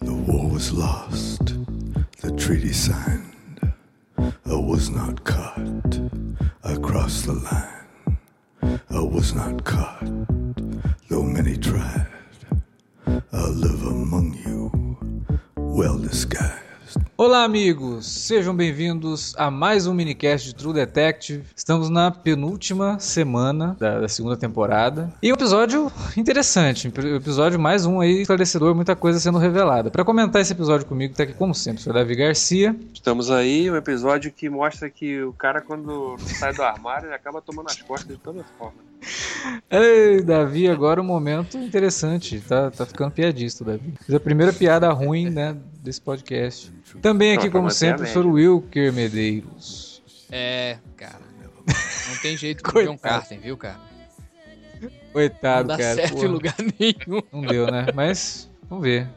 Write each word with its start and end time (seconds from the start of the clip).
The 0.00 0.14
war 0.14 0.50
was 0.50 0.72
lost, 0.72 1.54
the 2.20 2.30
treaty 2.36 2.72
signed. 2.72 3.72
I 4.18 4.54
was 4.54 4.90
not 4.90 5.24
caught. 5.24 6.00
I 6.64 6.76
crossed 6.76 7.26
the 7.26 7.32
line. 7.34 8.18
I 8.90 9.00
was 9.00 9.34
not 9.34 9.64
caught, 9.64 10.04
though 11.08 11.22
many 11.22 11.56
tried. 11.56 12.06
I 13.06 13.48
live 13.48 13.82
among 13.82 14.34
you, 14.44 14.96
well 15.56 15.98
disguised. 15.98 16.65
Olá, 17.18 17.44
amigos! 17.44 18.06
Sejam 18.06 18.54
bem-vindos 18.54 19.34
a 19.38 19.50
mais 19.50 19.86
um 19.86 19.94
minicast 19.94 20.48
de 20.48 20.54
True 20.54 20.74
Detective. 20.74 21.44
Estamos 21.56 21.88
na 21.88 22.10
penúltima 22.10 22.98
semana 23.00 23.74
da, 23.80 24.00
da 24.00 24.08
segunda 24.08 24.36
temporada. 24.36 25.10
E 25.22 25.32
um 25.32 25.34
episódio 25.34 25.90
interessante, 26.14 26.88
episódio 26.88 27.58
mais 27.58 27.86
um 27.86 28.00
aí 28.00 28.20
esclarecedor, 28.20 28.74
muita 28.74 28.94
coisa 28.94 29.18
sendo 29.18 29.38
revelada. 29.38 29.90
Para 29.90 30.04
comentar 30.04 30.42
esse 30.42 30.52
episódio 30.52 30.86
comigo, 30.86 31.14
tá 31.14 31.22
aqui 31.22 31.32
como 31.32 31.54
sempre, 31.54 31.88
o 31.88 31.92
Davi 31.94 32.14
Garcia. 32.14 32.76
Estamos 32.92 33.30
aí, 33.30 33.70
um 33.70 33.76
episódio 33.76 34.30
que 34.30 34.50
mostra 34.50 34.90
que 34.90 35.22
o 35.22 35.32
cara, 35.32 35.62
quando 35.62 36.18
sai 36.18 36.52
do 36.52 36.62
armário, 36.62 37.06
ele 37.06 37.14
acaba 37.14 37.40
tomando 37.40 37.68
as 37.70 37.80
costas 37.80 38.14
de 38.14 38.22
toda 38.22 38.44
forma. 38.58 38.76
Ei, 39.70 40.22
Davi, 40.22 40.68
agora 40.68 41.00
um 41.00 41.04
momento 41.04 41.56
interessante. 41.58 42.40
Tá, 42.40 42.70
tá 42.70 42.86
ficando 42.86 43.10
piadista, 43.10 43.64
Davi. 43.64 43.94
Fiz 44.04 44.14
a 44.14 44.20
primeira 44.20 44.52
piada 44.52 44.90
ruim, 44.92 45.30
né, 45.30 45.56
desse 45.82 46.00
podcast. 46.00 46.72
Também 47.00 47.32
aqui, 47.32 47.46
Não, 47.46 47.52
como 47.52 47.70
sempre, 47.70 48.04
o. 48.04 48.06
Sr. 48.08 48.26
Wilker 48.26 48.92
Medeiros. 48.92 50.02
É, 50.30 50.78
cara. 50.96 51.26
Não 51.66 52.16
tem 52.22 52.36
jeito 52.36 52.62
com 52.62 52.78
o 52.78 52.82
John. 52.82 52.98
Carter, 52.98 53.40
viu, 53.40 53.56
cara? 53.56 53.80
Coitado, 55.12 55.68
não 55.68 55.76
dá 55.76 55.82
cara. 55.82 55.94
certo 55.94 56.12
porra. 56.12 56.26
em 56.26 56.28
lugar 56.28 56.54
nenhum. 56.78 57.22
Não 57.32 57.40
deu, 57.42 57.66
né? 57.70 57.86
Mas 57.94 58.50
vamos 58.68 58.84
ver. 58.84 59.08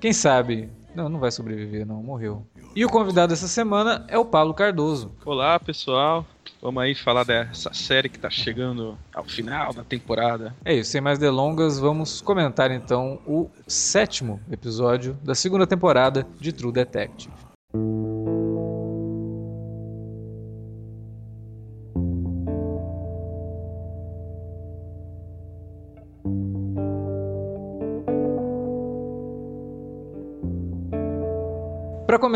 Quem 0.00 0.12
sabe? 0.12 0.68
Não, 0.94 1.08
não 1.08 1.18
vai 1.18 1.30
sobreviver, 1.30 1.86
não. 1.86 2.02
Morreu. 2.02 2.46
E 2.74 2.84
o 2.84 2.88
convidado 2.88 3.30
dessa 3.30 3.48
semana 3.48 4.04
é 4.08 4.18
o 4.18 4.24
Paulo 4.24 4.54
Cardoso. 4.54 5.12
Olá 5.24 5.58
pessoal, 5.58 6.26
vamos 6.60 6.82
aí 6.82 6.94
falar 6.94 7.24
dessa 7.24 7.72
série 7.72 8.08
que 8.08 8.18
tá 8.18 8.30
chegando 8.30 8.98
ao 9.14 9.24
final 9.24 9.72
da 9.72 9.84
temporada. 9.84 10.54
É 10.64 10.74
isso, 10.74 10.90
sem 10.90 11.00
mais 11.00 11.18
delongas, 11.18 11.78
vamos 11.78 12.20
comentar 12.20 12.70
então 12.70 13.20
o 13.26 13.50
sétimo 13.66 14.40
episódio 14.50 15.14
da 15.22 15.34
segunda 15.34 15.66
temporada 15.66 16.26
de 16.38 16.52
True 16.52 16.72
Detective. 16.72 17.47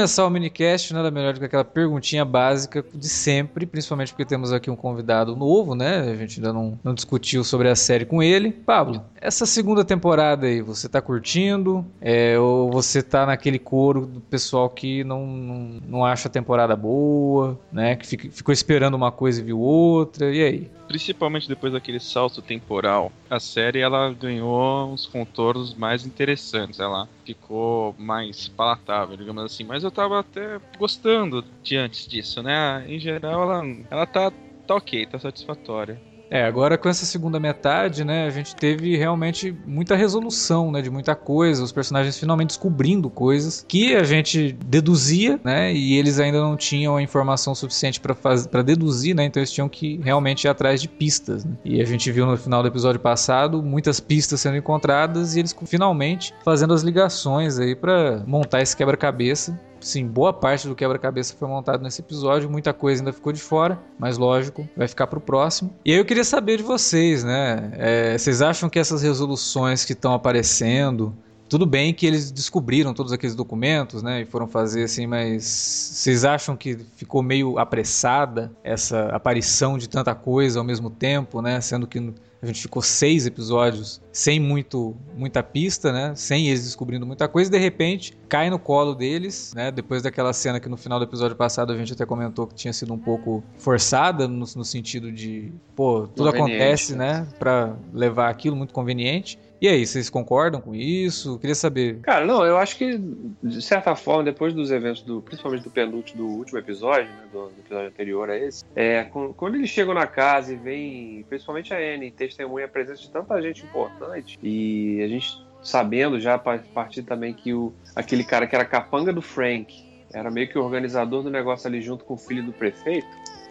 Começar 0.02 0.26
o 0.26 0.30
minicast, 0.30 0.92
nada 0.92 1.12
melhor 1.12 1.32
do 1.32 1.38
que 1.38 1.46
aquela 1.46 1.64
perguntinha 1.64 2.24
básica 2.24 2.84
de 2.92 3.08
sempre, 3.08 3.64
principalmente 3.64 4.08
porque 4.12 4.24
temos 4.24 4.52
aqui 4.52 4.68
um 4.68 4.74
convidado 4.74 5.36
novo, 5.36 5.76
né? 5.76 6.00
A 6.10 6.16
gente 6.16 6.40
ainda 6.40 6.52
não, 6.52 6.76
não 6.82 6.92
discutiu 6.92 7.44
sobre 7.44 7.68
a 7.68 7.76
série 7.76 8.04
com 8.04 8.20
ele. 8.20 8.50
Pablo, 8.50 9.00
essa 9.20 9.46
segunda 9.46 9.84
temporada 9.84 10.48
aí, 10.48 10.60
você 10.60 10.88
tá 10.88 11.00
curtindo? 11.00 11.86
É, 12.00 12.36
ou 12.36 12.68
você 12.72 13.00
tá 13.00 13.24
naquele 13.24 13.60
coro 13.60 14.04
do 14.06 14.20
pessoal 14.20 14.68
que 14.68 15.04
não, 15.04 15.24
não, 15.24 15.80
não 15.86 16.04
acha 16.04 16.26
a 16.26 16.30
temporada 16.30 16.74
boa, 16.74 17.56
né? 17.72 17.94
Que 17.94 18.04
fica- 18.04 18.28
ficou 18.28 18.52
esperando 18.52 18.94
uma 18.94 19.12
coisa 19.12 19.40
e 19.40 19.44
viu 19.44 19.60
outra, 19.60 20.34
e 20.34 20.42
aí? 20.42 20.70
Principalmente 20.88 21.48
depois 21.48 21.72
daquele 21.72 22.00
salto 22.00 22.42
temporal, 22.42 23.10
a 23.30 23.38
série 23.40 23.78
ela 23.78 24.12
ganhou 24.12 24.92
uns 24.92 25.06
contornos 25.06 25.74
mais 25.74 26.04
interessantes, 26.04 26.80
ela 26.80 27.08
ficou 27.24 27.94
mais 27.96 28.48
palatável, 28.48 29.16
digamos 29.16 29.42
assim. 29.44 29.64
Mas 29.64 29.84
eu 29.84 29.88
tava 29.92 30.20
até 30.20 30.58
gostando 30.78 31.44
de 31.62 31.76
antes 31.76 32.06
disso, 32.06 32.42
né? 32.42 32.84
Em 32.88 32.98
geral, 32.98 33.42
ela, 33.42 33.62
ela 33.90 34.06
tá, 34.06 34.32
tá 34.66 34.74
ok, 34.74 35.06
tá 35.06 35.18
satisfatória. 35.18 36.00
É, 36.32 36.46
agora 36.46 36.78
com 36.78 36.88
essa 36.88 37.04
segunda 37.04 37.38
metade, 37.38 38.06
né, 38.06 38.24
a 38.24 38.30
gente 38.30 38.56
teve 38.56 38.96
realmente 38.96 39.54
muita 39.66 39.94
resolução, 39.94 40.72
né, 40.72 40.80
de 40.80 40.88
muita 40.88 41.14
coisa, 41.14 41.62
os 41.62 41.72
personagens 41.72 42.18
finalmente 42.18 42.48
descobrindo 42.48 43.10
coisas 43.10 43.62
que 43.68 43.94
a 43.94 44.02
gente 44.02 44.52
deduzia, 44.64 45.38
né, 45.44 45.74
e 45.74 45.98
eles 45.98 46.18
ainda 46.18 46.40
não 46.40 46.56
tinham 46.56 46.96
a 46.96 47.02
informação 47.02 47.54
suficiente 47.54 48.00
pra 48.00 48.62
deduzir, 48.62 49.14
né, 49.14 49.24
então 49.26 49.42
eles 49.42 49.52
tinham 49.52 49.68
que 49.68 50.00
realmente 50.02 50.44
ir 50.44 50.48
atrás 50.48 50.80
de 50.80 50.88
pistas, 50.88 51.44
né? 51.44 51.52
E 51.66 51.82
a 51.82 51.84
gente 51.84 52.10
viu 52.10 52.24
no 52.24 52.38
final 52.38 52.62
do 52.62 52.68
episódio 52.68 52.98
passado 52.98 53.62
muitas 53.62 54.00
pistas 54.00 54.40
sendo 54.40 54.56
encontradas 54.56 55.36
e 55.36 55.40
eles 55.40 55.54
finalmente 55.66 56.32
fazendo 56.42 56.72
as 56.72 56.82
ligações 56.82 57.58
aí 57.58 57.76
pra 57.76 58.22
montar 58.26 58.62
esse 58.62 58.74
quebra-cabeça 58.74 59.60
Sim, 59.82 60.06
boa 60.06 60.32
parte 60.32 60.68
do 60.68 60.74
quebra-cabeça 60.74 61.34
foi 61.36 61.48
montado 61.48 61.82
nesse 61.82 62.00
episódio, 62.00 62.48
muita 62.48 62.72
coisa 62.72 63.02
ainda 63.02 63.12
ficou 63.12 63.32
de 63.32 63.40
fora, 63.40 63.78
mas 63.98 64.16
lógico, 64.16 64.68
vai 64.76 64.86
ficar 64.86 65.08
pro 65.08 65.20
próximo. 65.20 65.74
E 65.84 65.92
aí 65.92 65.98
eu 65.98 66.04
queria 66.04 66.24
saber 66.24 66.56
de 66.56 66.62
vocês, 66.62 67.24
né? 67.24 67.72
É, 67.74 68.16
vocês 68.16 68.40
acham 68.40 68.70
que 68.70 68.78
essas 68.78 69.02
resoluções 69.02 69.84
que 69.84 69.92
estão 69.92 70.14
aparecendo. 70.14 71.14
Tudo 71.52 71.66
bem 71.66 71.92
que 71.92 72.06
eles 72.06 72.32
descobriram 72.32 72.94
todos 72.94 73.12
aqueles 73.12 73.34
documentos, 73.34 74.02
né? 74.02 74.22
E 74.22 74.24
foram 74.24 74.46
fazer 74.46 74.84
assim, 74.84 75.06
mas 75.06 75.44
vocês 75.44 76.24
acham 76.24 76.56
que 76.56 76.78
ficou 76.96 77.22
meio 77.22 77.58
apressada 77.58 78.50
essa 78.64 79.08
aparição 79.08 79.76
de 79.76 79.86
tanta 79.86 80.14
coisa 80.14 80.60
ao 80.60 80.64
mesmo 80.64 80.88
tempo, 80.88 81.42
né? 81.42 81.60
Sendo 81.60 81.86
que 81.86 81.98
a 82.40 82.46
gente 82.46 82.62
ficou 82.62 82.80
seis 82.80 83.26
episódios 83.26 84.00
sem 84.10 84.40
muito, 84.40 84.96
muita 85.14 85.42
pista, 85.42 85.92
né? 85.92 86.14
Sem 86.16 86.48
eles 86.48 86.64
descobrindo 86.64 87.04
muita 87.04 87.28
coisa, 87.28 87.50
e 87.50 87.52
de 87.52 87.58
repente 87.58 88.16
cai 88.30 88.48
no 88.48 88.58
colo 88.58 88.94
deles, 88.94 89.52
né? 89.54 89.70
Depois 89.70 90.00
daquela 90.00 90.32
cena 90.32 90.58
que 90.58 90.70
no 90.70 90.78
final 90.78 90.98
do 90.98 91.04
episódio 91.04 91.36
passado 91.36 91.70
a 91.70 91.76
gente 91.76 91.92
até 91.92 92.06
comentou 92.06 92.46
que 92.46 92.54
tinha 92.54 92.72
sido 92.72 92.94
um 92.94 92.98
pouco 92.98 93.44
forçada 93.58 94.26
no, 94.26 94.46
no 94.56 94.64
sentido 94.64 95.12
de, 95.12 95.52
pô, 95.76 96.08
tudo 96.16 96.30
acontece, 96.30 96.96
né? 96.96 97.28
Pra 97.38 97.76
levar 97.92 98.30
aquilo 98.30 98.56
muito 98.56 98.72
conveniente. 98.72 99.38
E 99.62 99.68
aí, 99.68 99.86
vocês 99.86 100.10
concordam 100.10 100.60
com 100.60 100.74
isso? 100.74 101.38
Queria 101.38 101.54
saber. 101.54 102.00
Cara, 102.00 102.26
não, 102.26 102.44
eu 102.44 102.56
acho 102.58 102.76
que, 102.76 102.98
de 102.98 103.62
certa 103.62 103.94
forma, 103.94 104.24
depois 104.24 104.52
dos 104.52 104.72
eventos, 104.72 105.02
do, 105.02 105.22
principalmente 105.22 105.62
do 105.62 105.70
penúltimo, 105.70 106.24
do 106.26 106.28
último 106.36 106.58
episódio, 106.58 107.08
né, 107.08 107.22
do, 107.32 107.46
do 107.48 107.60
episódio 107.60 107.86
anterior 107.86 108.28
a 108.28 108.36
esse, 108.36 108.64
é, 108.74 109.04
com- 109.04 109.32
quando 109.32 109.54
eles 109.54 109.70
chegam 109.70 109.94
na 109.94 110.04
casa 110.04 110.52
e 110.52 110.56
vem, 110.56 111.24
principalmente 111.28 111.72
a 111.72 111.76
Anne, 111.78 112.10
testemunha 112.10 112.64
a 112.66 112.68
presença 112.68 113.02
de 113.02 113.10
tanta 113.10 113.40
gente 113.40 113.64
importante, 113.64 114.36
e 114.42 115.00
a 115.00 115.06
gente 115.06 115.30
sabendo 115.62 116.18
já 116.18 116.34
a 116.34 116.38
partir 116.40 117.04
também 117.04 117.32
que 117.32 117.54
o, 117.54 117.72
aquele 117.94 118.24
cara 118.24 118.48
que 118.48 118.56
era 118.56 118.64
capanga 118.64 119.12
do 119.12 119.22
Frank 119.22 119.72
era 120.12 120.28
meio 120.28 120.48
que 120.48 120.58
o 120.58 120.64
organizador 120.64 121.22
do 121.22 121.30
negócio 121.30 121.68
ali 121.68 121.80
junto 121.80 122.04
com 122.04 122.14
o 122.14 122.18
filho 122.18 122.42
do 122.44 122.52
prefeito, 122.52 123.06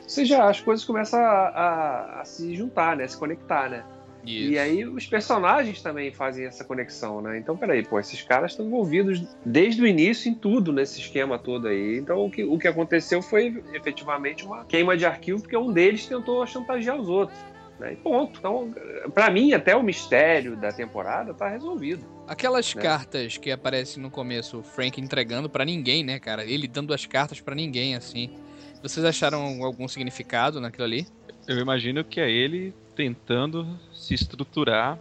você 0.05 0.25
já 0.25 0.49
as 0.49 0.59
coisas 0.59 0.83
começam 0.83 1.17
a, 1.21 1.23
a- 1.47 2.21
a 2.21 2.25
se 2.25 2.53
juntar, 2.53 2.97
né, 2.97 3.07
se 3.07 3.17
conectar, 3.17 3.69
né? 3.69 3.85
E 4.23 4.57
aí 4.57 4.85
os 4.85 5.05
personagens 5.07 5.81
também 5.81 6.11
fazem 6.11 6.45
essa 6.45 6.63
conexão, 6.63 7.21
né? 7.21 7.37
Então, 7.37 7.57
peraí, 7.57 7.83
pô, 7.83 7.99
esses 7.99 8.21
caras 8.21 8.51
estão 8.51 8.65
envolvidos 8.65 9.23
desde 9.45 9.81
o 9.81 9.87
início 9.87 10.29
em 10.29 10.35
tudo 10.35 10.71
nesse 10.71 10.99
esquema 10.99 11.39
todo 11.39 11.67
aí. 11.67 11.97
Então, 11.97 12.25
o 12.25 12.29
que, 12.29 12.43
o 12.43 12.57
que 12.57 12.67
aconteceu 12.67 13.21
foi 13.21 13.63
efetivamente 13.73 14.45
uma 14.45 14.63
queima 14.65 14.95
de 14.95 15.05
arquivo, 15.05 15.41
porque 15.41 15.57
um 15.57 15.71
deles 15.71 16.05
tentou 16.05 16.45
chantagear 16.45 16.99
os 16.99 17.09
outros. 17.09 17.37
Né? 17.79 17.93
E 17.93 17.95
ponto. 17.95 18.37
Então, 18.37 18.71
pra 19.13 19.31
mim, 19.31 19.53
até 19.53 19.75
o 19.75 19.81
mistério 19.81 20.55
da 20.55 20.71
temporada 20.71 21.33
tá 21.33 21.47
resolvido. 21.49 22.05
Aquelas 22.27 22.75
Né? 22.75 22.81
cartas 22.81 23.37
que 23.37 23.51
aparecem 23.51 24.01
no 24.01 24.11
começo, 24.11 24.59
o 24.59 24.63
Frank 24.63 25.01
entregando 25.01 25.49
pra 25.49 25.65
ninguém, 25.65 26.03
né, 26.03 26.19
cara? 26.19 26.45
Ele 26.45 26.67
dando 26.67 26.93
as 26.93 27.07
cartas 27.07 27.41
pra 27.41 27.55
ninguém, 27.55 27.95
assim. 27.95 28.35
Vocês 28.83 29.03
acharam 29.03 29.63
algum 29.63 29.87
significado 29.87 30.61
naquilo 30.61 30.83
ali? 30.85 31.07
Eu 31.47 31.57
imagino 31.57 32.03
que 32.03 32.19
é 32.19 32.29
ele 32.29 32.73
tentando 32.95 33.79
se 33.93 34.13
estruturar 34.13 34.97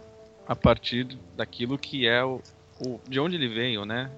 a 0.47 0.55
partir 0.55 1.05
daquilo 1.35 1.77
que 1.77 2.07
é 2.07 2.23
o, 2.23 2.41
o- 2.79 2.99
de 3.07 3.19
onde 3.19 3.35
ele 3.35 3.47
veio, 3.47 3.85
né? 3.85 4.09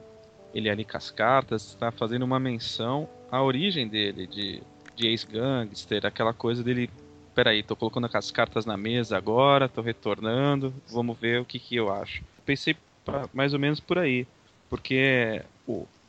Ele 0.54 0.70
ali 0.70 0.86
com 0.86 0.98
as 0.98 1.10
cartas 1.12 1.70
está 1.70 1.92
fazendo 1.92 2.24
uma 2.24 2.40
menção 2.40 3.10
à 3.32 3.42
origem 3.42 3.88
dele 3.88 4.28
de, 4.28 4.62
de 4.96 5.08
ex-gangster, 5.08 6.06
aquela 6.06 6.34
coisa 6.34 6.64
dele. 6.64 6.90
Peraí, 7.36 7.64
tô 7.64 7.76
colocando 7.76 8.08
as 8.14 8.30
cartas 8.30 8.64
na 8.66 8.78
mesa 8.78 9.18
agora, 9.18 9.68
tô 9.68 9.82
retornando, 9.82 10.72
vamos 10.92 11.18
ver 11.18 11.42
o 11.42 11.46
que, 11.46 11.58
que 11.58 11.76
eu 11.76 11.92
acho. 11.92 12.22
Pensei 12.46 12.76
pra- 13.04 13.28
mais 13.34 13.54
ou 13.54 13.60
menos 13.60 13.80
por 13.80 13.98
aí, 13.98 14.28
porque 14.70 15.42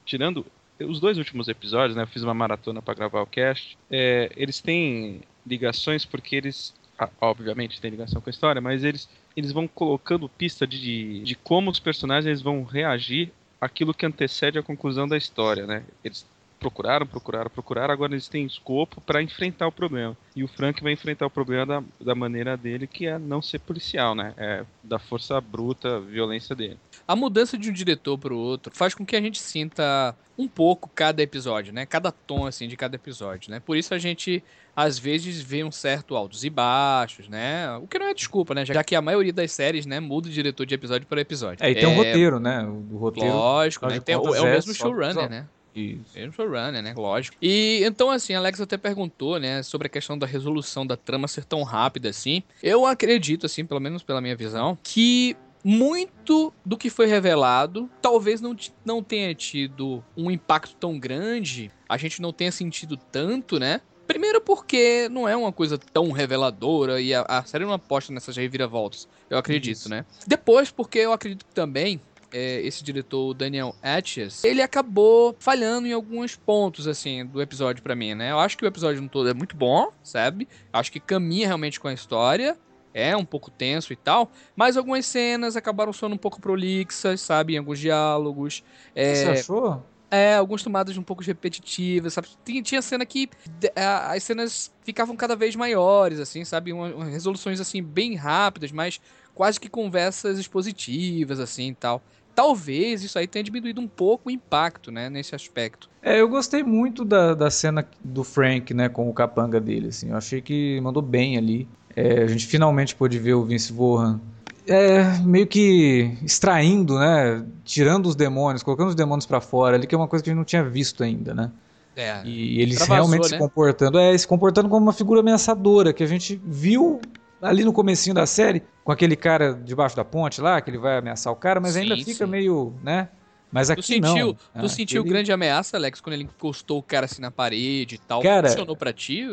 tirando 0.04 0.44
os 0.80 1.00
dois 1.00 1.16
últimos 1.16 1.48
episódios, 1.48 1.96
né? 1.96 2.02
Eu 2.02 2.06
fiz 2.06 2.22
uma 2.22 2.34
maratona 2.34 2.82
para 2.82 2.92
gravar 2.94 3.22
o 3.22 3.26
cast. 3.26 3.78
é, 3.90 4.30
eles 4.36 4.60
têm 4.60 5.22
ligações 5.46 6.04
porque 6.04 6.36
eles, 6.36 6.74
obviamente, 7.20 7.80
têm 7.80 7.90
ligação 7.90 8.20
com 8.20 8.28
a 8.28 8.32
história, 8.32 8.60
mas 8.60 8.84
eles 8.84 9.08
eles 9.36 9.50
vão 9.50 9.66
colocando 9.66 10.28
pista 10.28 10.66
de, 10.66 11.20
de 11.20 11.34
como 11.34 11.70
os 11.70 11.80
personagens 11.80 12.40
vão 12.40 12.62
reagir 12.62 13.32
àquilo 13.60 13.94
que 13.94 14.06
antecede 14.06 14.58
a 14.58 14.62
conclusão 14.62 15.08
da 15.08 15.16
história, 15.16 15.66
né? 15.66 15.84
Eles 16.04 16.24
procuraram, 16.64 17.06
procuraram, 17.06 17.50
procuraram, 17.50 17.92
agora 17.92 18.14
eles 18.14 18.26
têm 18.26 18.46
escopo 18.46 18.98
para 19.02 19.22
enfrentar 19.22 19.66
o 19.66 19.72
problema. 19.72 20.16
E 20.34 20.42
o 20.42 20.48
Frank 20.48 20.82
vai 20.82 20.92
enfrentar 20.92 21.26
o 21.26 21.30
problema 21.30 21.66
da, 21.66 21.82
da 22.00 22.14
maneira 22.14 22.56
dele, 22.56 22.86
que 22.86 23.06
é 23.06 23.18
não 23.18 23.42
ser 23.42 23.58
policial, 23.58 24.14
né? 24.14 24.32
É 24.38 24.64
da 24.82 24.98
força 24.98 25.38
bruta, 25.42 26.00
violência 26.00 26.56
dele. 26.56 26.78
A 27.06 27.14
mudança 27.14 27.58
de 27.58 27.68
um 27.68 27.72
diretor 27.72 28.16
pro 28.16 28.36
outro 28.36 28.74
faz 28.74 28.94
com 28.94 29.04
que 29.04 29.14
a 29.14 29.20
gente 29.20 29.38
sinta 29.38 30.16
um 30.38 30.48
pouco 30.48 30.90
cada 30.92 31.22
episódio, 31.22 31.72
né? 31.72 31.84
Cada 31.84 32.10
tom 32.10 32.46
assim 32.46 32.66
de 32.66 32.76
cada 32.76 32.96
episódio, 32.96 33.50
né? 33.50 33.60
Por 33.60 33.76
isso 33.76 33.92
a 33.92 33.98
gente 33.98 34.42
às 34.74 34.98
vezes 34.98 35.40
vê 35.40 35.62
um 35.62 35.70
certo 35.70 36.16
altos 36.16 36.44
e 36.44 36.50
baixos, 36.50 37.28
né? 37.28 37.76
O 37.76 37.86
que 37.86 37.98
não 37.98 38.06
é 38.06 38.14
desculpa, 38.14 38.54
né? 38.54 38.64
Já 38.64 38.82
que 38.82 38.96
a 38.96 39.02
maioria 39.02 39.32
das 39.32 39.52
séries, 39.52 39.86
né, 39.86 40.00
muda 40.00 40.28
o 40.28 40.30
diretor 40.30 40.66
de 40.66 40.74
episódio 40.74 41.06
por 41.06 41.18
episódio. 41.18 41.64
É, 41.64 41.70
e 41.70 41.74
tem 41.74 41.86
um 41.86 41.94
roteiro, 41.94 42.40
né? 42.40 42.66
O 42.90 42.96
roteiro. 42.96 43.34
Lógico, 43.34 43.86
né? 43.86 44.00
Tem, 44.00 44.14
é 44.14 44.18
o 44.18 44.34
é 44.34 44.42
mesmo 44.50 44.72
só 44.72 44.86
showrunner, 44.86 45.46
episódio. 45.74 45.96
né? 45.96 46.02
Isso. 46.04 46.18
Mesmo 46.18 46.32
showrunner, 46.32 46.82
né? 46.82 46.94
Lógico. 46.96 47.36
E 47.40 47.82
então, 47.84 48.10
assim, 48.10 48.34
Alex 48.34 48.60
até 48.60 48.76
perguntou, 48.76 49.38
né, 49.38 49.62
sobre 49.62 49.86
a 49.86 49.90
questão 49.90 50.16
da 50.16 50.26
resolução 50.26 50.86
da 50.86 50.96
trama 50.96 51.28
ser 51.28 51.44
tão 51.44 51.62
rápida 51.62 52.08
assim. 52.08 52.42
Eu 52.62 52.86
acredito, 52.86 53.46
assim, 53.46 53.64
pelo 53.64 53.80
menos 53.80 54.02
pela 54.02 54.20
minha 54.20 54.36
visão, 54.36 54.78
que 54.82 55.36
muito 55.64 56.52
do 56.64 56.76
que 56.76 56.90
foi 56.90 57.06
revelado 57.06 57.88
talvez 58.02 58.40
não, 58.40 58.54
não 58.84 59.02
tenha 59.02 59.34
tido 59.34 60.04
um 60.14 60.30
impacto 60.30 60.76
tão 60.76 60.98
grande, 60.98 61.70
a 61.88 61.96
gente 61.96 62.20
não 62.20 62.32
tenha 62.32 62.52
sentido 62.52 62.98
tanto, 63.10 63.58
né? 63.58 63.80
Primeiro 64.06 64.38
porque 64.42 65.08
não 65.10 65.26
é 65.26 65.34
uma 65.34 65.50
coisa 65.50 65.78
tão 65.78 66.12
reveladora 66.12 67.00
e 67.00 67.14
a, 67.14 67.22
a 67.22 67.42
série 67.44 67.64
não 67.64 67.72
aposta 67.72 68.12
nessas 68.12 68.36
reviravoltas, 68.36 69.08
eu 69.30 69.38
acredito, 69.38 69.76
Isso. 69.78 69.88
né? 69.88 70.04
Depois 70.26 70.70
porque 70.70 70.98
eu 70.98 71.12
acredito 71.14 71.46
também 71.54 71.98
é, 72.34 72.60
esse 72.62 72.82
diretor, 72.82 73.28
o 73.30 73.32
Daniel 73.34 73.74
Atchias, 73.80 74.42
ele 74.42 74.60
acabou 74.60 75.36
falhando 75.38 75.86
em 75.86 75.92
alguns 75.92 76.34
pontos, 76.34 76.88
assim, 76.88 77.24
do 77.24 77.40
episódio 77.40 77.80
pra 77.82 77.94
mim, 77.94 78.14
né? 78.14 78.32
Eu 78.32 78.40
acho 78.40 78.58
que 78.58 78.64
o 78.64 78.66
episódio 78.66 79.00
no 79.00 79.08
todo 79.08 79.28
é 79.28 79.34
muito 79.34 79.56
bom, 79.56 79.92
sabe? 80.02 80.48
Acho 80.72 80.90
que 80.90 80.98
caminha 80.98 81.46
realmente 81.46 81.78
com 81.78 81.86
a 81.86 81.92
história, 81.92 82.58
é 82.92 83.16
um 83.16 83.24
pouco 83.24 83.50
tenso 83.50 83.92
e 83.92 83.96
tal, 83.96 84.30
mas 84.56 84.76
algumas 84.76 85.06
cenas 85.06 85.56
acabaram 85.56 85.92
soando 85.92 86.16
um 86.16 86.18
pouco 86.18 86.40
prolixas, 86.40 87.20
sabe? 87.20 87.54
Em 87.54 87.58
alguns 87.58 87.78
diálogos. 87.78 88.62
É, 88.94 89.14
Você 89.14 89.28
achou? 89.28 89.84
é, 90.10 90.34
algumas 90.36 90.62
tomadas 90.62 90.96
um 90.96 91.02
pouco 91.02 91.22
repetitivas, 91.24 92.12
sabe? 92.14 92.28
Tinha, 92.44 92.62
tinha 92.62 92.82
cena 92.82 93.04
que 93.06 93.28
a- 93.74 94.12
as 94.12 94.22
cenas 94.22 94.72
ficavam 94.84 95.16
cada 95.16 95.34
vez 95.34 95.56
maiores, 95.56 96.20
assim, 96.20 96.44
sabe? 96.44 96.72
Uma- 96.72 97.04
resoluções, 97.06 97.60
assim, 97.60 97.82
bem 97.82 98.14
rápidas, 98.14 98.70
mas 98.70 99.00
quase 99.34 99.58
que 99.58 99.68
conversas 99.68 100.38
expositivas, 100.38 101.40
assim, 101.40 101.70
e 101.70 101.74
tal. 101.74 102.00
Talvez 102.34 103.02
isso 103.04 103.18
aí 103.18 103.26
tenha 103.26 103.42
diminuído 103.42 103.80
um 103.80 103.86
pouco 103.86 104.28
o 104.28 104.32
impacto, 104.32 104.90
né, 104.90 105.08
nesse 105.08 105.34
aspecto. 105.34 105.88
É, 106.02 106.20
eu 106.20 106.28
gostei 106.28 106.62
muito 106.62 107.04
da, 107.04 107.34
da 107.34 107.50
cena 107.50 107.86
do 108.02 108.24
Frank, 108.24 108.74
né, 108.74 108.88
com 108.88 109.08
o 109.08 109.14
capanga 109.14 109.60
dele, 109.60 109.88
assim. 109.88 110.10
Eu 110.10 110.16
achei 110.16 110.40
que 110.40 110.80
mandou 110.80 111.02
bem 111.02 111.38
ali. 111.38 111.68
É, 111.94 112.22
a 112.22 112.26
gente 112.26 112.46
finalmente 112.46 112.94
pôde 112.94 113.18
ver 113.18 113.34
o 113.34 113.44
Vince 113.44 113.72
Vaughan 113.72 114.20
é, 114.66 115.18
meio 115.18 115.46
que 115.46 116.16
extraindo, 116.22 116.98
né, 116.98 117.44
tirando 117.64 118.06
os 118.06 118.16
demônios, 118.16 118.62
colocando 118.62 118.88
os 118.88 118.94
demônios 118.94 119.26
pra 119.26 119.40
fora 119.40 119.76
ali, 119.76 119.86
que 119.86 119.94
é 119.94 119.98
uma 119.98 120.08
coisa 120.08 120.22
que 120.22 120.30
a 120.30 120.32
gente 120.32 120.38
não 120.38 120.44
tinha 120.44 120.64
visto 120.64 121.02
ainda, 121.02 121.34
né? 121.34 121.50
É. 121.96 122.22
E 122.24 122.60
ele 122.60 122.72
Extravasou, 122.72 123.06
realmente 123.06 123.26
se 123.26 123.32
né? 123.32 123.38
comportando, 123.38 123.98
é, 123.98 124.16
se 124.16 124.26
comportando 124.26 124.68
como 124.68 124.84
uma 124.84 124.92
figura 124.92 125.20
ameaçadora, 125.20 125.92
que 125.92 126.02
a 126.02 126.06
gente 126.06 126.40
viu 126.44 127.00
ali 127.44 127.64
no 127.64 127.72
comecinho 127.72 128.14
da 128.14 128.26
série, 128.26 128.62
com 128.82 128.90
aquele 128.92 129.16
cara 129.16 129.54
debaixo 129.54 129.94
da 129.96 130.04
ponte 130.04 130.40
lá, 130.40 130.60
que 130.60 130.70
ele 130.70 130.78
vai 130.78 130.98
ameaçar 130.98 131.32
o 131.32 131.36
cara, 131.36 131.60
mas 131.60 131.76
ainda 131.76 131.96
Sim, 131.96 132.04
fica 132.04 132.24
sim. 132.24 132.30
meio, 132.30 132.74
né? 132.82 133.08
Mas 133.52 133.70
aqui 133.70 133.82
Tu 133.82 133.86
sentiu, 133.86 134.26
não. 134.26 134.34
tu 134.34 134.40
Ah, 134.54 134.68
sentiu 134.68 135.02
ele- 135.02 135.08
grande 135.10 135.30
ameaça, 135.30 135.76
Alex, 135.76 136.00
quando 136.00 136.14
ele 136.14 136.24
encostou 136.24 136.78
o 136.78 136.82
cara 136.82 137.06
assim 137.06 137.22
na 137.22 137.30
parede 137.30 137.94
e 137.94 137.98
tal? 137.98 138.20
Cara, 138.20 138.48
Funcionou 138.48 138.76
pra 138.76 138.92
ti? 138.92 139.24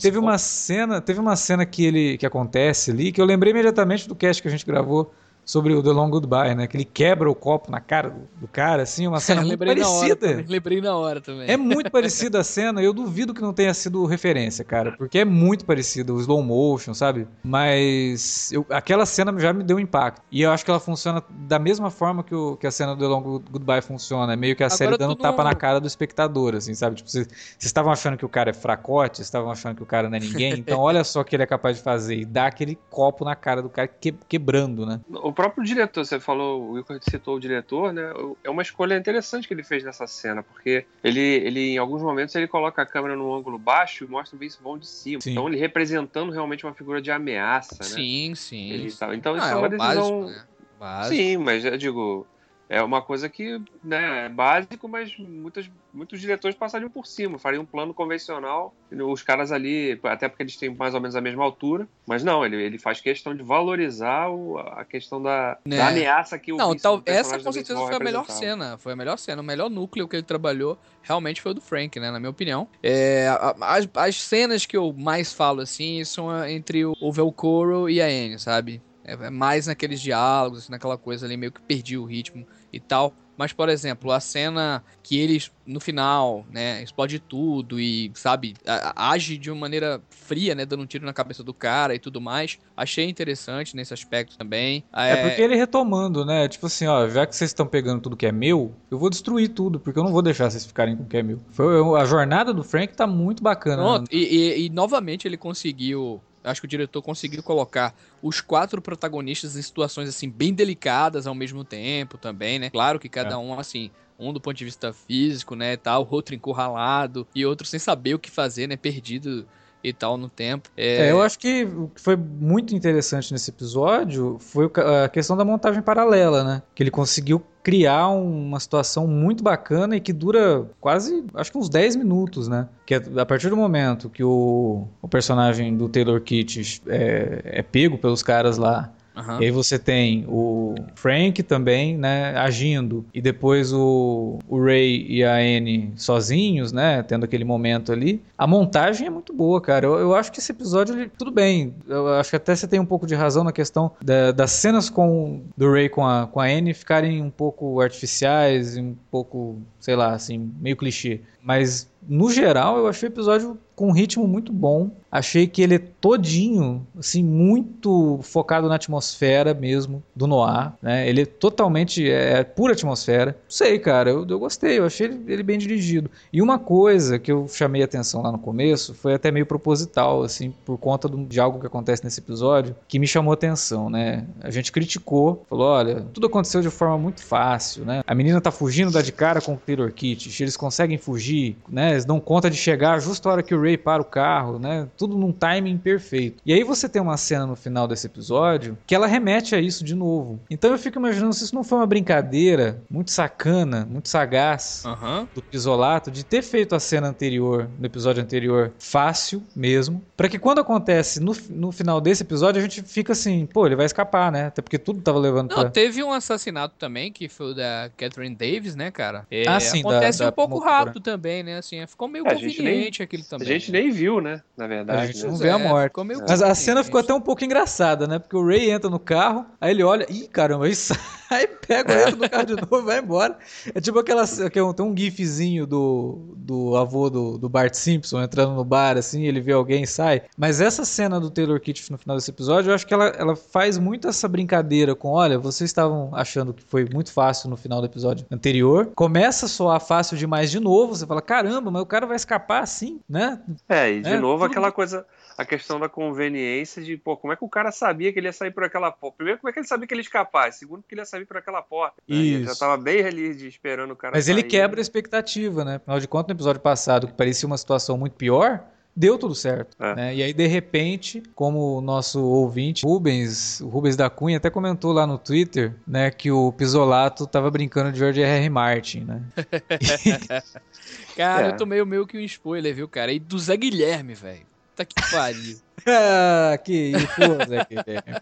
Teve 0.00 0.18
uma 0.18 0.38
cena, 0.38 0.98
teve 1.00 1.20
uma 1.20 1.36
cena 1.36 1.66
que 1.66 1.84
ele 1.84 2.16
que 2.16 2.24
acontece 2.24 2.90
ali 2.90 3.12
que 3.12 3.20
eu 3.20 3.26
lembrei 3.26 3.52
imediatamente 3.52 4.08
do 4.08 4.14
cast 4.14 4.40
que 4.40 4.48
a 4.48 4.50
gente 4.50 4.64
gravou 4.64 5.12
sobre 5.46 5.72
o 5.74 5.80
The 5.82 5.90
Long 5.90 6.10
Goodbye, 6.10 6.54
né? 6.56 6.66
Que 6.66 6.76
ele 6.76 6.84
quebra 6.84 7.30
o 7.30 7.34
copo 7.34 7.70
na 7.70 7.80
cara 7.80 8.10
do, 8.40 8.48
cara, 8.48 8.82
assim, 8.82 9.06
uma 9.06 9.20
cena 9.20 9.40
muito 9.46 9.52
lembrei 9.52 9.76
na 9.76 9.88
hora 9.88 10.16
parecida. 10.16 10.44
Lembrei 10.48 10.80
na 10.80 10.96
hora 10.96 11.20
também. 11.20 11.48
É 11.48 11.56
muito 11.56 11.88
parecida 11.90 12.40
a 12.40 12.44
cena, 12.44 12.82
eu 12.82 12.92
duvido 12.92 13.32
que 13.32 13.40
não 13.40 13.52
tenha 13.52 13.72
sido 13.72 14.04
referência, 14.06 14.64
cara, 14.64 14.92
porque 14.98 15.20
é 15.20 15.24
muito 15.24 15.64
parecido, 15.64 16.16
o 16.16 16.20
slow 16.20 16.42
motion, 16.42 16.92
sabe? 16.94 17.28
Mas 17.44 18.50
eu- 18.52 18.66
aquela 18.70 19.06
cena 19.06 19.32
já 19.38 19.52
me 19.52 19.62
deu 19.62 19.78
impacto. 19.78 20.20
E 20.32 20.42
eu 20.42 20.50
acho 20.50 20.64
que 20.64 20.70
ela 20.70 20.80
funciona 20.80 21.22
da 21.30 21.58
mesma 21.58 21.90
forma 21.90 22.24
que, 22.24 22.34
o- 22.34 22.56
que 22.56 22.66
a 22.66 22.70
cena 22.70 22.94
do 22.96 23.00
The 23.00 23.06
Long 23.06 23.22
Goodbye 23.50 23.82
funciona. 23.82 24.32
É 24.32 24.36
meio 24.36 24.56
que 24.56 24.64
a 24.64 24.66
Agora 24.66 24.76
série 24.76 24.96
dando 24.98 25.14
tapa 25.14 25.44
na 25.44 25.54
cara 25.54 25.80
do 25.80 25.86
espectador, 25.86 26.54
assim, 26.56 26.74
sabe? 26.74 26.96
Tipo, 26.96 27.08
vocês 27.08 27.28
estavam 27.60 27.92
achando 27.92 28.16
que 28.16 28.24
o 28.24 28.28
cara 28.28 28.50
é 28.50 28.52
fracote, 28.52 29.18
vocês 29.18 29.26
estavam 29.26 29.50
achando 29.50 29.76
que 29.76 29.82
o 29.82 29.86
cara 29.86 30.08
não 30.10 30.16
é 30.16 30.20
ninguém, 30.20 30.54
então 30.58 30.80
olha 30.80 31.04
só 31.04 31.20
o 31.20 31.24
que 31.24 31.36
ele 31.36 31.42
é 31.44 31.46
capaz 31.46 31.76
de 31.76 31.82
fazer 31.84 32.16
e 32.16 32.24
dar 32.24 32.46
aquele 32.46 32.76
copo 32.90 33.24
na 33.24 33.36
cara 33.36 33.62
do 33.62 33.68
cara 33.68 33.86
que- 33.88 34.14
quebrando, 34.28 34.84
né? 34.84 35.00
O 35.10 35.32
próprio 35.36 35.62
diretor, 35.62 36.04
você 36.04 36.18
falou, 36.18 36.62
o 36.62 36.70
Wilker 36.72 36.98
citou 37.02 37.36
o 37.36 37.40
diretor, 37.40 37.92
né? 37.92 38.12
É 38.42 38.50
uma 38.50 38.62
escolha 38.62 38.96
interessante 38.96 39.46
que 39.46 39.54
ele 39.54 39.62
fez 39.62 39.84
nessa 39.84 40.06
cena, 40.06 40.42
porque 40.42 40.84
ele, 41.04 41.20
ele 41.20 41.60
em 41.74 41.78
alguns 41.78 42.02
momentos, 42.02 42.34
ele 42.34 42.48
coloca 42.48 42.82
a 42.82 42.86
câmera 42.86 43.14
num 43.14 43.32
ângulo 43.34 43.58
baixo 43.58 44.04
e 44.04 44.08
mostra 44.08 44.34
o 44.34 44.38
Vince 44.38 44.58
Vaughn 44.62 44.78
de 44.78 44.86
cima. 44.88 45.20
Sim. 45.20 45.32
Então 45.32 45.46
ele 45.46 45.56
representando 45.58 46.32
realmente 46.32 46.64
uma 46.66 46.74
figura 46.74 47.00
de 47.00 47.10
ameaça, 47.10 47.84
né? 47.84 47.88
Sim, 47.90 48.34
sim. 48.34 48.70
Ele 48.72 48.92
tá- 48.92 49.14
Então 49.14 49.34
Ah, 49.34 49.38
isso 49.38 49.46
é 49.46 49.50
é 49.52 49.56
uma 49.56 49.68
decisão. 49.68 49.94
básico, 49.94 50.24
né? 50.26 50.44
Básico. 50.78 51.16
Sim, 51.16 51.36
mas 51.38 51.64
eu 51.64 51.76
digo, 51.76 52.26
é 52.68 52.82
uma 52.82 53.00
coisa 53.02 53.28
que 53.28 53.58
né, 53.82 54.26
é 54.26 54.28
básico, 54.28 54.88
mas 54.88 55.16
muitas, 55.18 55.70
muitos 55.92 56.20
diretores 56.20 56.56
passariam 56.56 56.90
por 56.90 57.06
cima, 57.06 57.38
fariam 57.38 57.62
um 57.62 57.66
plano 57.66 57.94
convencional, 57.94 58.74
os 58.90 59.22
caras 59.22 59.52
ali, 59.52 59.98
até 60.04 60.28
porque 60.28 60.42
eles 60.42 60.56
têm 60.56 60.74
mais 60.74 60.94
ou 60.94 61.00
menos 61.00 61.16
a 61.16 61.20
mesma 61.20 61.44
altura, 61.44 61.88
mas 62.08 62.22
não, 62.24 62.44
ele, 62.44 62.56
ele 62.62 62.78
faz 62.78 63.00
questão 63.00 63.34
de 63.34 63.42
valorizar 63.42 64.28
o- 64.30 64.58
a 64.58 64.84
questão 64.84 65.22
da, 65.22 65.58
Né. 65.66 65.76
da 65.76 65.88
ameaça 65.88 66.38
que 66.38 66.52
o 66.52 66.56
Não, 66.56 66.74
tal, 66.76 67.02
essa 67.04 67.38
com 67.38 67.52
certeza 67.52 67.80
foi 67.86 67.94
a 67.96 68.00
melhor 68.00 68.28
cena. 68.28 68.78
Foi 68.78 68.92
a 68.92 68.96
melhor 68.96 69.18
cena. 69.18 69.42
O 69.42 69.44
melhor 69.44 69.68
núcleo 69.68 70.08
que 70.08 70.16
ele 70.16 70.22
trabalhou 70.22 70.78
realmente 71.02 71.40
foi 71.42 71.52
o 71.52 71.54
do 71.54 71.60
Frank, 71.60 71.98
né? 72.00 72.10
Na 72.10 72.18
minha 72.18 72.30
opinião. 72.30 72.68
É, 72.82 73.28
as, 73.60 73.88
as 73.94 74.16
cenas 74.22 74.64
que 74.66 74.76
eu 74.76 74.92
mais 74.92 75.32
falo, 75.32 75.60
assim, 75.60 76.02
são 76.04 76.44
entre 76.46 76.84
o, 76.84 76.94
o 77.00 77.12
Velcoro 77.12 77.88
e 77.90 78.00
a 78.00 78.06
Anne, 78.06 78.38
sabe? 78.38 78.82
É, 79.04 79.12
é 79.12 79.30
mais 79.30 79.66
naqueles 79.66 80.00
diálogos, 80.00 80.60
assim, 80.60 80.72
naquela 80.72 80.96
coisa 80.98 81.26
ali, 81.26 81.36
meio 81.36 81.52
que 81.52 81.60
perdi 81.62 81.96
o 81.96 82.04
ritmo 82.04 82.46
e 82.72 82.80
tal. 82.80 83.14
Mas, 83.38 83.52
por 83.52 83.68
exemplo, 83.68 84.10
a 84.12 84.18
cena 84.18 84.82
que 85.02 85.18
eles, 85.18 85.50
no 85.66 85.78
final, 85.78 86.46
né, 86.50 86.82
explode 86.82 87.18
tudo 87.18 87.78
e, 87.78 88.10
sabe, 88.14 88.54
age 88.96 89.36
de 89.36 89.50
uma 89.50 89.60
maneira 89.60 90.00
fria, 90.08 90.54
né, 90.54 90.64
dando 90.64 90.82
um 90.82 90.86
tiro 90.86 91.04
na 91.04 91.12
cabeça 91.12 91.44
do 91.44 91.52
cara 91.52 91.94
e 91.94 91.98
tudo 91.98 92.18
mais. 92.18 92.58
Achei 92.74 93.06
interessante 93.06 93.76
nesse 93.76 93.92
aspecto 93.92 94.38
também. 94.38 94.84
É, 94.94 95.28
porque 95.28 95.42
ele 95.42 95.54
retomando, 95.54 96.24
né? 96.24 96.48
Tipo 96.48 96.64
assim, 96.64 96.86
ó, 96.86 97.08
já 97.10 97.26
que 97.26 97.36
vocês 97.36 97.50
estão 97.50 97.66
pegando 97.66 98.00
tudo 98.00 98.16
que 98.16 98.24
é 98.24 98.32
meu, 98.32 98.74
eu 98.90 98.98
vou 98.98 99.10
destruir 99.10 99.48
tudo, 99.50 99.78
porque 99.78 99.98
eu 99.98 100.04
não 100.04 100.12
vou 100.12 100.22
deixar 100.22 100.50
vocês 100.50 100.64
ficarem 100.64 100.96
com 100.96 101.02
o 101.02 101.06
que 101.06 101.18
é 101.18 101.22
meu. 101.22 101.38
Foi, 101.50 102.00
a 102.00 102.04
jornada 102.06 102.54
do 102.54 102.64
Frank 102.64 102.94
tá 102.96 103.06
muito 103.06 103.42
bacana. 103.42 103.76
né? 103.76 103.82
Pronto, 103.82 104.08
e, 104.10 104.16
e- 104.18 104.64
e, 104.66 104.70
novamente 104.70 105.28
ele 105.28 105.36
conseguiu. 105.36 106.22
Acho 106.46 106.60
que 106.60 106.66
o 106.66 106.68
diretor 106.70 107.02
conseguiu 107.02 107.42
colocar 107.42 107.94
os 108.22 108.40
quatro 108.40 108.80
protagonistas 108.80 109.56
em 109.56 109.62
situações 109.62 110.08
assim 110.08 110.30
bem 110.30 110.54
delicadas 110.54 111.26
ao 111.26 111.34
mesmo 111.34 111.64
tempo 111.64 112.16
também, 112.16 112.58
né? 112.58 112.70
Claro 112.70 112.98
que 112.98 113.08
cada 113.08 113.34
É. 113.34 113.36
um 113.36 113.58
assim, 113.58 113.90
um 114.18 114.32
do 114.32 114.40
ponto 114.40 114.56
de 114.56 114.64
vista 114.64 114.92
físico, 114.92 115.54
né, 115.54 115.76
tal, 115.76 116.06
outro 116.10 116.34
encurralado 116.34 117.26
e 117.34 117.44
outro 117.44 117.66
sem 117.66 117.78
saber 117.78 118.14
o 118.14 118.18
que 118.18 118.30
fazer, 118.30 118.66
né, 118.66 118.76
perdido 118.76 119.46
e 119.88 119.92
tal 119.92 120.16
no 120.16 120.28
tempo. 120.28 120.68
É, 120.76 121.10
eu 121.10 121.22
acho 121.22 121.38
que 121.38 121.64
o 121.64 121.88
que 121.94 122.00
foi 122.00 122.16
muito 122.16 122.74
interessante 122.74 123.32
nesse 123.32 123.50
episódio 123.50 124.36
foi 124.40 124.68
a 125.04 125.08
questão 125.08 125.36
da 125.36 125.44
montagem 125.44 125.80
paralela, 125.80 126.42
né? 126.42 126.62
Que 126.74 126.82
ele 126.82 126.90
conseguiu 126.90 127.40
criar 127.62 128.08
uma 128.08 128.58
situação 128.58 129.06
muito 129.06 129.44
bacana 129.44 129.96
e 129.96 130.00
que 130.00 130.12
dura 130.12 130.68
quase, 130.80 131.24
acho 131.34 131.52
que 131.52 131.58
uns 131.58 131.68
10 131.68 131.96
minutos, 131.96 132.48
né? 132.48 132.68
Que 132.84 132.94
é 132.94 133.02
a 133.16 133.26
partir 133.26 133.48
do 133.48 133.56
momento 133.56 134.10
que 134.10 134.24
o, 134.24 134.88
o 135.00 135.08
personagem 135.08 135.76
do 135.76 135.88
Taylor 135.88 136.20
Kitsch 136.20 136.80
é, 136.88 137.42
é 137.44 137.62
pego 137.62 137.96
pelos 137.96 138.22
caras 138.22 138.56
lá 138.56 138.92
Aham. 139.16 139.40
E 139.40 139.46
aí 139.46 139.50
você 139.50 139.78
tem 139.78 140.24
o 140.28 140.74
Frank 140.94 141.42
também, 141.42 141.96
né, 141.96 142.36
agindo. 142.36 143.04
E 143.14 143.20
depois 143.20 143.72
o, 143.72 144.38
o 144.48 144.62
Ray 144.62 145.06
e 145.08 145.24
a 145.24 145.36
Anne 145.36 145.92
sozinhos, 145.96 146.70
né, 146.72 147.02
tendo 147.02 147.24
aquele 147.24 147.44
momento 147.44 147.92
ali. 147.92 148.22
A 148.36 148.46
montagem 148.46 149.06
é 149.06 149.10
muito 149.10 149.32
boa, 149.32 149.60
cara. 149.60 149.86
Eu, 149.86 149.94
eu 149.98 150.14
acho 150.14 150.30
que 150.30 150.38
esse 150.38 150.52
episódio, 150.52 150.94
ele- 150.94 151.10
tudo 151.18 151.30
bem. 151.30 151.74
Eu 151.88 152.08
acho 152.14 152.30
que 152.30 152.36
até 152.36 152.54
você 152.54 152.66
tem 152.68 152.78
um 152.78 152.84
pouco 152.86 153.06
de 153.06 153.14
razão 153.14 153.42
na 153.42 153.52
questão 153.52 153.90
da- 154.02 154.32
das 154.32 154.50
cenas 154.50 154.90
com 154.90 155.40
do 155.56 155.70
Ray 155.72 155.88
com 155.88 156.06
a, 156.06 156.26
com 156.26 156.40
a 156.40 156.44
Anne 156.46 156.74
ficarem 156.74 157.22
um 157.22 157.30
pouco 157.30 157.80
artificiais 157.80 158.76
um 158.76 158.94
pouco, 159.10 159.58
sei 159.80 159.96
lá, 159.96 160.12
assim, 160.12 160.52
meio 160.60 160.76
clichê. 160.76 161.20
Mas 161.42 161.88
no 162.08 162.30
geral, 162.30 162.76
eu 162.78 162.86
achei 162.88 163.08
o 163.08 163.12
episódio 163.12 163.58
com 163.76 163.88
um 163.88 163.92
ritmo 163.92 164.26
muito 164.26 164.52
bom. 164.52 164.90
Achei 165.12 165.46
que 165.46 165.62
ele 165.62 165.76
é 165.76 165.78
todinho, 165.78 166.86
assim, 166.98 167.22
muito 167.22 168.18
focado 168.22 168.68
na 168.68 168.74
atmosfera 168.74 169.54
mesmo 169.54 170.02
do 170.14 170.26
Noir, 170.26 170.72
né? 170.82 171.08
Ele 171.08 171.22
é 171.22 171.26
totalmente, 171.26 172.10
é, 172.10 172.40
é 172.40 172.44
pura 172.44 172.72
atmosfera. 172.72 173.36
Sei, 173.48 173.78
cara, 173.78 174.10
eu, 174.10 174.26
eu 174.26 174.38
gostei, 174.38 174.78
eu 174.78 174.84
achei 174.84 175.06
ele, 175.06 175.20
ele, 175.28 175.42
bem 175.42 175.58
dirigido. 175.58 176.10
E 176.32 176.42
uma 176.42 176.58
coisa 176.58 177.18
que 177.18 177.30
eu 177.30 177.46
chamei 177.48 177.82
atenção 177.82 178.20
lá 178.22 178.32
no 178.32 178.38
começo, 178.38 178.94
foi 178.94 179.14
até 179.14 179.30
meio 179.30 179.46
proposital, 179.46 180.22
assim, 180.22 180.52
por 180.64 180.76
conta 180.76 181.08
de 181.08 181.40
algo 181.40 181.60
que 181.60 181.66
acontece 181.66 182.04
nesse 182.04 182.20
episódio, 182.20 182.74
que 182.88 182.98
me 182.98 183.06
chamou 183.06 183.32
atenção, 183.32 183.88
né? 183.88 184.26
A 184.42 184.50
gente 184.50 184.72
criticou, 184.72 185.44
falou, 185.48 185.68
olha, 185.68 186.06
tudo 186.12 186.26
aconteceu 186.26 186.60
de 186.60 186.70
forma 186.70 186.98
muito 186.98 187.22
fácil, 187.22 187.84
né? 187.84 188.02
A 188.06 188.14
menina 188.14 188.40
tá 188.40 188.50
fugindo, 188.50 188.90
dá 188.90 189.00
de 189.00 189.12
cara 189.12 189.40
com 189.40 189.54
o 189.54 189.56
Taylor 189.56 189.90
Kit, 189.92 190.42
eles 190.42 190.56
conseguem 190.56 190.98
fugir, 190.98 191.56
né? 191.68 191.92
Eles 191.92 192.04
dão 192.04 192.20
conta 192.20 192.50
de 192.50 192.56
chegar 192.56 193.00
justo 193.00 193.28
a 193.28 193.32
hora 193.32 193.42
que 193.42 193.54
o 193.54 193.65
Ray 193.66 193.76
para 193.76 194.02
o 194.02 194.04
carro, 194.04 194.58
né? 194.58 194.88
Tudo 194.96 195.16
num 195.16 195.32
timing 195.32 195.76
perfeito. 195.78 196.42
E 196.44 196.52
aí 196.52 196.62
você 196.62 196.88
tem 196.88 197.00
uma 197.02 197.16
cena 197.16 197.46
no 197.46 197.56
final 197.56 197.86
desse 197.88 198.06
episódio 198.06 198.76
que 198.86 198.94
ela 198.94 199.06
remete 199.06 199.54
a 199.54 199.60
isso 199.60 199.84
de 199.84 199.94
novo. 199.94 200.40
Então 200.50 200.70
eu 200.70 200.78
fico 200.78 200.98
imaginando 200.98 201.32
se 201.34 201.44
isso 201.44 201.54
não 201.54 201.64
foi 201.64 201.78
uma 201.78 201.86
brincadeira 201.86 202.80
muito 202.90 203.10
sacana, 203.10 203.86
muito 203.90 204.08
sagaz 204.08 204.84
uhum. 204.84 205.26
do 205.34 205.42
Pisolato 205.42 206.10
de 206.10 206.24
ter 206.24 206.42
feito 206.42 206.74
a 206.74 206.80
cena 206.80 207.08
anterior, 207.08 207.68
no 207.78 207.86
episódio 207.86 208.22
anterior, 208.22 208.72
fácil 208.78 209.42
mesmo, 209.54 210.02
para 210.16 210.28
que 210.28 210.38
quando 210.38 210.60
acontece 210.60 211.20
no, 211.20 211.36
no 211.50 211.72
final 211.72 212.00
desse 212.00 212.22
episódio 212.22 212.60
a 212.60 212.62
gente 212.62 212.82
fica 212.82 213.12
assim, 213.12 213.46
pô, 213.46 213.66
ele 213.66 213.76
vai 213.76 213.86
escapar, 213.86 214.30
né? 214.30 214.46
Até 214.46 214.62
porque 214.62 214.78
tudo 214.78 215.00
tava 215.00 215.18
levando 215.18 215.50
Não, 215.50 215.62
pra... 215.62 215.70
teve 215.70 216.02
um 216.02 216.12
assassinato 216.12 216.74
também, 216.78 217.12
que 217.12 217.28
foi 217.28 217.52
o 217.52 217.54
da 217.54 217.90
Catherine 217.96 218.34
Davis, 218.34 218.74
né, 218.74 218.90
cara? 218.90 219.26
É, 219.30 219.48
ah, 219.48 219.60
sim, 219.60 219.80
acontece 219.80 220.18
da, 220.20 220.28
um 220.28 220.32
pouco 220.32 220.54
motora. 220.54 220.70
rápido 220.70 221.00
também, 221.00 221.42
né? 221.42 221.58
Assim, 221.58 221.84
ficou 221.86 222.08
meio 222.08 222.26
É, 222.26 222.30
a 222.30 222.34
conveniente 222.34 222.62
nem- 223.00 223.04
aquele 223.04 223.22
também. 223.22 223.48
A 223.56 223.58
gente 223.58 223.72
nem 223.72 223.90
viu, 223.90 224.20
né? 224.20 224.42
Na 224.56 224.66
verdade. 224.66 225.02
A 225.02 225.06
gente 225.06 225.22
né? 225.24 225.30
não 225.30 225.36
vê 225.36 225.50
a 225.50 225.58
morte. 225.58 225.88
ficou 225.88 226.04
meio 226.04 226.20
Mas 226.26 226.42
a 226.42 226.54
cena 226.54 226.82
ficou 226.82 227.00
até 227.00 227.12
um 227.12 227.20
pouco 227.20 227.44
engraçada, 227.44 228.06
né? 228.06 228.18
Porque 228.18 228.36
o 228.36 228.46
Ray 228.46 228.70
entra 228.70 228.88
no 228.88 228.98
carro, 228.98 229.44
aí 229.60 229.70
ele 229.70 229.82
olha, 229.82 230.06
ih, 230.10 230.26
caramba, 230.28 230.66
aí 230.66 230.74
sai, 230.76 231.46
pega, 231.46 231.92
entra 231.94 232.10
no 232.16 232.28
carro 232.30 232.46
de 232.46 232.56
novo 232.56 232.78
e 232.78 232.82
vai 232.82 232.98
embora. 232.98 233.36
É 233.74 233.80
tipo 233.80 233.98
aquela. 233.98 234.24
que 234.50 234.58
é 234.58 234.62
um- 234.62 234.72
Tem 234.72 234.84
um 234.84 234.96
gifzinho 234.96 235.66
do, 235.66 236.34
do 236.36 236.76
avô 236.76 237.10
do, 237.10 237.36
do 237.38 237.48
Bart 237.48 237.74
Simpson 237.74 238.22
entrando 238.22 238.54
no 238.54 238.64
bar, 238.64 238.96
assim, 238.96 239.24
ele 239.24 239.40
vê 239.40 239.52
alguém 239.52 239.82
e 239.82 239.86
sai. 239.86 240.22
Mas 240.36 240.60
essa 240.60 240.84
cena 240.84 241.20
do 241.20 241.30
Taylor 241.30 241.60
Kitsch 241.60 241.90
no 241.90 241.98
final 241.98 242.16
desse 242.16 242.30
episódio, 242.30 242.70
eu 242.70 242.74
acho 242.74 242.86
que 242.86 242.94
ela, 242.94 243.06
ela 243.08 243.36
faz 243.36 243.78
muito 243.78 244.08
essa 244.08 244.26
brincadeira 244.28 244.94
com: 244.94 245.08
olha, 245.08 245.38
vocês 245.38 245.68
estavam 245.68 246.10
achando 246.14 246.52
que 246.54 246.62
foi 246.62 246.86
muito 246.92 247.12
fácil 247.12 247.50
no 247.50 247.56
final 247.56 247.80
do 247.80 247.86
episódio 247.86 248.24
anterior. 248.30 248.90
Começa 248.94 249.46
a 249.46 249.48
soar 249.48 249.80
fácil 249.80 250.16
demais 250.16 250.50
de 250.50 250.60
novo. 250.60 250.94
Você 250.94 251.06
fala: 251.06 251.20
caramba, 251.20 251.70
mas 251.70 251.82
o 251.82 251.86
cara 251.86 252.06
vai 252.06 252.16
escapar 252.16 252.62
assim, 252.62 253.00
né? 253.08 253.40
É, 253.68 253.90
e 253.90 254.00
de 254.02 254.12
É, 254.14 254.18
novo 254.20 254.44
tudo- 254.44 254.50
aquela 254.50 254.72
coisa, 254.72 255.06
a 255.38 255.44
questão 255.44 255.78
da 255.78 255.88
conveniência 255.88 256.82
de, 256.82 256.96
pô, 256.96 257.16
como 257.16 257.32
é 257.32 257.36
que 257.36 257.44
o 257.44 257.48
cara 257.48 257.70
sabia 257.70 258.12
que 258.12 258.18
ele 258.18 258.26
ia 258.28 258.32
sair 258.32 258.50
por 258.50 258.64
aquela 258.64 258.90
porta? 258.90 259.16
Primeiro, 259.18 259.38
como 259.40 259.48
é 259.48 259.52
que 259.52 259.58
ele 259.60 259.66
sabia 259.66 259.86
que 259.86 259.94
ele 259.94 260.00
ia 260.00 260.06
escapar? 260.06 260.52
Segundo, 260.52 260.82
que 260.86 260.94
ele 260.94 261.00
ia 261.02 261.06
sair 261.06 261.24
por 261.26 261.36
aquela 261.36 261.62
porta. 261.62 261.96
né? 262.08 262.16
E 262.16 262.34
ele 262.34 262.44
já 262.44 262.50
Isso. 262.52 262.60
tava 262.60 262.76
bem 262.76 263.04
ali 263.04 263.34
de- 263.34 263.48
esperando 263.48 263.90
o 263.92 263.96
cara 263.96 264.14
Mas 264.14 264.28
ele 264.28 264.40
sair. 264.40 264.50
quebra 264.50 264.80
a 264.80 264.82
expectativa, 264.82 265.64
né? 265.64 265.76
Afinal 265.76 266.00
de 266.00 266.08
contas, 266.08 266.28
no 266.28 266.36
episódio 266.36 266.60
passado, 266.60 267.06
que 267.06 267.12
parecia 267.14 267.46
uma 267.46 267.58
situação 267.58 267.96
muito 267.98 268.14
pior, 268.14 268.64
deu 268.98 269.18
tudo 269.18 269.34
certo. 269.34 269.76
É. 269.78 269.94
né? 269.94 270.14
E 270.14 270.22
aí, 270.22 270.32
de 270.32 270.46
repente, 270.46 271.22
como 271.34 271.76
o 271.76 271.80
nosso 271.82 272.22
ouvinte, 272.24 272.82
Rubens, 272.86 273.60
o 273.60 273.68
Rubens 273.68 273.94
da 273.94 274.08
Cunha, 274.08 274.38
até 274.38 274.48
comentou 274.48 274.90
lá 274.92 275.06
no 275.06 275.18
Twitter, 275.18 275.74
né, 275.86 276.10
que 276.10 276.30
o 276.30 276.50
Pisolato 276.50 277.26
tava 277.26 277.50
brincando 277.50 277.92
de 277.92 277.98
George 277.98 278.22
R. 278.22 278.38
R. 278.40 278.48
Martin, 278.48 279.00
né? 279.00 279.22
Cara, 281.16 281.48
É. 281.48 281.50
eu 281.50 281.56
tomei 281.56 281.80
o 281.80 281.86
meio 281.86 282.06
que 282.06 282.16
um 282.16 282.20
spoiler, 282.20 282.74
viu, 282.74 282.88
cara? 282.88 283.12
E 283.12 283.18
do 283.18 283.38
Zé 283.38 283.56
Guilherme, 283.56 284.14
velho. 284.14 284.46
Tá 284.74 284.84
que 284.84 284.94
pariu. 285.10 285.58
ah, 285.86 286.58
que 286.58 286.72
isso, 286.92 287.48
Zé 287.48 287.66
Guilherme. 287.68 288.20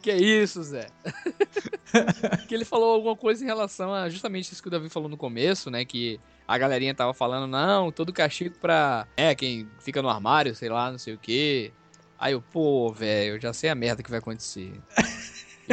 que 0.00 0.12
isso, 0.12 0.62
Zé? 0.62 0.86
que 2.48 2.54
ele 2.54 2.64
falou 2.64 2.94
alguma 2.94 3.14
coisa 3.16 3.42
em 3.44 3.46
relação 3.46 3.92
a 3.92 4.08
justamente 4.08 4.50
isso 4.52 4.62
que 4.62 4.68
o 4.68 4.70
Davi 4.70 4.88
falou 4.88 5.08
no 5.08 5.16
começo, 5.16 5.70
né? 5.70 5.84
Que 5.84 6.18
a 6.46 6.56
galerinha 6.56 6.94
tava 6.94 7.12
falando, 7.12 7.46
não, 7.50 7.92
todo 7.92 8.12
castigo 8.12 8.56
pra. 8.58 9.06
É, 9.16 9.34
quem 9.34 9.68
fica 9.80 10.00
no 10.00 10.08
armário, 10.08 10.54
sei 10.54 10.70
lá, 10.70 10.90
não 10.90 10.98
sei 10.98 11.12
o 11.14 11.18
quê. 11.18 11.70
Aí 12.18 12.32
eu, 12.32 12.40
pô, 12.40 12.90
velho, 12.90 13.34
eu 13.36 13.40
já 13.40 13.52
sei 13.52 13.68
a 13.68 13.74
merda 13.74 14.02
que 14.02 14.08
vai 14.10 14.18
acontecer. 14.20 14.72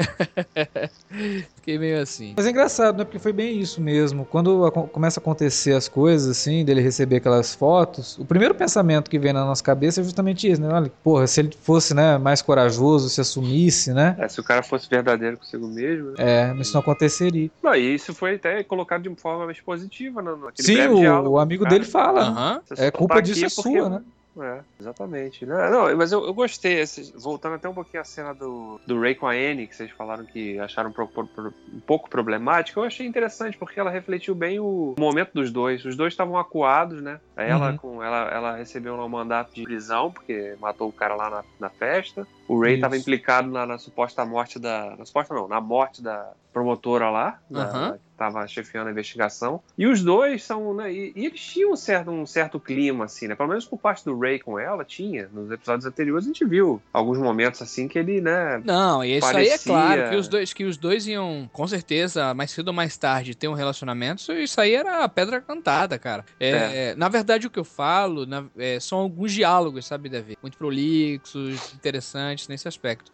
Fiquei 1.56 1.78
meio 1.78 2.00
assim. 2.00 2.34
Mas 2.36 2.46
é 2.46 2.50
engraçado, 2.50 2.98
né? 2.98 3.04
Porque 3.04 3.18
foi 3.18 3.32
bem 3.32 3.58
isso 3.58 3.80
mesmo. 3.80 4.24
Quando 4.24 4.70
começa 4.92 5.20
a 5.20 5.22
acontecer 5.22 5.72
as 5.74 5.88
coisas, 5.88 6.28
assim, 6.28 6.64
dele 6.64 6.80
receber 6.80 7.16
aquelas 7.16 7.54
fotos, 7.54 8.18
o 8.18 8.24
primeiro 8.24 8.54
pensamento 8.54 9.10
que 9.10 9.18
vem 9.18 9.32
na 9.32 9.44
nossa 9.44 9.62
cabeça 9.62 10.00
é 10.00 10.04
justamente 10.04 10.50
isso, 10.50 10.60
né? 10.60 10.68
Olha, 10.72 10.90
porra, 11.02 11.26
se 11.26 11.40
ele 11.40 11.50
fosse, 11.62 11.94
né, 11.94 12.18
mais 12.18 12.40
corajoso, 12.42 13.08
se 13.08 13.20
assumisse, 13.20 13.92
né? 13.92 14.16
É, 14.18 14.28
se 14.28 14.40
o 14.40 14.44
cara 14.44 14.62
fosse 14.62 14.88
verdadeiro 14.88 15.36
consigo 15.36 15.66
mesmo. 15.66 16.10
Né? 16.12 16.14
É, 16.18 16.54
isso 16.60 16.72
não 16.72 16.80
aconteceria. 16.80 17.50
Não, 17.62 17.74
e 17.74 17.94
isso 17.94 18.14
foi 18.14 18.36
até 18.36 18.62
colocado 18.62 19.02
de 19.02 19.20
forma 19.20 19.44
mais 19.46 19.60
positiva 19.60 20.22
no, 20.22 20.36
naquele 20.36 20.66
Sim, 20.66 20.74
breve 20.74 20.94
o, 20.94 20.98
diálogo 21.00 21.36
o 21.36 21.38
amigo 21.38 21.64
cara. 21.64 21.74
dele 21.74 21.84
fala. 21.90 22.62
só 22.66 22.74
É 22.82 22.90
tá 22.90 22.98
culpa 22.98 23.14
aqui 23.18 23.32
disso 23.32 23.44
é 23.46 23.48
porque- 23.62 23.78
sua, 23.78 23.88
né? 23.88 24.00
É, 24.42 24.60
exatamente. 24.80 25.44
Não, 25.44 25.70
não, 25.70 25.96
mas 25.96 26.12
eu, 26.12 26.24
eu 26.24 26.32
gostei, 26.34 26.82
voltando 27.16 27.56
até 27.56 27.68
um 27.68 27.74
pouquinho 27.74 28.00
à 28.00 28.04
cena 28.04 28.32
do, 28.34 28.80
do 28.86 29.00
Ray 29.00 29.14
com 29.14 29.26
a 29.26 29.32
Annie, 29.32 29.66
que 29.66 29.76
vocês 29.76 29.90
falaram 29.90 30.24
que 30.24 30.58
acharam 30.58 30.90
um 30.90 30.92
pouco, 30.92 31.28
um 31.72 31.80
pouco 31.80 32.08
problemática, 32.08 32.78
eu 32.80 32.84
achei 32.84 33.06
interessante, 33.06 33.56
porque 33.58 33.78
ela 33.78 33.90
refletiu 33.90 34.34
bem 34.34 34.58
o 34.60 34.94
momento 34.98 35.32
dos 35.34 35.50
dois. 35.52 35.84
Os 35.84 35.96
dois 35.96 36.12
estavam 36.12 36.36
acuados, 36.38 37.02
né? 37.02 37.20
Ela, 37.36 37.70
Uhum. 37.70 37.76
com, 37.76 38.02
ela, 38.02 38.28
ela 38.30 38.56
recebeu 38.56 38.94
um 38.94 39.08
mandato 39.08 39.54
de 39.54 39.62
prisão, 39.64 40.10
porque 40.12 40.56
matou 40.60 40.88
o 40.88 40.92
cara 40.92 41.14
lá 41.14 41.30
na, 41.30 41.44
na 41.58 41.70
festa. 41.70 42.26
O 42.52 42.60
Ray 42.60 42.74
estava 42.74 42.96
implicado 42.96 43.48
na, 43.50 43.64
na 43.64 43.78
suposta 43.78 44.24
morte 44.24 44.58
da. 44.58 44.96
Na 44.96 45.04
suposta 45.04 45.32
não, 45.34 45.46
na 45.46 45.60
morte 45.60 46.02
da 46.02 46.32
promotora 46.52 47.08
lá, 47.10 47.38
da- 47.48 47.62
Aham. 47.62 47.92
que 47.92 47.98
estava 48.10 48.46
chefiando 48.48 48.88
a 48.88 48.90
investigação. 48.90 49.62
E 49.78 49.86
os 49.86 50.02
dois 50.02 50.42
são, 50.42 50.74
né? 50.74 50.92
E, 50.92 51.12
e 51.14 51.26
eles 51.26 51.40
tinham 51.40 51.70
um 51.72 51.76
certo, 51.76 52.10
um 52.10 52.26
certo 52.26 52.58
clima, 52.58 53.04
assim, 53.04 53.28
né? 53.28 53.36
Pelo 53.36 53.48
menos 53.50 53.64
por 53.64 53.78
parte 53.78 54.04
do 54.04 54.18
Ray 54.18 54.40
com 54.40 54.58
ela, 54.58 54.84
tinha. 54.84 55.28
Nos 55.32 55.48
episódios 55.52 55.86
anteriores 55.86 56.24
a 56.24 56.28
gente 56.28 56.44
viu 56.44 56.82
alguns 56.92 57.18
momentos 57.18 57.62
assim 57.62 57.86
que 57.86 57.96
ele, 58.00 58.20
né? 58.20 58.60
Não, 58.64 59.04
e 59.04 59.16
isso 59.16 59.26
aí 59.28 59.46
é 59.46 59.50
Parecia- 59.50 59.72
claro 59.72 60.10
que 60.10 60.16
os 60.16 60.26
dois 60.28 60.52
que 60.52 60.64
os 60.64 60.76
dois 60.76 61.06
iam, 61.06 61.48
com 61.52 61.68
certeza, 61.68 62.34
mais 62.34 62.50
cedo 62.50 62.68
ou 62.68 62.74
mais 62.74 62.98
tarde, 62.98 63.36
ter 63.36 63.46
um 63.46 63.54
relacionamento. 63.54 64.32
Isso 64.32 64.60
aí 64.60 64.74
era 64.74 65.04
a 65.04 65.08
pedra 65.08 65.40
cantada, 65.40 65.96
cara. 66.00 66.24
É, 66.40 66.96
Na 66.96 67.08
verdade, 67.08 67.46
o 67.46 67.50
que 67.50 67.60
eu 67.60 67.64
falo 67.64 68.26
na- 68.26 68.44
é, 68.58 68.80
são 68.80 68.98
alguns 68.98 69.32
diálogos, 69.32 69.86
sabe, 69.86 70.08
Davi? 70.08 70.36
Muito 70.42 70.58
prolixos, 70.58 71.72
interessantes 71.74 72.39
nesse 72.48 72.68
aspecto. 72.68 73.12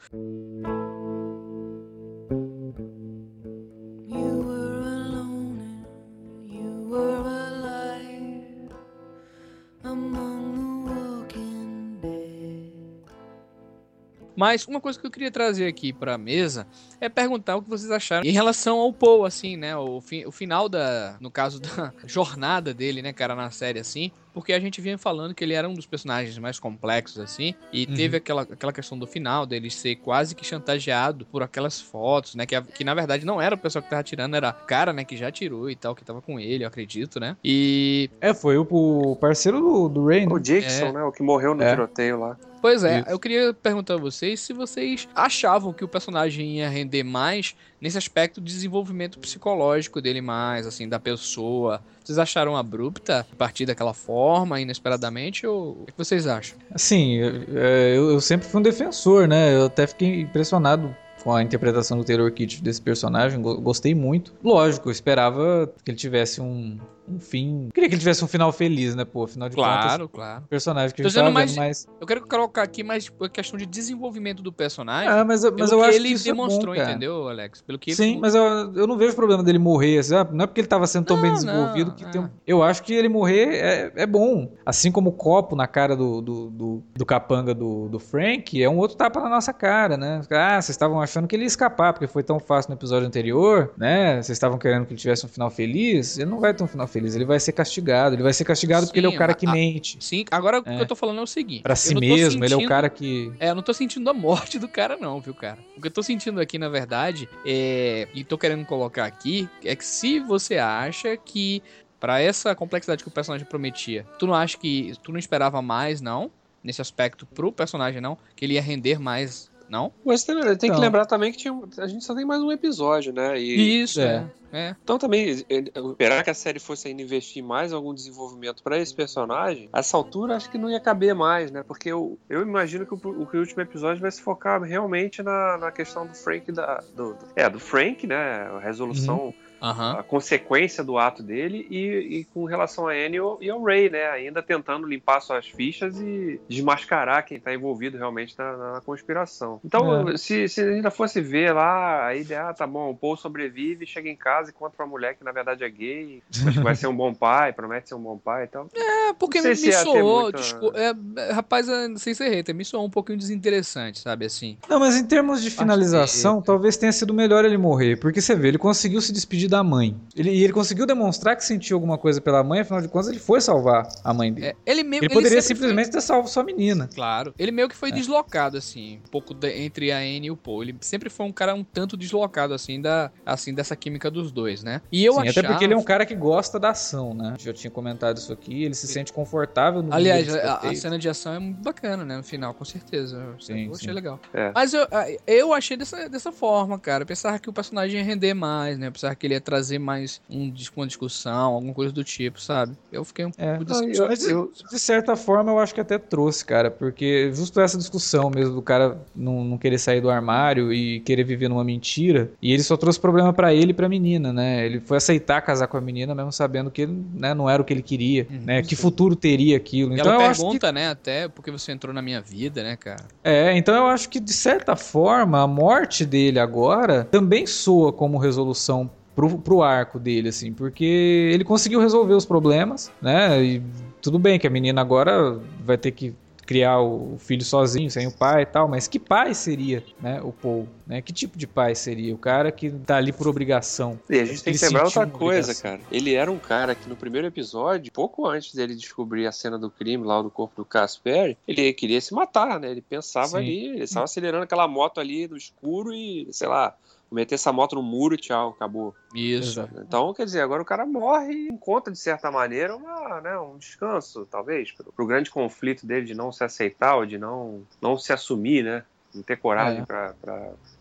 Mas 14.36 14.66
uma 14.66 14.80
coisa 14.80 14.98
que 14.98 15.06
eu 15.06 15.10
queria 15.10 15.30
trazer 15.30 15.66
aqui 15.66 15.92
pra 15.92 16.18
mesa 16.18 16.66
é 17.00 17.08
perguntar 17.08 17.56
o 17.56 17.62
que 17.62 17.68
vocês 17.68 17.90
acharam 17.90 18.24
em 18.26 18.30
relação 18.32 18.78
ao 18.78 18.92
Paul, 18.92 19.24
assim, 19.24 19.56
né? 19.56 19.76
O, 19.76 20.00
fi- 20.00 20.26
o 20.26 20.30
final 20.32 20.68
da. 20.68 21.16
No 21.20 21.30
caso 21.30 21.60
da 21.60 21.92
jornada 22.06 22.72
dele, 22.74 23.02
né, 23.02 23.12
cara, 23.12 23.34
na 23.34 23.50
série, 23.50 23.78
assim. 23.80 24.10
Porque 24.34 24.52
a 24.52 24.60
gente 24.60 24.82
vinha 24.82 24.98
falando 24.98 25.34
que 25.34 25.42
ele 25.42 25.54
era 25.54 25.66
um 25.66 25.72
dos 25.72 25.86
personagens 25.86 26.36
mais 26.36 26.58
complexos, 26.60 27.18
assim. 27.18 27.54
E 27.72 27.86
Uhum. 27.88 27.94
teve 27.94 28.16
aquela, 28.18 28.42
aquela 28.42 28.72
questão 28.72 28.98
do 28.98 29.06
final 29.06 29.46
dele 29.46 29.70
ser 29.70 29.96
quase 29.96 30.34
que 30.34 30.44
chantageado 30.44 31.24
por 31.24 31.42
aquelas 31.42 31.80
fotos, 31.80 32.34
né? 32.34 32.44
Que, 32.44 32.54
a- 32.54 32.60
que 32.62 32.84
na 32.84 32.92
verdade 32.92 33.24
não 33.24 33.40
era 33.40 33.54
o 33.54 33.58
pessoal 33.58 33.82
que 33.82 33.88
tava 33.88 34.02
tirando, 34.02 34.34
era 34.36 34.50
o 34.50 34.66
cara, 34.66 34.92
né, 34.92 35.04
que 35.04 35.16
já 35.16 35.30
tirou 35.32 35.70
e 35.70 35.76
tal, 35.76 35.94
que 35.94 36.04
tava 36.04 36.20
com 36.20 36.38
ele, 36.38 36.64
eu 36.64 36.68
acredito, 36.68 37.18
né? 37.18 37.34
E 37.42 38.10
É, 38.20 38.34
foi 38.34 38.58
o, 38.58 38.66
o 38.70 39.16
parceiro 39.16 39.58
do, 39.58 39.88
do 39.88 40.06
Ray, 40.06 40.26
né? 40.26 40.32
O 40.34 40.38
Dixon, 40.38 40.86
É. 40.88 40.92
né? 40.92 41.02
O 41.04 41.12
que 41.12 41.22
morreu 41.22 41.54
no 41.54 41.62
É. 41.62 41.70
tiroteio 41.70 42.18
lá. 42.20 42.36
Pois 42.60 42.82
é, 42.84 43.00
Isso. 43.00 43.10
eu 43.10 43.18
queria 43.18 43.54
perguntar 43.54 43.94
a 43.94 43.98
vocês 43.98 44.40
se 44.40 44.52
vocês 44.52 45.08
achavam 45.14 45.72
que 45.72 45.84
o 45.84 45.88
personagem 45.88 46.56
ia 46.58 46.68
render 46.68 47.02
mais 47.04 47.54
nesse 47.80 47.98
aspecto 47.98 48.40
de 48.40 48.52
desenvolvimento 48.52 49.18
psicológico 49.18 50.00
dele 50.00 50.20
mais, 50.20 50.66
assim, 50.66 50.88
da 50.88 50.98
pessoa. 50.98 51.80
Vocês 52.02 52.18
acharam 52.18 52.56
abrupta 52.56 53.26
partir 53.36 53.66
daquela 53.66 53.92
forma, 53.94 54.60
inesperadamente, 54.60 55.46
ou 55.46 55.82
o 55.82 55.86
que 55.86 55.92
vocês 55.96 56.26
acham? 56.26 56.56
Assim, 56.72 57.14
eu, 57.14 57.42
eu- 57.54 58.10
eu 58.12 58.20
sempre 58.20 58.46
fui 58.48 58.60
um 58.60 58.62
defensor, 58.62 59.26
né? 59.28 59.54
Eu 59.54 59.66
até 59.66 59.86
fiquei 59.86 60.20
impressionado 60.22 60.94
com 61.22 61.32
a 61.34 61.42
interpretação 61.42 61.98
do 61.98 62.04
Taylor 62.04 62.30
Kitsch 62.32 62.60
desse 62.60 62.80
personagem, 62.80 63.40
go- 63.42 63.60
gostei 63.60 63.94
muito. 63.94 64.32
Lógico, 64.44 64.88
eu 64.88 64.92
esperava 64.92 65.72
que 65.84 65.90
ele 65.90 65.98
tivesse 65.98 66.40
um, 66.40 66.78
um 67.08 67.18
fim. 67.20 67.68
Queria 67.72 67.88
que 67.88 67.94
ele 67.94 68.00
tivesse 68.00 68.24
um 68.24 68.28
final 68.28 68.52
feliz, 68.52 68.94
né, 68.94 69.04
pô? 69.04 69.24
Afinal 69.24 69.48
de 69.48 69.56
contas, 69.56 69.72
Claro, 69.84 70.08
claro. 70.08 70.44
o 70.44 70.48
personagem 70.48 70.94
que 70.94 71.02
a 71.02 71.04
gente 71.04 71.14
tava 71.14 71.26
vendo, 71.26 71.34
mais- 71.34 71.56
mas. 71.56 71.86
Eu 72.00 72.06
quero 72.06 72.26
colocar 72.26 72.62
aqui 72.62 72.82
mais 72.82 73.04
tipo, 73.04 73.24
a 73.24 73.28
questão 73.28 73.58
de 73.58 73.66
desenvolvimento 73.66 74.42
do 74.42 74.52
personagem. 74.52 75.08
Ah, 75.08 75.24
mas, 75.24 75.42
mas 75.58 75.70
eu 75.72 75.78
que 75.78 75.84
acho 75.84 75.96
ele 75.96 76.08
que 76.08 76.14
isso 76.14 76.24
demonstrou, 76.24 76.74
é 76.74 76.78
bom, 76.84 76.90
entendeu, 76.90 77.28
Alex? 77.28 77.62
Pelo 77.62 77.78
que 77.78 77.94
Sim, 77.94 78.12
ele... 78.12 78.20
mas 78.20 78.34
eu, 78.34 78.42
eu 78.74 78.86
não 78.86 78.96
vejo 78.96 79.14
problema 79.14 79.42
dele 79.42 79.58
morrer. 79.58 79.98
assim, 79.98 80.14
ah, 80.14 80.26
não 80.30 80.44
é 80.44 80.46
porque 80.46 80.60
ele 80.60 80.68
tava 80.68 80.86
sendo 80.86 81.06
tão 81.06 81.16
Não, 81.16 81.22
bem 81.22 81.32
desenvolvido 81.32 81.88
não, 81.90 81.96
que 81.96 82.04
é. 82.04 82.08
tem 82.08 82.20
um- 82.20 82.28
Eu 82.46 82.62
acho 82.62 82.82
que 82.82 82.92
ele 82.94 83.08
morrer 83.08 83.54
é, 83.54 83.92
é 83.96 84.06
bom. 84.06 84.52
Assim 84.64 84.90
como 84.90 85.10
o 85.10 85.12
copo 85.12 85.54
na 85.56 85.66
cara 85.66 85.94
do, 85.96 86.20
do, 86.20 86.50
do, 86.50 86.82
do 86.94 87.06
capanga 87.06 87.54
do, 87.54 87.88
do 87.88 87.98
Frank, 87.98 88.60
é 88.62 88.68
um 88.68 88.78
outro 88.78 88.96
tapa 88.96 89.20
na 89.20 89.28
nossa 89.28 89.52
cara, 89.52 89.96
né? 89.96 90.20
Ah, 90.30 90.60
vocês 90.60 90.70
estavam 90.70 91.00
achando 91.00 91.26
que 91.28 91.36
ele 91.36 91.42
ia 91.44 91.48
escapar 91.48 91.92
porque 91.92 92.06
foi 92.06 92.22
tão 92.22 92.38
fácil 92.38 92.70
no 92.70 92.76
episódio 92.76 93.06
anterior, 93.06 93.72
né? 93.76 94.14
Vocês 94.22 94.30
estavam 94.30 94.58
querendo 94.58 94.84
que 94.86 94.92
ele 94.92 95.00
tivesse 95.00 95.24
um 95.24 95.28
final 95.28 95.50
feliz. 95.50 96.18
Ele 96.18 96.30
não 96.30 96.40
vai 96.40 96.52
ter 96.54 96.62
um 96.62 96.66
final 96.66 96.86
feliz, 96.86 96.95
ele 97.04 97.24
vai 97.24 97.38
ser 97.38 97.52
castigado. 97.52 98.14
Ele 98.14 98.22
vai 98.22 98.32
ser 98.32 98.44
castigado 98.44 98.86
porque 98.86 98.98
ele 98.98 99.06
é 99.06 99.08
o 99.08 99.12
Sim, 99.12 99.18
cara 99.18 99.34
que 99.34 99.46
a- 99.46 99.52
mente. 99.52 99.98
Sim, 100.00 100.24
agora 100.30 100.60
o 100.60 100.62
É. 100.68 100.76
que 100.76 100.82
eu 100.82 100.86
tô 100.86 100.96
falando 100.96 101.18
é 101.18 101.22
o 101.22 101.26
seguinte. 101.26 101.62
Pra 101.62 101.76
si 101.76 101.94
mesmo, 101.94 102.44
ele 102.44 102.52
é 102.54 102.56
o 102.56 102.60
sentindo- 102.60 102.68
cara 102.68 102.88
que. 102.88 103.32
É, 103.38 103.50
eu 103.50 103.54
não 103.54 103.62
tô 103.62 103.74
sentindo 103.74 104.08
a 104.08 104.14
morte 104.14 104.58
do 104.58 104.68
cara, 104.68 104.96
não, 104.96 105.20
viu, 105.20 105.34
cara? 105.34 105.58
O 105.76 105.80
que 105.80 105.86
eu 105.88 105.90
tô 105.90 106.02
sentindo 106.02 106.40
aqui, 106.40 106.58
na 106.58 106.68
verdade, 106.68 107.28
é. 107.44 108.08
E 108.14 108.24
tô 108.24 108.38
querendo 108.38 108.64
colocar 108.64 109.04
aqui, 109.04 109.48
é 109.64 109.74
que 109.76 109.84
se 109.84 110.20
você 110.20 110.56
acha 110.58 111.16
que, 111.16 111.62
pra 112.00 112.20
essa 112.20 112.54
complexidade 112.54 113.02
que 113.02 113.08
o 113.08 113.12
personagem 113.12 113.46
prometia, 113.46 114.06
tu 114.18 114.26
não 114.26 114.34
acha 114.34 114.56
que. 114.56 114.92
Tu 115.02 115.12
não 115.12 115.18
esperava 115.18 115.60
mais, 115.60 116.00
não? 116.00 116.30
Nesse 116.62 116.80
aspecto 116.82 117.24
pro 117.26 117.52
personagem, 117.52 118.00
não? 118.00 118.18
Que 118.34 118.44
ele 118.44 118.54
ia 118.54 118.62
render 118.62 118.98
mais, 118.98 119.50
não? 119.68 119.92
Mas 120.04 120.24
tem, 120.24 120.40
tem 120.40 120.56
que 120.56 120.66
Então. 120.66 120.80
lembrar 120.80 121.06
também 121.06 121.32
que 121.32 121.38
tinha, 121.38 121.58
a 121.78 121.86
gente 121.86 122.04
só 122.04 122.14
tem 122.14 122.24
mais 122.24 122.42
um 122.42 122.52
episódio, 122.52 123.12
né? 123.12 123.38
E, 123.40 123.82
Isso, 123.82 124.00
é. 124.00 124.26
é. 124.52 124.58
é. 124.68 124.76
Então 124.82 124.98
também, 124.98 125.28
esperar 125.28 126.22
que 126.22 126.30
a 126.30 126.34
série 126.34 126.58
fosse 126.58 126.88
ainda 126.88 127.02
investir 127.02 127.42
mais 127.42 127.72
algum 127.72 127.92
desenvolvimento 127.92 128.62
pra 128.62 128.78
esse 128.78 128.94
personagem, 128.94 129.68
a 129.72 129.80
essa 129.80 129.96
altura 129.96 130.36
acho 130.36 130.50
que 130.50 130.56
não 130.58 130.70
ia 130.70 130.80
caber 130.80 131.14
mais, 131.14 131.50
né? 131.50 131.62
Porque 131.66 131.88
eu, 131.90 132.18
eu 132.28 132.42
imagino 132.42 132.86
que 132.86 132.94
o, 132.94 132.96
o, 133.22 133.26
que 133.26 133.36
o 133.36 133.40
último 133.40 133.60
episódio 133.62 134.00
vai 134.00 134.10
se 134.10 134.22
focar 134.22 134.60
realmente 134.62 135.22
na, 135.22 135.58
na 135.58 135.70
questão 135.72 136.06
do 136.06 136.14
Frank 136.14 136.50
da. 136.52 136.82
Do, 136.94 137.14
do- 137.14 137.26
é, 137.34 137.48
do 137.50 137.58
Frank, 137.58 138.06
né? 138.06 138.16
A 138.54 138.58
resolução, 138.60 139.34
Aham. 139.60 139.96
a 139.98 140.02
consequência 140.02 140.84
do 140.84 140.98
ato 140.98 141.22
dele 141.22 141.66
e, 141.70 142.18
e 142.20 142.24
com 142.26 142.44
relação 142.44 142.86
a 142.88 142.92
Annie 142.92 143.20
e 143.40 143.50
ao- 143.50 143.62
Ray, 143.62 143.88
né? 143.90 144.06
Ainda 144.10 144.42
tentando 144.42 144.86
limpar 144.86 145.20
suas 145.20 145.46
fichas 145.48 145.98
e 146.00 146.40
desmascarar 146.48 147.24
quem 147.24 147.40
tá 147.40 147.52
envolvido 147.54 147.96
realmente 147.96 148.34
na, 148.38 148.56
na 148.74 148.80
conspiração. 148.82 149.60
Então, 149.64 150.08
É. 150.10 150.16
se, 150.16 150.48
se 150.48 150.60
ainda 150.60 150.90
fosse 150.90 151.20
ver 151.20 151.52
lá, 151.54 152.06
a 152.06 152.14
ideia, 152.14 152.48
ah, 152.48 152.54
tá 152.54 152.66
bom, 152.66 152.90
o 152.90 152.96
Paul 152.96 153.16
sobrevive, 153.16 153.86
chega 153.86 154.08
em 154.08 154.16
casa 154.16 154.50
e 154.50 154.52
conta 154.52 154.74
pra 154.76 154.86
mulher 154.86 155.16
que 155.16 155.24
na 155.24 155.32
verdade 155.32 155.64
é 155.64 155.68
gay, 155.68 156.22
mas 156.44 156.54
que 156.54 156.62
vai 156.62 156.74
ser 156.74 156.86
um 156.86 156.96
bom 156.96 157.12
pai, 157.14 157.52
promete 157.52 157.88
ser 157.88 157.94
um 157.94 158.00
bom 158.02 158.18
pai 158.18 158.44
e 158.44 158.46
tal. 158.48 158.68
É, 158.74 159.12
porque 159.14 159.40
me, 159.40 159.56
se 159.56 159.66
me 159.66 159.72
soou. 159.72 160.22
muita- 160.24 160.38
desco- 160.38 160.72
é, 160.74 160.92
é, 161.28 161.32
rapaz, 161.32 161.68
é, 161.68 161.88
sem 161.96 162.12
ser 162.14 162.28
hater, 162.28 162.54
me 162.54 162.64
soou 162.64 162.84
um 162.86 162.90
pouquinho 162.90 163.18
desinteressante, 163.18 164.00
sabe 164.00 164.26
assim? 164.26 164.58
Não, 164.68 164.78
mas 164.78 164.96
em 164.96 165.04
termos 165.06 165.42
de 165.42 165.50
finalização, 165.50 166.40
talvez 166.42 166.76
tenha 166.76 166.92
sido 166.92 167.14
melhor 167.14 167.44
ele 167.44 167.56
morrer. 167.56 167.96
Porque 167.96 168.20
você 168.20 168.34
vê, 168.34 168.48
ele 168.48 168.58
conseguiu 168.58 169.00
se 169.00 169.12
despedir 169.12 169.45
da 169.48 169.62
mãe. 169.62 169.96
Ele, 170.16 170.30
e 170.30 170.42
ele 170.44 170.52
conseguiu 170.52 170.86
demonstrar 170.86 171.36
que 171.36 171.44
sentiu 171.44 171.76
alguma 171.76 171.98
coisa 171.98 172.20
pela 172.20 172.42
mãe, 172.42 172.60
afinal 172.60 172.80
de 172.80 172.88
contas, 172.88 173.08
ele 173.08 173.18
foi 173.18 173.40
salvar 173.40 173.86
a 174.02 174.14
mãe 174.14 174.32
dele. 174.32 174.46
É, 174.48 174.56
ele 174.64 174.82
meio 174.82 175.02
ele 175.04 175.12
poderia 175.12 175.40
sempre 175.42 175.56
simplesmente 175.58 175.90
ter 175.90 176.00
salvo 176.00 176.28
sua 176.28 176.42
menina. 176.42 176.86
foi- 176.86 176.94
claro. 176.94 177.34
Ele 177.38 177.50
meio 177.52 177.66
É. 177.66 177.68
que 177.68 177.76
foi 177.76 177.90
deslocado, 177.92 178.56
assim, 178.56 179.00
um 179.06 179.10
pouco 179.10 179.34
da- 179.34 179.50
entre 179.50 179.92
a 179.92 179.98
Anne 179.98 180.26
e 180.26 180.30
o 180.30 180.36
Paul. 180.36 180.62
Ele 180.62 180.76
sempre 180.80 181.08
foi 181.10 181.26
um 181.26 181.32
cara 181.32 181.54
um 181.54 181.62
tanto 181.64 181.96
deslocado, 181.96 182.54
assim, 182.54 182.80
da, 182.80 183.10
assim 183.24 183.52
dessa 183.54 183.74
química 183.76 184.10
dos 184.10 184.30
dois, 184.32 184.62
né? 184.62 184.80
E 184.90 185.04
eu 185.04 185.14
Sim, 185.14 185.20
achava... 185.20 185.38
Até 185.40 185.48
porque 185.48 185.64
ele 185.64 185.74
é 185.74 185.76
um 185.76 185.82
cara 185.82 186.04
que 186.06 186.14
gosta 186.14 186.58
da 186.58 186.70
ação, 186.70 187.12
né? 187.14 187.34
Já 187.38 187.52
tinha 187.52 187.70
comentado 187.70 188.16
isso 188.18 188.32
aqui, 188.32 188.64
ele 188.64 188.74
se 188.74 188.86
sente 188.86 189.12
confortável 189.12 189.82
no 189.82 189.92
Aliás, 189.92 190.24
de 190.26 190.38
a, 190.38 190.56
a 190.58 190.74
cena 190.74 190.98
de 190.98 191.08
ação 191.08 191.34
é 191.34 191.38
muito 191.38 191.62
bacana, 191.62 192.04
né? 192.04 192.16
No 192.16 192.22
final, 192.22 192.54
com 192.54 192.64
certeza. 192.64 193.16
Eu, 193.16 193.40
Sim, 193.40 193.66
eu 193.66 193.74
achei 193.74 193.88
sim. 193.88 193.94
legal. 193.94 194.18
É. 194.32 194.52
Mas 194.54 194.72
eu, 194.74 194.86
eu 195.26 195.52
achei 195.52 195.76
dessa, 195.76 196.08
dessa 196.08 196.32
forma, 196.32 196.78
cara. 196.78 197.02
Eu 197.02 197.06
pensava 197.06 197.38
que 197.38 197.48
o 197.48 197.52
personagem 197.52 197.98
ia 198.00 198.04
render 198.04 198.34
mais, 198.34 198.78
né? 198.78 198.88
Eu 198.88 198.92
pensava 198.92 199.14
que 199.14 199.26
ele 199.26 199.34
trazer 199.40 199.78
mais 199.78 200.20
um, 200.28 200.52
uma 200.76 200.86
discussão, 200.86 201.54
alguma 201.54 201.74
coisa 201.74 201.92
do 201.92 202.02
tipo, 202.04 202.40
sabe? 202.40 202.76
Eu 202.90 203.04
fiquei 203.04 203.24
um 203.26 203.30
É. 203.36 203.50
pouco 203.56 203.64
decepcionado. 203.64 204.08
Mas, 204.10 204.26
Eu- 204.28 204.52
de 204.70 204.78
certa 204.78 205.16
forma, 205.16 205.50
eu 205.52 205.58
acho 205.58 205.74
que 205.74 205.80
até 205.80 205.98
trouxe, 205.98 206.44
cara, 206.44 206.70
porque 206.70 207.30
justo 207.32 207.60
essa 207.60 207.76
discussão 207.78 208.30
mesmo 208.30 208.54
do 208.54 208.62
cara 208.62 208.98
não, 209.14 209.44
não 209.44 209.58
querer 209.58 209.78
sair 209.78 210.00
do 210.00 210.10
armário 210.10 210.72
e 210.72 211.00
querer 211.00 211.24
viver 211.24 211.48
numa 211.48 211.64
mentira, 211.64 212.30
e 212.40 212.52
ele 212.52 212.62
só 212.62 212.76
trouxe 212.76 212.98
problema 213.00 213.32
pra 213.32 213.52
ele 213.54 213.70
e 213.70 213.74
pra 213.74 213.88
menina, 213.88 214.32
né? 214.32 214.64
Ele 214.66 214.80
foi 214.80 214.96
aceitar 214.96 215.40
casar 215.42 215.66
com 215.68 215.76
a 215.76 215.80
menina 215.80 216.14
mesmo 216.14 216.32
sabendo 216.32 216.70
que 216.70 216.86
né, 216.86 217.34
não 217.34 217.48
era 217.48 217.60
o 217.60 217.64
que 217.64 217.72
ele 217.72 217.82
queria, 217.82 218.26
Uhum, 218.30 218.40
né? 218.44 218.62
Que 218.62 218.74
futuro 218.76 219.14
teria 219.16 219.56
aquilo. 219.56 219.92
E 219.92 220.00
Então 220.00 220.12
ela 220.12 220.24
eu 220.24 220.30
acho 220.30 220.40
que 220.40 220.44
pergunta, 220.46 220.72
né, 220.72 220.88
até 220.88 221.28
porque 221.28 221.50
você 221.50 221.72
entrou 221.72 221.92
na 221.94 222.02
minha 222.02 222.20
vida, 222.20 222.62
né, 222.62 222.76
cara? 222.76 223.04
É, 223.22 223.56
então 223.56 223.74
eu 223.74 223.86
acho 223.86 224.08
que 224.08 224.18
de 224.20 224.32
certa 224.32 224.76
forma 224.76 225.42
a 225.42 225.46
morte 225.46 226.04
dele 226.04 226.38
agora 226.38 227.04
também 227.04 227.46
soa 227.46 227.92
como 227.92 228.18
resolução 228.18 228.90
pro, 229.16 229.38
pro 229.38 229.62
arco 229.62 229.98
dele, 229.98 230.28
assim, 230.28 230.52
porque 230.52 231.30
ele 231.32 231.42
conseguiu 231.42 231.80
resolver 231.80 232.14
os 232.14 232.26
problemas, 232.26 232.92
né? 233.00 233.42
E 233.42 233.62
tudo 234.02 234.18
bem 234.18 234.38
que 234.38 234.46
a 234.46 234.50
menina 234.50 234.82
agora 234.82 235.40
vai 235.64 235.78
ter 235.78 235.90
que 235.90 236.14
criar 236.44 236.80
o 236.80 237.16
filho 237.18 237.42
sozinho, 237.44 237.90
sem 237.90 238.06
o 238.06 238.12
pai 238.12 238.42
e 238.42 238.46
tal, 238.46 238.68
mas 238.68 238.86
que 238.86 239.00
pai 239.00 239.34
seria, 239.34 239.82
né, 240.00 240.20
o 240.22 240.30
Paul, 240.30 240.68
né? 240.86 241.02
Que 241.02 241.12
tipo 241.12 241.36
de 241.36 241.44
pai 241.44 241.74
seria? 241.74 242.14
O 242.14 242.18
cara 242.18 242.52
que 242.52 242.70
tá 242.70 242.98
ali 242.98 243.12
por 243.12 243.26
obrigação. 243.26 243.98
E 244.08 244.20
a 244.20 244.24
gente 244.24 244.44
tem 244.44 244.54
que 244.54 244.64
lembrar 244.64 244.84
outra 244.84 245.06
coisa, 245.08 245.50
obrigação. 245.50 245.78
cara. 245.78 245.82
Ele 245.90 246.14
era 246.14 246.30
um 246.30 246.38
cara 246.38 246.76
que 246.76 246.88
no 246.88 246.94
primeiro 246.94 247.26
episódio, 247.26 247.90
pouco 247.90 248.28
antes 248.28 248.54
dele 248.54 248.76
descobrir 248.76 249.26
a 249.26 249.32
cena 249.32 249.58
do 249.58 249.68
crime 249.68 250.04
lá 250.04 250.22
do 250.22 250.30
corpo 250.30 250.54
do 250.56 250.64
Casper, 250.64 251.36
ele 251.48 251.72
queria 251.72 252.00
se 252.00 252.14
matar, 252.14 252.60
né? 252.60 252.70
Ele 252.70 252.82
pensava 252.82 253.26
Sim. 253.26 253.36
ali, 253.38 253.66
ele 253.66 253.84
estava 253.84 254.04
acelerando 254.04 254.44
aquela 254.44 254.68
moto 254.68 255.00
ali 255.00 255.26
no 255.26 255.36
escuro 255.36 255.92
e, 255.92 256.28
sei 256.30 256.46
lá, 256.46 256.76
meter 257.10 257.36
essa 257.36 257.52
moto 257.52 257.76
no 257.76 257.82
muro 257.82 258.14
e 258.14 258.18
tchau, 258.18 258.50
acabou. 258.50 258.94
Isso. 259.14 259.60
Exato. 259.60 259.80
Então, 259.80 260.12
quer 260.12 260.24
dizer, 260.24 260.40
agora 260.40 260.62
o 260.62 260.66
cara 260.66 260.84
morre 260.84 261.32
e 261.32 261.48
encontra, 261.48 261.92
de 261.92 261.98
certa 261.98 262.30
maneira, 262.30 262.76
uma, 262.76 263.20
né, 263.20 263.38
um 263.38 263.56
descanso, 263.56 264.26
talvez, 264.26 264.72
pro, 264.72 264.92
pro 264.92 265.06
grande 265.06 265.30
conflito 265.30 265.86
dele 265.86 266.06
de 266.06 266.14
não 266.14 266.32
se 266.32 266.44
aceitar 266.44 266.96
ou 266.96 267.06
de 267.06 267.18
não, 267.18 267.62
não 267.80 267.96
se 267.96 268.12
assumir, 268.12 268.64
né? 268.64 268.84
Não 269.16 269.22
ter 269.22 269.36
coragem 269.36 269.82
É. 269.82 269.86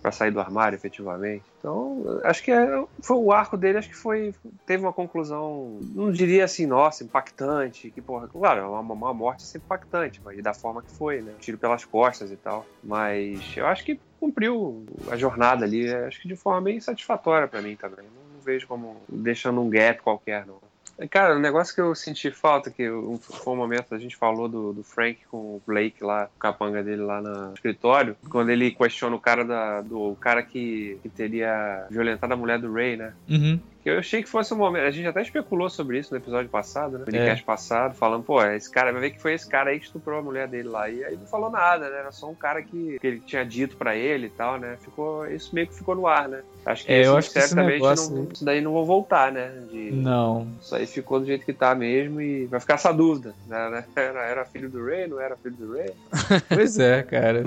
pra 0.02 0.12
sair 0.12 0.32
do 0.32 0.40
armário, 0.40 0.76
efetivamente. 0.76 1.46
Então, 1.58 2.04
acho 2.24 2.44
que 2.44 2.52
é, 2.52 2.68
foi 3.04 3.18
o 3.18 3.32
arco 3.32 3.58
dele, 3.58 3.78
acho 3.80 3.90
que 3.90 3.96
foi 3.96 4.34
teve 4.66 4.84
uma 4.84 4.94
conclusão, 4.94 5.80
não 5.94 6.12
diria 6.12 6.46
assim, 6.46 6.66
nossa, 6.68 7.04
impactante, 7.04 7.90
que 7.92 8.02
porra, 8.02 8.28
claro, 8.28 8.70
uma, 8.70 8.94
uma 8.94 9.14
morte 9.14 9.44
é 9.44 9.48
sempre 9.48 9.66
impactante, 9.66 10.22
mas 10.24 10.42
da 10.44 10.54
forma 10.54 10.84
que 10.84 10.92
foi, 10.96 11.22
né? 11.22 11.36
Tiro 11.40 11.58
pelas 11.58 11.84
costas 11.86 12.32
e 12.32 12.38
tal. 12.38 12.66
Mas 12.84 13.54
eu 13.58 13.66
acho 13.66 13.84
que 13.84 14.00
cumpriu 14.20 14.86
a 15.10 15.18
jornada 15.18 15.66
ali, 15.66 15.94
acho 15.94 16.22
que 16.22 16.28
de 16.28 16.36
forma 16.36 16.62
bem 16.62 16.80
satisfatória 16.80 17.48
pra 17.48 17.62
mim 17.62 17.76
também. 17.76 18.06
Não 18.06 18.40
vejo 18.42 18.68
como 18.68 19.04
deixando 19.10 19.62
um 19.62 19.70
gap 19.70 20.02
qualquer, 20.02 20.46
não. 20.46 20.60
Cara, 21.10 21.36
o 21.36 21.40
negócio 21.40 21.76
que 21.76 21.82
eu 21.82 21.94
senti 21.94 22.32
falta, 22.32 22.72
que 22.72 22.88
foi 23.20 23.54
um 23.54 23.58
momento, 23.58 23.94
a 23.94 24.00
gente 24.00 24.16
falou 24.16 24.48
do, 24.48 24.72
do 24.72 24.84
Frank 24.84 25.20
com 25.30 25.38
o 25.38 25.62
Blake 25.68 26.04
lá, 26.04 26.30
o 26.34 26.40
capanga 26.40 26.82
dele 26.82 27.02
lá 27.02 27.22
no 27.22 27.54
escritório, 27.54 28.16
quando 28.30 28.50
ele 28.50 28.72
questiona 28.72 29.16
o 29.16 29.20
cara 29.20 29.44
da, 29.44 29.82
do 29.82 30.12
o 30.12 30.16
cara 30.16 30.42
que, 30.42 30.98
que 31.02 31.10
teria 31.10 31.86
violentado 31.90 32.34
a 32.34 32.38
mulher 32.38 32.60
do 32.60 32.72
Ray, 32.72 32.96
né? 32.96 33.14
Uhum. 33.30 33.60
Que 33.86 33.92
Eu 33.92 34.00
achei 34.00 34.24
que 34.24 34.28
fosse 34.28 34.52
um 34.52 34.58
momento. 34.58 34.84
A 34.88 34.90
gente 34.90 35.08
até 35.08 35.22
especulou 35.22 35.70
sobre 35.70 36.00
isso 36.00 36.12
no 36.12 36.18
episódio 36.20 36.50
passado, 36.50 36.94
né? 36.94 36.98
No 36.98 37.04
É. 37.04 37.06
podcast 37.06 37.44
passado, 37.44 37.94
falando, 37.96 38.24
pô, 38.24 38.44
esse 38.44 38.68
cara, 38.68 38.92
vai 38.92 39.00
ver 39.00 39.12
que 39.12 39.22
foi 39.22 39.36
esse 39.36 39.48
cara 39.48 39.70
aí 39.70 39.80
que 39.80 39.86
estuprou 39.86 40.18
a 40.18 40.24
mulher 40.24 40.48
dele 40.48 40.68
lá. 40.70 40.90
E 40.90 41.04
aí 41.04 41.16
não 41.16 41.28
falou 41.28 41.52
nada, 41.52 41.88
né? 41.88 42.00
Era 42.00 42.12
só 42.12 42.28
um 42.28 42.34
cara 42.34 42.64
que, 42.64 42.98
que 43.00 43.06
ele 43.06 43.20
tinha 43.20 43.46
dito 43.46 43.78
pra 43.78 43.96
ele 43.96 44.26
e 44.26 44.30
tal, 44.32 44.58
né? 44.58 44.76
Ficou, 44.82 45.28
isso 45.28 45.54
meio 45.54 45.68
que 45.68 45.76
ficou 45.76 45.94
no 45.94 46.08
ar, 46.08 46.28
né? 46.28 46.42
Acho 46.66 46.84
que, 46.84 46.92
É, 46.92 46.98
eu 46.98 47.02
isso, 47.04 47.18
acho 47.18 47.32
que 47.32 47.38
esse 47.38 47.48
certamente 47.50 47.74
negócio 47.74 48.16
não, 48.16 48.28
isso 48.34 48.44
daí 48.44 48.60
não 48.60 48.74
vão 48.74 48.86
voltar, 48.86 49.32
né? 49.32 49.52
De, 49.72 49.92
Não. 49.92 50.48
Isso 50.60 50.76
aí 50.76 50.88
ficou 50.88 51.20
do 51.20 51.28
jeito 51.28 51.46
que 51.46 51.54
tá 51.54 51.76
mesmo 51.76 52.20
e 52.20 52.48
vai 52.48 52.60
ficar 52.60 52.74
essa 52.74 52.92
dúvida. 52.92 53.36
Né? 53.48 53.84
Era, 53.96 54.22
era 54.24 54.46
filho 54.46 54.68
do 54.68 54.84
Ray, 54.84 55.06
não 55.08 55.20
era 55.20 55.38
filho 55.38 55.56
do 55.58 55.74
Ray? 55.74 55.92
Pois 56.50 56.80
é, 56.80 57.04
cara. 57.04 57.44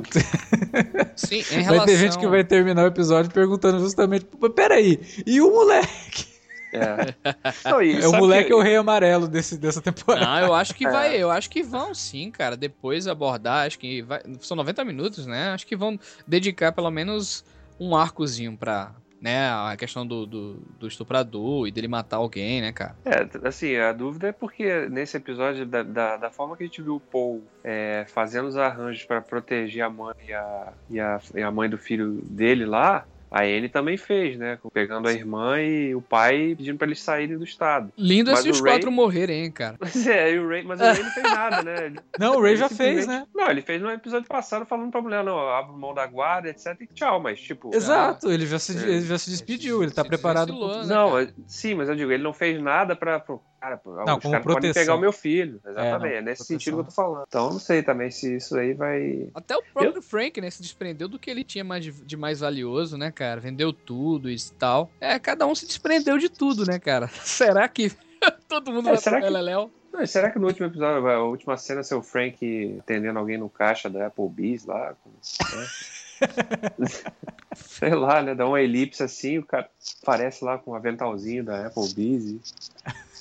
Sim, 1.16 1.38
em 1.40 1.42
Vai 1.42 1.62
relação... 1.64 1.86
ter 1.86 1.96
gente 1.96 2.16
que 2.16 2.28
vai 2.28 2.44
terminar 2.44 2.84
o 2.84 2.86
episódio 2.86 3.28
perguntando 3.32 3.80
justamente, 3.80 4.24
"Pô, 4.24 4.48
peraí, 4.48 5.00
e 5.26 5.40
o 5.40 5.50
moleque? 5.50 6.27
É. 6.72 7.14
Não, 7.70 7.82
e 7.82 8.00
É 8.00 8.06
o 8.08 8.12
moleque 8.12 8.46
que- 8.48 8.52
é 8.52 8.56
o 8.56 8.60
rei 8.60 8.76
amarelo 8.76 9.26
desse, 9.28 9.56
dessa 9.58 9.80
temporada. 9.80 10.24
Não, 10.26 10.38
eu 10.48 10.54
acho 10.54 10.74
que 10.74 10.86
É. 10.86 10.90
vai, 10.90 11.16
eu 11.16 11.30
acho 11.30 11.48
que 11.50 11.62
vão 11.62 11.94
sim, 11.94 12.30
cara. 12.30 12.56
Depois 12.56 13.06
abordar, 13.06 13.66
acho 13.66 13.78
que 13.78 14.02
vai, 14.02 14.20
são 14.40 14.56
90 14.56 14.84
minutos, 14.84 15.26
né? 15.26 15.50
Acho 15.50 15.66
que 15.66 15.76
vão 15.76 15.98
dedicar 16.26 16.72
pelo 16.72 16.90
menos 16.90 17.44
um 17.80 17.94
arcozinho 17.96 18.56
pra 18.56 18.92
né? 19.20 19.50
A 19.50 19.74
questão 19.76 20.06
do, 20.06 20.24
do, 20.24 20.54
do 20.78 20.86
estuprador 20.86 21.66
e 21.66 21.72
dele 21.72 21.88
matar 21.88 22.18
alguém, 22.18 22.60
né, 22.60 22.70
cara? 22.70 22.94
É, 23.04 23.48
assim, 23.48 23.74
a 23.76 23.92
dúvida 23.92 24.28
é 24.28 24.32
porque 24.32 24.88
nesse 24.88 25.16
episódio, 25.16 25.66
da, 25.66 25.82
da, 25.82 26.16
da 26.16 26.30
forma 26.30 26.56
que 26.56 26.62
a 26.62 26.66
gente 26.66 26.80
viu 26.80 26.94
o 26.94 27.00
Paul 27.00 27.42
é, 27.64 28.04
fazendo 28.06 28.46
os 28.46 28.56
arranjos 28.56 29.02
para 29.04 29.20
proteger 29.20 29.82
a 29.82 29.90
mãe 29.90 30.14
e 30.28 30.32
a, 30.32 30.72
e, 30.88 31.00
a, 31.00 31.20
e 31.34 31.42
a 31.42 31.50
mãe 31.50 31.68
do 31.68 31.76
filho 31.76 32.20
dele 32.30 32.64
lá, 32.64 33.04
a 33.30 33.42
Anne 33.42 33.68
também 33.68 33.96
fez, 33.96 34.38
né? 34.38 34.58
Pegando 34.72 35.08
a 35.08 35.12
irmã 35.12 35.60
e 35.60 35.94
o 35.94 36.00
pai 36.00 36.54
pedindo 36.56 36.78
pra 36.78 36.86
eles 36.86 37.00
saírem 37.00 37.36
do 37.36 37.44
estado. 37.44 37.92
Lindo 37.96 38.30
é 38.30 38.34
Mas 38.34 38.42
se 38.42 38.50
os 38.50 38.60
Ray- 38.60 38.72
quatro 38.74 38.90
morrerem, 38.90 39.44
hein, 39.44 39.50
cara. 39.50 39.76
Mas 39.80 40.06
é, 40.06 40.32
e 40.32 40.38
o 40.38 40.48
Ray, 40.48 40.62
mas 40.62 40.80
o 40.80 40.82
Ray 40.84 41.02
não 41.02 41.10
fez 41.10 41.22
nada, 41.32 41.62
né? 41.62 41.86
Ele- 41.86 42.00
Não, 42.18 42.36
o 42.36 42.40
Ray 42.42 42.52
ele 42.52 42.60
já 42.60 42.68
fez, 42.68 43.00
simplesmente- 43.00 43.20
né? 43.20 43.26
Não, 43.34 43.50
ele 43.50 43.62
fez 43.62 43.82
no 43.82 43.90
episódio 43.90 44.28
passado 44.28 44.64
falando 44.66 44.90
pra 44.90 45.00
mulher, 45.02 45.22
não, 45.24 45.38
abre 45.48 45.76
mão 45.76 45.94
da 45.94 46.06
guarda, 46.06 46.48
etc. 46.48 46.76
E 46.80 46.86
tchau, 46.86 47.20
mas 47.20 47.40
tipo. 47.40 47.70
Exato, 47.74 48.30
ele 48.30 48.46
já 48.46 48.58
se, 48.58 48.76
É. 48.76 48.88
ele 48.88 49.02
já 49.06 49.18
se 49.18 49.30
despediu, 49.30 49.82
ele 49.82 49.92
tá 49.92 50.02
se 50.02 50.08
preparado 50.08 50.54
pro- 50.56 50.68
né? 50.78 50.86
Não, 50.86 51.10
cara? 51.10 51.22
é- 51.24 51.28
sim, 51.46 51.74
mas 51.74 51.88
eu 51.88 51.94
digo, 51.96 52.10
ele 52.10 52.22
não 52.22 52.32
fez 52.32 52.60
nada 52.60 52.96
pra. 52.96 53.18
pro- 53.20 53.42
cara, 53.60 53.76
pô, 53.76 53.90
os 53.90 53.96
como 53.96 54.06
caras 54.06 54.20
podem 54.30 54.42
proteção. 54.42 54.82
pegar 54.82 54.94
o 54.94 55.00
meu 55.00 55.12
filho. 55.12 55.60
É, 55.64 55.70
Exatamente. 55.70 56.00
não, 56.00 56.06
É, 56.06 56.20
nesse 56.22 56.22
proteção. 56.38 56.46
sentido 56.46 56.74
que 56.74 56.80
eu 56.80 56.84
tô 56.84 56.90
falando. 56.90 57.24
Então 57.28 57.46
eu 57.46 57.52
não 57.52 57.58
sei 57.58 57.82
também 57.82 58.10
se 58.10 58.36
isso 58.36 58.56
aí 58.56 58.74
vai. 58.74 59.28
Até 59.34 59.56
o 59.56 59.62
próprio 59.72 60.02
Frank, 60.02 60.40
né, 60.40 60.50
se 60.50 60.62
desprendeu 60.62 61.08
do 61.08 61.18
que 61.18 61.30
ele 61.30 61.44
tinha 61.44 61.64
mais 61.64 61.84
de, 61.84 61.92
de 61.92 62.16
mais 62.16 62.40
valioso, 62.40 62.96
né, 62.96 63.10
cara? 63.10 63.40
Vendeu 63.40 63.72
tudo 63.72 64.30
e 64.30 64.36
tal. 64.58 64.90
É, 65.00 65.18
cada 65.18 65.46
um 65.46 65.54
se 65.54 65.66
desprendeu 65.66 66.18
de 66.18 66.28
tudo, 66.28 66.64
né, 66.66 66.78
cara? 66.78 67.08
Será 67.24 67.66
que 67.68 67.90
todo 68.48 68.72
mundo 68.72 68.88
É, 68.88 68.92
vai 68.92 69.00
será 69.00 69.16
pro 69.16 69.26
que- 69.26 69.32
Beleléu? 69.32 69.70
Não, 69.92 70.02
e 70.02 70.06
será 70.06 70.30
que 70.30 70.38
no 70.38 70.46
último 70.46 70.66
episódio, 70.66 71.08
a 71.08 71.24
última 71.24 71.56
cena, 71.56 71.82
seu 71.82 72.02
Frank 72.02 72.76
atendendo 72.80 73.18
alguém 73.18 73.38
no 73.38 73.48
caixa 73.48 73.88
da 73.88 74.06
Applebee's 74.08 74.64
lá? 74.66 74.90
né? 74.90 74.94
Sei 77.54 77.94
lá, 77.94 78.22
né? 78.22 78.34
Dá 78.34 78.46
uma 78.46 78.60
elipse 78.60 79.02
assim, 79.02 79.38
o 79.38 79.46
cara 79.46 79.68
aparece 80.02 80.44
lá 80.44 80.58
com 80.58 80.72
um 80.72 80.74
aventalzinho 80.74 81.44
da 81.44 81.66
Applebee's. 81.66 82.62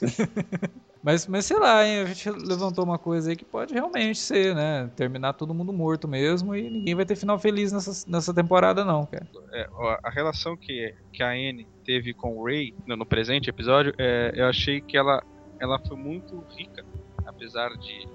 Mas, 1.08 1.26
mas 1.26 1.46
sei 1.46 1.58
lá, 1.58 1.88
hein, 1.88 2.02
a 2.02 2.06
gente 2.06 2.30
levantou 2.30 2.84
uma 2.84 2.98
coisa 2.98 3.30
aí 3.30 3.36
que 3.38 3.46
pode 3.46 3.74
realmente 3.74 4.20
ser, 4.20 4.54
né? 4.54 4.92
Terminar 4.94 5.34
todo 5.34 5.54
mundo 5.54 5.72
morto 5.72 6.06
mesmo 6.06 6.54
e 6.54 6.70
ninguém 6.70 6.96
vai 6.96 7.06
ter 7.06 7.16
final 7.16 7.40
feliz 7.40 7.72
nessa, 7.72 8.10
nessa 8.10 8.34
temporada, 8.34 8.84
não, 8.84 9.06
cara. 9.06 9.26
É, 9.54 9.70
a 10.04 10.10
relação 10.10 10.58
que, 10.58 10.94
que 11.14 11.24
a 11.24 11.30
Anne 11.30 11.66
teve 11.86 12.14
com 12.14 12.38
o 12.38 12.44
Ray 12.44 12.76
no, 12.86 12.98
no 12.98 13.06
presente 13.06 13.50
episódio, 13.50 13.94
é, 13.98 14.34
eu 14.36 14.48
achei 14.48 14.82
que 14.82 14.98
ela, 14.98 15.24
ela 15.62 15.80
foi 15.80 15.96
muito 15.96 16.44
rica, 16.50 16.84
apesar 17.26 17.70
de. 17.78 18.06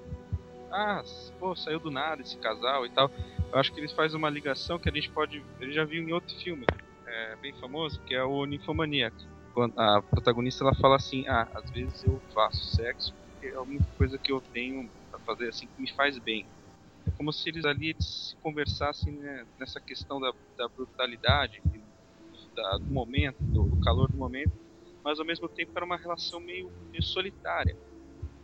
Ah, 0.71 1.01
pô, 1.39 1.55
saiu 1.55 1.79
do 1.79 1.89
nada 1.89 2.21
esse 2.21 2.37
casal 2.37 2.85
e 2.85 2.91
tal. 2.91 3.09
Acho 3.53 3.73
que 3.73 3.79
eles 3.79 3.93
fazem 3.93 4.17
uma 4.17 4.29
ligação 4.29 4.79
que 4.79 4.89
a 4.89 4.93
gente 4.93 5.11
pode. 5.11 5.37
Gente 5.61 5.73
já 5.73 5.85
viu 5.85 6.03
em 6.03 6.11
outro 6.13 6.33
filme, 6.41 6.65
é, 7.07 7.35
bem 7.37 7.53
famoso, 7.59 8.01
que 8.05 8.13
é 8.15 8.23
o 8.23 8.45
Ninfomaníaco. 8.45 9.17
Quando 9.53 9.77
a 9.79 10.01
protagonista 10.01 10.63
ela 10.63 10.75
fala 10.75 10.95
assim: 10.95 11.27
Ah, 11.27 11.47
às 11.55 11.69
vezes 11.71 12.03
eu 12.03 12.21
faço 12.33 12.75
sexo 12.75 13.13
porque 13.15 13.47
é 13.47 13.55
a 13.55 13.61
única 13.61 13.85
coisa 13.97 14.17
que 14.21 14.31
eu 14.31 14.41
tenho 14.53 14.89
pra 15.11 15.19
fazer 15.21 15.49
assim 15.49 15.67
que 15.67 15.81
me 15.81 15.91
faz 15.93 16.17
bem. 16.19 16.47
É 17.07 17.11
como 17.11 17.31
se 17.33 17.49
eles 17.49 17.65
ali 17.65 17.89
eles 17.89 18.29
se 18.29 18.37
conversassem 18.41 19.17
né, 19.17 19.45
nessa 19.59 19.79
questão 19.81 20.19
da, 20.19 20.31
da 20.57 20.67
brutalidade, 20.69 21.61
da- 22.55 22.77
do 22.77 22.91
momento, 22.91 23.37
do, 23.41 23.65
do 23.65 23.79
calor 23.81 24.09
do 24.09 24.17
momento, 24.17 24.53
mas 25.03 25.19
ao 25.19 25.25
mesmo 25.25 25.49
tempo 25.49 25.71
era 25.75 25.85
uma 25.85 25.97
relação 25.97 26.39
meio, 26.41 26.71
meio 26.91 27.03
solitária. 27.03 27.75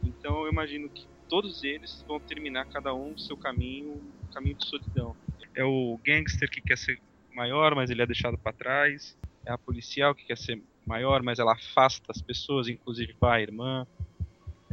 Então 0.04 0.44
eu 0.46 0.52
imagino 0.52 0.90
que 0.90 1.08
todos 1.30 1.64
eles 1.64 2.04
vão 2.08 2.20
terminar 2.20 2.66
cada 2.68 2.94
um 2.94 3.18
seu 3.18 3.38
caminho, 3.38 4.02
caminho 4.30 4.58
de 4.58 4.66
solidão. 4.66 5.16
É 5.56 5.64
o 5.64 6.00
gangster 6.06 6.50
que 6.50 6.62
quer 6.62 6.78
ser 6.78 7.00
maior, 7.34 7.76
mas 7.76 7.90
ele 7.90 8.02
é 8.02 8.06
deixado 8.06 8.38
para 8.38 8.54
trás. 8.54 9.18
É 9.46 9.52
a 9.52 9.58
policial 9.58 10.14
que 10.14 10.26
quer 10.26 10.38
ser 10.38 10.62
maior, 10.86 11.22
mas 11.24 11.40
ela 11.40 11.54
afasta 11.54 12.12
as 12.12 12.22
pessoas, 12.22 12.68
inclusive 12.68 13.14
pai, 13.20 13.44
irmã. 13.44 13.86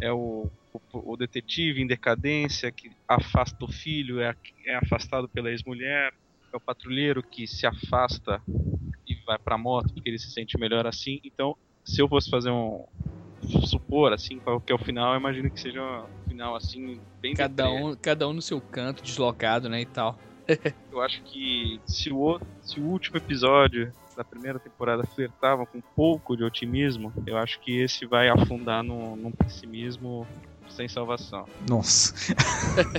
É 0.01 0.13
o, 0.13 0.51
o, 0.73 1.13
o 1.13 1.17
detetive 1.17 1.81
em 1.81 1.87
decadência 1.87 2.71
que 2.73 2.91
afasta 3.09 3.65
o 3.65 3.73
filho, 3.73 4.21
é, 4.21 4.35
é 4.67 4.77
afastado 4.77 5.29
pela 5.29 5.51
ex-mulher. 5.51 6.13
É 6.53 6.57
o 6.57 6.61
patrulheiro 6.61 7.23
que 7.23 7.47
se 7.47 7.67
afasta 7.67 8.43
e 9.07 9.15
vai 9.27 9.39
pra 9.39 9.59
moto 9.59 9.93
porque 9.93 10.09
ele 10.09 10.19
se 10.19 10.31
sente 10.31 10.59
melhor 10.59 10.87
assim. 10.87 11.21
Então, 11.25 11.57
se 11.85 12.01
eu 12.01 12.09
fosse 12.09 12.31
fazer 12.31 12.51
um 12.51 12.85
supor 13.67 14.13
assim 14.13 14.41
qual 14.41 14.61
que 14.61 14.73
é 14.73 14.75
o 14.75 14.85
final, 14.85 15.13
eu 15.15 15.21
imagino 15.21 15.51
que 15.51 15.61
seja 15.61 15.81
um 16.26 16.26
final 16.37 16.55
assim 16.55 17.01
bem 17.21 17.35
Cada 17.35 17.71
um, 17.71 17.97
cada 17.97 18.29
um 18.29 18.35
no 18.35 18.43
seu 18.43 18.61
canto, 18.61 19.03
deslocado, 19.03 19.69
né, 19.69 19.81
e 19.81 19.87
tal. 19.87 20.19
Eu 20.93 21.01
acho 21.01 21.23
que 21.25 21.81
se 21.87 22.13
o, 22.13 22.39
se 22.63 22.79
o 22.79 22.85
último 22.85 23.17
episódio 23.17 23.93
da 24.17 24.25
primeira 24.25 24.59
temporada 24.59 25.05
flertava 25.15 25.67
com 25.67 25.79
um 25.79 25.83
pouco 25.95 26.37
de 26.37 26.43
otimismo, 26.43 27.13
eu 27.27 27.37
acho 27.37 27.61
que 27.61 27.83
esse 27.83 28.07
vai 28.07 28.31
afundar 28.31 28.83
num, 28.83 29.15
num 29.15 29.31
pessimismo 29.31 30.27
sem 30.71 30.89
salvação. 30.89 31.47
Nossa. 31.69 32.15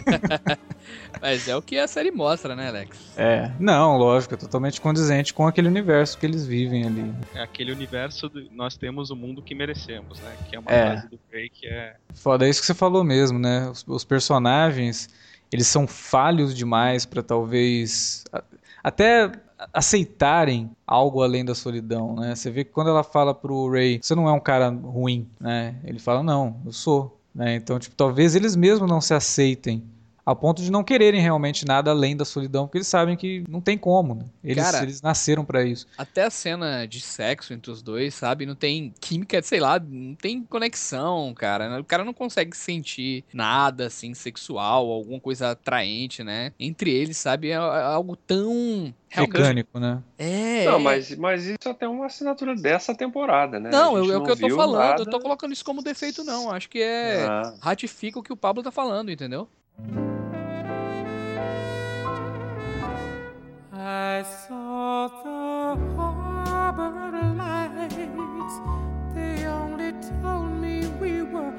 Mas 1.22 1.48
é 1.48 1.56
o 1.56 1.62
que 1.62 1.78
a 1.78 1.88
série 1.88 2.12
mostra, 2.12 2.56
né, 2.56 2.68
Alex? 2.68 3.18
É. 3.18 3.52
Não, 3.60 3.98
lógico, 3.98 4.34
é 4.34 4.38
totalmente 4.38 4.80
condizente 4.80 5.34
com 5.34 5.48
aquele 5.48 5.68
universo 5.68 6.18
que 6.18 6.26
eles 6.26 6.46
vivem 6.46 6.86
ali. 6.86 7.14
É 7.34 7.42
aquele 7.42 7.72
universo 7.72 8.30
do 8.30 8.48
nós 8.52 8.78
temos 8.78 9.10
o 9.10 9.16
mundo 9.16 9.42
que 9.42 9.56
merecemos, 9.56 10.20
né? 10.20 10.36
Que 10.50 10.56
é 10.56 10.60
uma 10.60 10.72
É. 10.72 10.92
frase 10.92 11.08
do 11.10 11.20
Ray 11.32 11.50
que 11.50 11.68
é 11.68 11.96
Foda, 12.14 12.46
é 12.46 12.50
isso 12.50 12.60
que 12.62 12.68
você 12.68 12.74
falou 12.74 13.04
mesmo, 13.04 13.40
né? 13.40 13.70
Os, 13.70 13.84
os 13.88 14.04
personagens, 14.04 15.10
eles 15.52 15.68
são 15.68 15.88
falhos 15.88 16.56
demais 16.56 17.06
pra 17.06 17.22
talvez 17.24 18.24
até 18.84 19.32
aceitarem 19.74 20.70
algo 20.86 21.24
além 21.24 21.44
da 21.44 21.56
solidão, 21.56 22.16
né? 22.16 22.36
Você 22.36 22.50
vê 22.52 22.64
que 22.64 22.72
quando 22.72 22.90
ela 22.90 23.04
fala 23.04 23.34
pro 23.34 23.70
Ray, 23.72 24.00
você 24.02 24.14
não 24.16 24.28
é 24.28 24.32
um 24.32 24.40
cara 24.40 24.70
ruim, 24.70 25.28
né? 25.40 25.76
Ele 25.84 26.00
fala, 26.00 26.22
não, 26.22 26.62
eu 26.66 26.72
sou, 26.72 27.20
né? 27.34 27.56
Então, 27.56 27.80
tipo, 27.80 27.96
talvez 27.96 28.36
eles 28.36 28.56
mesmos 28.56 28.90
não 28.90 29.02
se 29.02 29.14
aceitem 29.14 29.84
a 30.30 30.36
ponto 30.36 30.62
de 30.62 30.70
não 30.70 30.84
quererem 30.84 31.22
realmente 31.22 31.66
nada 31.66 31.90
além 31.92 32.14
da 32.18 32.26
solidão, 32.26 32.66
porque 32.68 32.80
eles 32.80 32.88
sabem 32.88 33.16
que 33.16 33.46
não 33.48 33.62
tem 33.62 33.78
como, 33.78 34.14
né? 34.14 34.26
Eles, 34.44 34.62
Cara- 34.62 34.84
eles 34.84 35.02
nasceram 35.02 35.46
pra 35.46 35.64
isso. 35.64 35.88
Até 35.98 36.24
a 36.26 36.30
cena 36.30 36.86
de 36.86 37.00
sexo 37.00 37.54
entre 37.54 37.72
os 37.72 37.82
dois, 37.82 38.14
sabe? 38.14 38.46
Não 38.46 38.54
tem 38.54 38.94
química, 39.00 39.42
sei 39.42 39.62
lá, 39.62 39.80
não 39.80 40.16
tem 40.16 40.44
conexão, 40.44 41.34
cara. 41.34 41.80
O 41.80 41.84
cara 41.86 42.04
não 42.04 42.14
consegue 42.14 42.58
sentir 42.58 43.24
nada, 43.34 43.88
assim, 43.88 44.14
sexual, 44.14 44.92
alguma 44.92 45.18
coisa 45.22 45.52
atraente, 45.52 46.26
né? 46.26 46.52
Entre 46.60 46.92
eles, 46.92 47.16
sabe? 47.16 47.48
É 47.50 47.54
é 47.54 47.56
algo 47.58 48.18
tão. 48.18 48.94
realmente- 49.08 49.38
Mecânico, 49.40 49.80
né? 49.80 50.04
É. 50.18 50.66
Não, 50.66 50.76
é. 50.76 50.80
mas, 50.80 51.16
mas 51.16 51.46
isso 51.46 51.70
até 51.70 51.86
é 51.86 51.90
uma 51.90 52.08
assinatura 52.08 52.54
dessa 52.54 52.94
temporada, 52.94 53.62
né? 53.62 53.70
Não, 53.72 53.98
é 53.98 54.02
o 54.18 54.24
que 54.24 54.32
eu 54.32 54.38
tô 54.38 54.50
falando. 54.58 54.80
nada. 54.90 55.02
Eu 55.04 55.10
tô 55.10 55.22
colocando 55.22 55.54
isso 55.54 55.64
como 55.64 55.82
defeito, 55.82 56.22
não. 56.26 56.52
Acho 56.52 56.68
que 56.70 56.82
é. 56.82 57.26
Ah, 57.26 57.54
Ratifica 57.62 58.20
o 58.20 58.24
que 58.24 58.34
o 58.34 58.38
Pablo 58.38 58.62
tá 58.62 58.72
falando, 58.72 59.10
entendeu? 59.10 59.48
I 63.90 64.22
saw 64.24 65.08
the 65.08 65.80
harbor 65.96 66.92
lights. 67.38 68.60
They 69.16 69.48
only 69.48 69.94
told 70.22 70.52
me 70.60 70.86
we 71.00 71.24
were. 71.24 71.54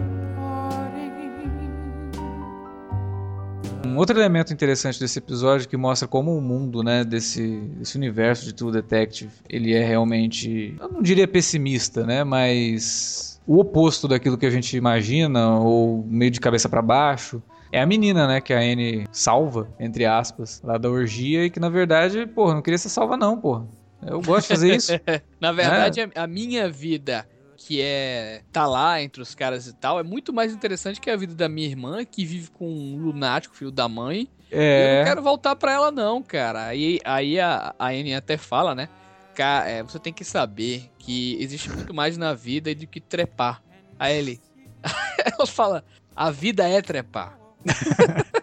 Um 3.86 3.96
outro 3.96 4.18
elemento 4.18 4.52
interessante 4.52 5.00
desse 5.00 5.18
episódio 5.18 5.66
que 5.66 5.76
mostra 5.78 6.06
como 6.06 6.36
o 6.36 6.42
mundo, 6.42 6.82
né, 6.82 7.02
desse, 7.02 7.60
desse 7.78 7.96
universo 7.96 8.44
de 8.44 8.52
True 8.52 8.72
Detective, 8.72 9.30
ele 9.48 9.72
é 9.72 9.82
realmente, 9.82 10.76
eu 10.78 10.88
não 10.90 11.00
diria 11.00 11.26
pessimista, 11.26 12.04
né, 12.04 12.24
mas 12.24 13.40
o 13.46 13.58
oposto 13.58 14.06
daquilo 14.06 14.36
que 14.36 14.44
a 14.44 14.50
gente 14.50 14.76
imagina 14.76 15.58
ou 15.58 16.04
meio 16.06 16.30
de 16.30 16.40
cabeça 16.40 16.68
pra 16.68 16.82
baixo. 16.82 17.42
É 17.70 17.80
a 17.80 17.86
menina, 17.86 18.26
né, 18.26 18.40
que 18.40 18.52
a 18.52 18.58
Anne 18.58 19.04
salva, 19.12 19.68
entre 19.78 20.06
aspas, 20.06 20.60
lá 20.62 20.78
da 20.78 20.88
orgia 20.90 21.44
e 21.44 21.50
que 21.50 21.60
na 21.60 21.68
verdade, 21.68 22.26
porra, 22.26 22.54
não 22.54 22.62
queria 22.62 22.78
ser 22.78 22.88
salva 22.88 23.16
não, 23.16 23.38
porra. 23.40 23.66
Eu 24.02 24.20
gosto 24.22 24.42
de 24.42 24.48
fazer 24.48 24.76
isso. 24.76 24.92
Na 25.40 25.52
verdade, 25.52 26.00
a, 26.00 26.22
a 26.22 26.26
minha 26.26 26.68
vida, 26.70 27.26
que 27.56 27.80
é 27.82 28.42
tá 28.52 28.66
lá 28.66 29.02
entre 29.02 29.20
os 29.20 29.34
caras 29.34 29.66
e 29.66 29.72
tal, 29.74 29.98
é 29.98 30.02
muito 30.02 30.32
mais 30.32 30.52
interessante 30.52 31.00
que 31.00 31.10
a 31.10 31.16
vida 31.16 31.34
da 31.34 31.48
minha 31.48 31.66
irmã, 31.66 32.04
que 32.04 32.24
vive 32.24 32.48
com 32.50 32.68
um 32.68 32.96
lunático, 32.96 33.56
filho 33.56 33.70
da 33.72 33.88
mãe. 33.88 34.28
Eu 34.50 34.58
É, 34.58 34.98
não 35.00 35.04
quero 35.10 35.22
voltar 35.22 35.56
pra 35.56 35.72
ela, 35.72 35.90
não, 35.90 36.22
cara. 36.22 36.66
Aí, 36.66 37.00
aí 37.04 37.38
a, 37.40 37.74
a 37.78 37.88
Anne 37.88 38.14
até 38.14 38.36
fala, 38.36 38.74
né? 38.74 38.88
Ca- 39.34 39.64
é, 39.66 39.82
você 39.82 39.98
tem 39.98 40.12
que 40.12 40.24
saber 40.24 40.90
que 40.98 41.36
existe 41.40 41.68
muito 41.70 41.92
mais 41.92 42.16
na 42.16 42.32
vida 42.34 42.74
do 42.74 42.86
que 42.86 43.00
trepar. 43.00 43.60
Aí 43.98 44.16
ele. 44.16 44.40
ela 45.38 45.46
fala: 45.46 45.84
a 46.14 46.30
vida 46.30 46.66
é 46.68 46.80
trepar. 46.80 47.37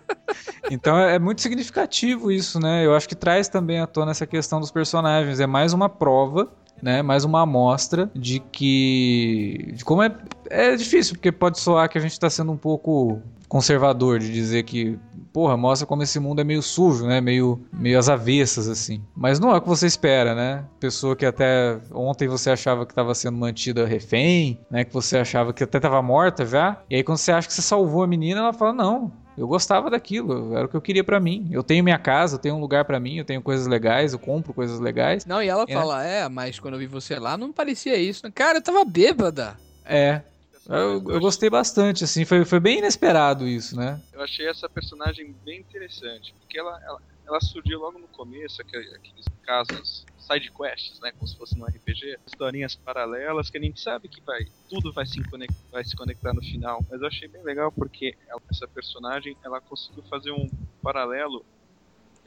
Então 0.70 0.98
é 0.98 1.20
muito 1.20 1.42
significativo 1.42 2.32
isso, 2.32 2.60
né? 2.60 2.86
Eu 2.86 2.96
acho 2.96 3.08
que 3.08 3.16
traz 3.16 3.48
também 3.48 3.80
à 3.80 3.88
tona 3.88 4.12
essa 4.12 4.26
questão 4.26 4.60
dos 4.60 4.72
personagens. 4.72 5.40
É 5.40 5.48
mais 5.48 5.74
uma 5.74 5.88
prova, 5.88 6.52
né? 6.82 7.02
Mais 7.02 7.24
uma 7.24 7.42
amostra 7.42 8.10
de 8.16 8.40
que. 8.40 9.72
de 9.74 9.86
como 9.86 10.02
é. 10.02 10.16
É 10.50 10.76
difícil, 10.76 11.16
porque 11.16 11.32
pode 11.32 11.60
soar 11.60 11.90
que 11.90 11.98
a 11.98 12.02
gente 12.02 12.20
tá 12.20 12.30
sendo 12.30 12.52
um 12.52 12.58
pouco 12.58 13.22
conservador 13.48 14.20
de 14.20 14.32
dizer 14.32 14.64
que, 14.64 14.98
porra, 15.36 15.58
mostra 15.58 15.86
como 15.86 16.02
esse 16.02 16.18
mundo 16.18 16.40
é 16.40 16.46
meio 16.46 16.62
sujo, 16.62 17.06
né? 17.06 17.20
Meio, 17.20 17.60
meio 17.74 18.00
às 18.00 18.08
avessas, 18.08 18.70
assim. 18.70 19.04
Mas 19.14 19.38
não 19.38 19.52
é 19.54 19.58
o 19.58 19.62
que 19.62 19.68
você 19.68 19.86
espera, 19.86 20.34
né? 20.34 20.64
Pessoa 20.80 21.14
que 21.14 21.26
até 21.26 21.78
ontem 21.94 22.26
você 22.26 22.50
achava 22.50 22.86
que 22.86 22.94
estava 22.94 23.14
sendo 23.14 23.38
mantida 23.38 23.86
refém, 23.86 24.58
né? 24.72 24.86
Que 24.86 24.94
você 24.94 25.18
achava 25.18 25.52
que 25.52 25.62
até 25.62 25.78
estava 25.78 26.02
morta 26.02 26.46
já. 26.46 26.82
E 26.90 26.96
aí 26.96 27.04
quando 27.04 27.18
você 27.18 27.34
acha 27.34 27.50
que 27.50 27.54
você 27.54 27.62
salvou 27.62 28.02
a 28.02 28.08
menina, 28.08 28.40
ela 28.40 28.54
fala, 28.54 28.72
não, 28.72 29.12
eu 29.38 29.46
gostava 29.46 29.90
daquilo, 29.90 30.56
era 30.56 30.66
o 30.68 30.70
que 30.70 30.78
eu 30.78 30.82
queria 30.82 31.04
pra 31.04 31.20
mim. 31.20 31.50
Eu 31.52 31.64
tenho 31.64 31.84
minha 31.84 32.00
casa, 32.00 32.36
eu 32.36 32.40
tenho 32.40 32.56
um 32.56 32.62
lugar 32.62 32.86
pra 32.86 32.98
mim, 32.98 33.18
eu 33.18 33.26
tenho 33.26 33.42
coisas 33.42 33.68
legais, 33.68 34.14
eu 34.14 34.20
compro 34.20 34.54
coisas 34.54 34.80
legais. 34.80 35.26
Não, 35.26 35.44
e 35.44 35.50
ela 35.50 35.66
É. 35.68 35.74
fala, 35.74 36.02
é, 36.06 36.30
mas 36.30 36.60
quando 36.62 36.76
eu 36.76 36.80
vi 36.80 36.88
você 36.88 37.20
lá, 37.20 37.36
não 37.36 37.52
parecia 37.52 37.98
isso. 37.98 38.24
Cara, 38.34 38.60
eu 38.60 38.64
tava 38.64 38.86
bêbada. 38.86 39.58
É. 39.84 40.22
Eu, 40.68 40.94
eu 41.12 41.20
gostei 41.20 41.50
bastante, 41.50 42.04
assim, 42.04 42.26
foi, 42.26 42.44
foi 42.44 42.60
bem 42.60 42.80
inesperado 42.80 43.48
isso, 43.48 43.76
né? 43.78 44.02
Eu 44.12 44.22
achei 44.22 44.48
essa 44.48 44.68
personagem 44.68 45.34
bem 45.44 45.60
interessante, 45.62 46.34
porque 46.40 46.58
ela, 46.58 46.72
ela, 46.84 47.00
ela 47.28 47.40
surgiu 47.42 47.80
logo 47.80 48.00
no 48.00 48.08
começo, 48.08 48.62
aquele- 48.62 48.96
aqueles 48.96 49.26
casos, 49.44 50.06
side 50.18 50.52
quests, 50.52 51.00
né, 51.02 51.12
como 51.12 51.28
se 51.28 51.38
fosse 51.38 51.58
no 51.58 51.68
RPG, 51.68 52.18
historinhas 52.28 52.76
paralelas 52.76 53.50
que 53.50 53.58
a 53.58 53.62
gente 53.62 53.80
sabe 53.80 54.10
que 54.10 54.22
vai, 54.24 54.42
tudo 54.68 54.92
vai 54.94 55.06
se, 55.06 55.24
conectar, 55.26 55.56
vai 55.72 55.84
se 55.84 55.96
conectar 55.96 56.34
no 56.34 56.42
final, 56.42 56.84
mas 56.90 57.00
eu 57.00 57.08
achei 57.08 57.28
bem 57.28 57.44
legal 57.44 57.72
porque 57.72 58.16
ela- 58.28 58.42
essa 58.52 58.68
personagem, 58.68 59.38
ela 59.44 59.62
conseguiu 59.62 60.04
fazer 60.10 60.32
um 60.32 60.50
paralelo 60.82 61.46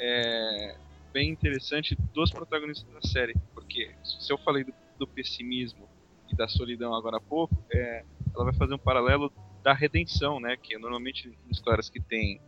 é, 0.01 0.79
bem 1.13 1.31
interessante 1.33 1.97
dos 2.15 2.31
protagonistas 2.31 2.93
da 2.93 3.01
série, 3.09 3.35
porque 3.55 3.97
se 4.05 4.33
eu 4.33 4.39
falei 4.39 4.63
do, 4.65 4.73
do 4.97 5.09
pessimismo 5.09 5.89
e 6.29 6.37
da 6.37 6.47
solidão 6.47 6.95
agora 6.95 7.17
há 7.17 7.21
pouco, 7.21 7.65
é, 7.73 8.05
ela 8.35 8.45
vai 8.45 8.55
fazer 8.55 8.75
um 8.75 8.79
paralelo 8.79 9.33
da 9.63 9.73
redenção, 9.73 10.41
né? 10.41 10.57
Que 10.57 10.77
normalmente 10.79 11.29
em 11.29 11.51
histórias 11.51 11.89
que 11.89 12.01
tem 12.01 12.41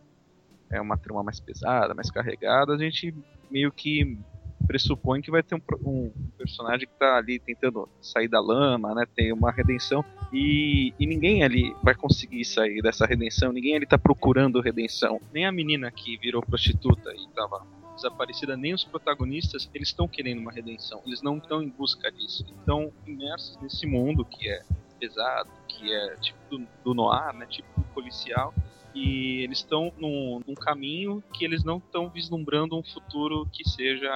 é, 0.69 0.79
uma 0.79 0.97
trama 0.97 1.23
mais 1.23 1.39
pesada, 1.39 1.93
mais 1.93 2.09
carregada, 2.09 2.73
a 2.73 2.77
gente 2.77 3.13
meio 3.49 3.71
que 3.71 4.17
pressupõe 4.65 5.21
que 5.21 5.31
vai 5.31 5.43
ter 5.43 5.55
um, 5.55 5.61
um 5.83 6.11
personagem 6.37 6.87
que 6.87 6.93
tá 6.93 7.17
ali 7.17 7.39
tentando 7.39 7.89
sair 8.01 8.27
da 8.27 8.39
lama, 8.39 8.95
né? 8.95 9.05
Tem 9.15 9.33
uma 9.33 9.51
redenção 9.51 10.03
e, 10.31 10.93
e 10.99 11.05
ninguém 11.05 11.43
ali 11.43 11.75
vai 11.83 11.93
conseguir 11.93 12.45
sair 12.45 12.81
dessa 12.81 13.05
redenção, 13.05 13.51
ninguém 13.51 13.75
ali 13.75 13.85
tá 13.85 13.97
procurando 13.97 14.61
redenção. 14.61 15.19
Nem 15.33 15.45
a 15.45 15.51
menina 15.51 15.91
que 15.91 16.17
virou 16.17 16.41
prostituta 16.41 17.11
e 17.13 17.27
tava 17.35 17.65
desaparecida, 17.95 18.57
nem 18.57 18.73
os 18.73 18.83
protagonistas, 18.83 19.69
eles 19.73 19.89
estão 19.89 20.07
querendo 20.07 20.39
uma 20.39 20.51
redenção. 20.51 21.01
Eles 21.05 21.21
não 21.21 21.37
estão 21.37 21.61
em 21.61 21.69
busca 21.69 22.11
disso. 22.11 22.45
Estão 22.59 22.91
imersos 23.05 23.57
nesse 23.61 23.85
mundo 23.85 24.25
que 24.25 24.49
é 24.49 24.63
pesado, 25.01 25.49
que 25.67 25.91
é 25.91 26.15
tipo 26.17 26.37
do, 26.49 26.67
do 26.83 26.93
noir, 26.93 27.33
né? 27.33 27.47
Tipo 27.47 27.81
policial. 27.93 28.53
E 28.93 29.41
eles 29.43 29.59
estão 29.59 29.91
num, 29.97 30.41
num 30.45 30.53
caminho 30.53 31.23
que 31.33 31.43
eles 31.43 31.63
não 31.63 31.77
estão 31.77 32.09
vislumbrando 32.09 32.77
um 32.77 32.83
futuro 32.83 33.47
que 33.51 33.67
seja 33.67 34.11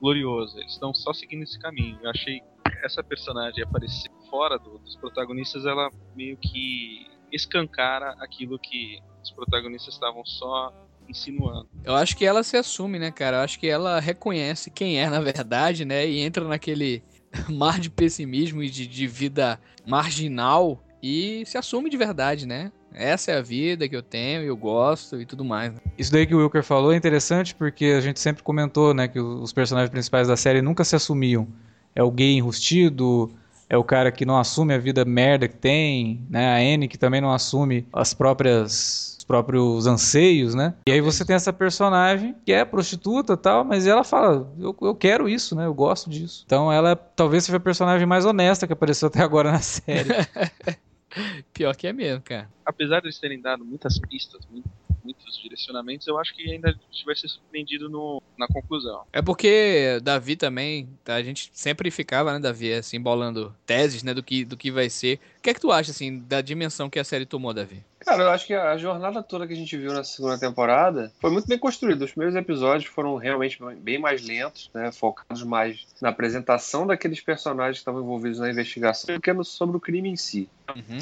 glorioso. 0.00 0.58
Eles 0.58 0.72
estão 0.72 0.94
só 0.94 1.12
seguindo 1.12 1.42
esse 1.42 1.58
caminho. 1.58 1.98
Eu 2.02 2.10
achei 2.10 2.40
essa 2.82 3.02
personagem 3.02 3.62
aparecer 3.62 4.10
fora 4.30 4.56
do- 4.58 4.78
dos 4.78 4.96
protagonistas, 4.96 5.66
ela 5.66 5.90
meio 6.14 6.36
que 6.36 7.06
escancara 7.32 8.14
aquilo 8.20 8.58
que 8.58 8.98
os 9.22 9.30
protagonistas 9.32 9.94
estavam 9.94 10.24
só 10.24 10.72
insinuando. 11.08 11.68
Eu 11.84 11.94
acho 11.96 12.16
que 12.16 12.24
ela 12.24 12.42
se 12.42 12.56
assume, 12.56 12.98
né, 12.98 13.10
cara? 13.10 13.38
Eu 13.38 13.40
acho 13.42 13.58
que 13.58 13.66
ela 13.66 13.98
reconhece 13.98 14.70
quem 14.70 15.00
é, 15.00 15.08
na 15.10 15.20
verdade, 15.20 15.84
né? 15.84 16.06
E 16.06 16.20
entra 16.20 16.44
naquele 16.44 17.02
mar 17.48 17.78
de 17.78 17.90
pessimismo 17.90 18.62
e 18.62 18.70
de, 18.70 18.86
de 18.86 19.06
vida 19.06 19.60
marginal 19.86 20.82
e 21.02 21.44
se 21.46 21.56
assume 21.56 21.88
de 21.88 21.96
verdade, 21.96 22.46
né? 22.46 22.72
Essa 22.92 23.32
é 23.32 23.36
a 23.36 23.42
vida 23.42 23.88
que 23.88 23.94
eu 23.94 24.02
tenho, 24.02 24.42
eu 24.42 24.56
gosto 24.56 25.20
e 25.20 25.26
tudo 25.26 25.44
mais. 25.44 25.72
né? 25.72 25.78
Isso 25.96 26.10
daí 26.10 26.26
que 26.26 26.34
o 26.34 26.38
Wilker 26.38 26.62
falou 26.62 26.92
é 26.92 26.96
interessante 26.96 27.54
porque 27.54 27.86
a 27.86 28.00
gente 28.00 28.18
sempre 28.18 28.42
comentou, 28.42 28.94
né, 28.94 29.06
que 29.06 29.20
os 29.20 29.52
personagens 29.52 29.90
principais 29.90 30.26
da 30.26 30.36
série 30.36 30.62
nunca 30.62 30.84
se 30.84 30.96
assumiam. 30.96 31.46
É 31.94 32.02
o 32.02 32.10
gay 32.10 32.34
enrustido, 32.36 33.30
é 33.68 33.76
o 33.76 33.84
cara 33.84 34.10
que 34.10 34.24
não 34.24 34.38
assume 34.38 34.72
a 34.72 34.78
vida 34.78 35.04
merda 35.04 35.46
que 35.46 35.56
tem, 35.56 36.24
né? 36.30 36.48
A 36.48 36.74
Anne 36.74 36.88
que 36.88 36.96
também 36.96 37.20
não 37.20 37.32
assume 37.32 37.86
as 37.92 38.14
próprias 38.14 39.17
próprios 39.28 39.86
anseios, 39.86 40.54
né? 40.54 40.74
E 40.88 40.90
aí 40.90 41.00
você 41.02 41.22
tem 41.24 41.36
essa 41.36 41.52
personagem 41.52 42.34
que 42.46 42.50
é 42.52 42.64
prostituta 42.64 43.34
e 43.34 43.36
tal, 43.36 43.62
mas 43.62 43.86
ela 43.86 44.02
fala, 44.02 44.50
eu, 44.58 44.74
eu 44.80 44.94
quero 44.94 45.28
isso, 45.28 45.54
né? 45.54 45.66
Eu 45.66 45.74
gosto 45.74 46.08
disso. 46.08 46.42
Então 46.46 46.72
ela 46.72 46.96
talvez 46.96 47.44
seja 47.44 47.58
a 47.58 47.60
personagem 47.60 48.06
mais 48.06 48.24
honesta 48.24 48.66
que 48.66 48.72
apareceu 48.72 49.08
até 49.08 49.20
agora 49.20 49.52
na 49.52 49.60
série. 49.60 50.08
Pior 51.52 51.76
que 51.76 51.86
é 51.86 51.92
mesmo, 51.92 52.22
cara. 52.22 52.48
apesar 52.64 53.00
de 53.00 53.06
eles 53.06 53.18
terem 53.18 53.40
dado 53.40 53.64
muitas 53.64 53.98
pistas, 53.98 54.40
mu- 54.50 54.62
muitos 55.04 55.36
direcionamentos, 55.42 56.06
eu 56.06 56.18
acho 56.18 56.34
que 56.34 56.50
ainda 56.50 56.70
a 56.70 56.72
gente 56.72 57.04
vai 57.04 57.14
ser 57.16 57.28
surpreendido 57.28 57.88
no, 57.88 58.22
na 58.38 58.46
conclusão. 58.46 59.02
É 59.12 59.20
porque 59.20 59.98
Davi 60.02 60.36
também, 60.36 60.88
tá? 61.04 61.14
a 61.14 61.22
gente 61.22 61.50
sempre 61.52 61.90
ficava, 61.90 62.32
né, 62.32 62.38
Davi, 62.38 62.72
assim, 62.72 63.00
bolando 63.00 63.54
teses, 63.66 64.02
né, 64.02 64.14
do 64.14 64.22
que, 64.22 64.44
do 64.44 64.56
que 64.56 64.70
vai 64.70 64.88
ser. 64.88 65.18
O 65.38 65.42
que 65.42 65.50
é 65.50 65.54
que 65.54 65.60
tu 65.60 65.72
acha, 65.72 65.90
assim, 65.90 66.18
da 66.20 66.40
dimensão 66.40 66.88
que 66.88 66.98
a 66.98 67.04
série 67.04 67.26
tomou, 67.26 67.52
Davi? 67.52 67.82
Cara, 68.00 68.22
eu 68.22 68.30
acho 68.30 68.46
que 68.46 68.54
a 68.54 68.76
jornada 68.78 69.22
toda 69.22 69.46
que 69.46 69.52
a 69.52 69.56
gente 69.56 69.76
viu 69.76 69.92
na 69.92 70.04
segunda 70.04 70.38
temporada 70.38 71.12
foi 71.20 71.30
muito 71.30 71.48
bem 71.48 71.58
construída. 71.58 72.04
Os 72.04 72.12
primeiros 72.12 72.36
episódios 72.36 72.88
foram 72.90 73.16
realmente 73.16 73.58
bem 73.80 73.98
mais 73.98 74.24
lentos, 74.24 74.70
né? 74.72 74.90
Focados 74.92 75.42
mais 75.42 75.84
na 76.00 76.08
apresentação 76.10 76.86
daqueles 76.86 77.20
personagens 77.20 77.76
que 77.78 77.80
estavam 77.80 78.00
envolvidos 78.00 78.38
na 78.38 78.48
investigação 78.50 79.14
do 79.14 79.20
que 79.20 79.32
no- 79.32 79.44
sobre 79.44 79.76
o 79.76 79.80
crime 79.80 80.08
em 80.08 80.16
si. 80.16 80.48
Uhum. 80.74 80.98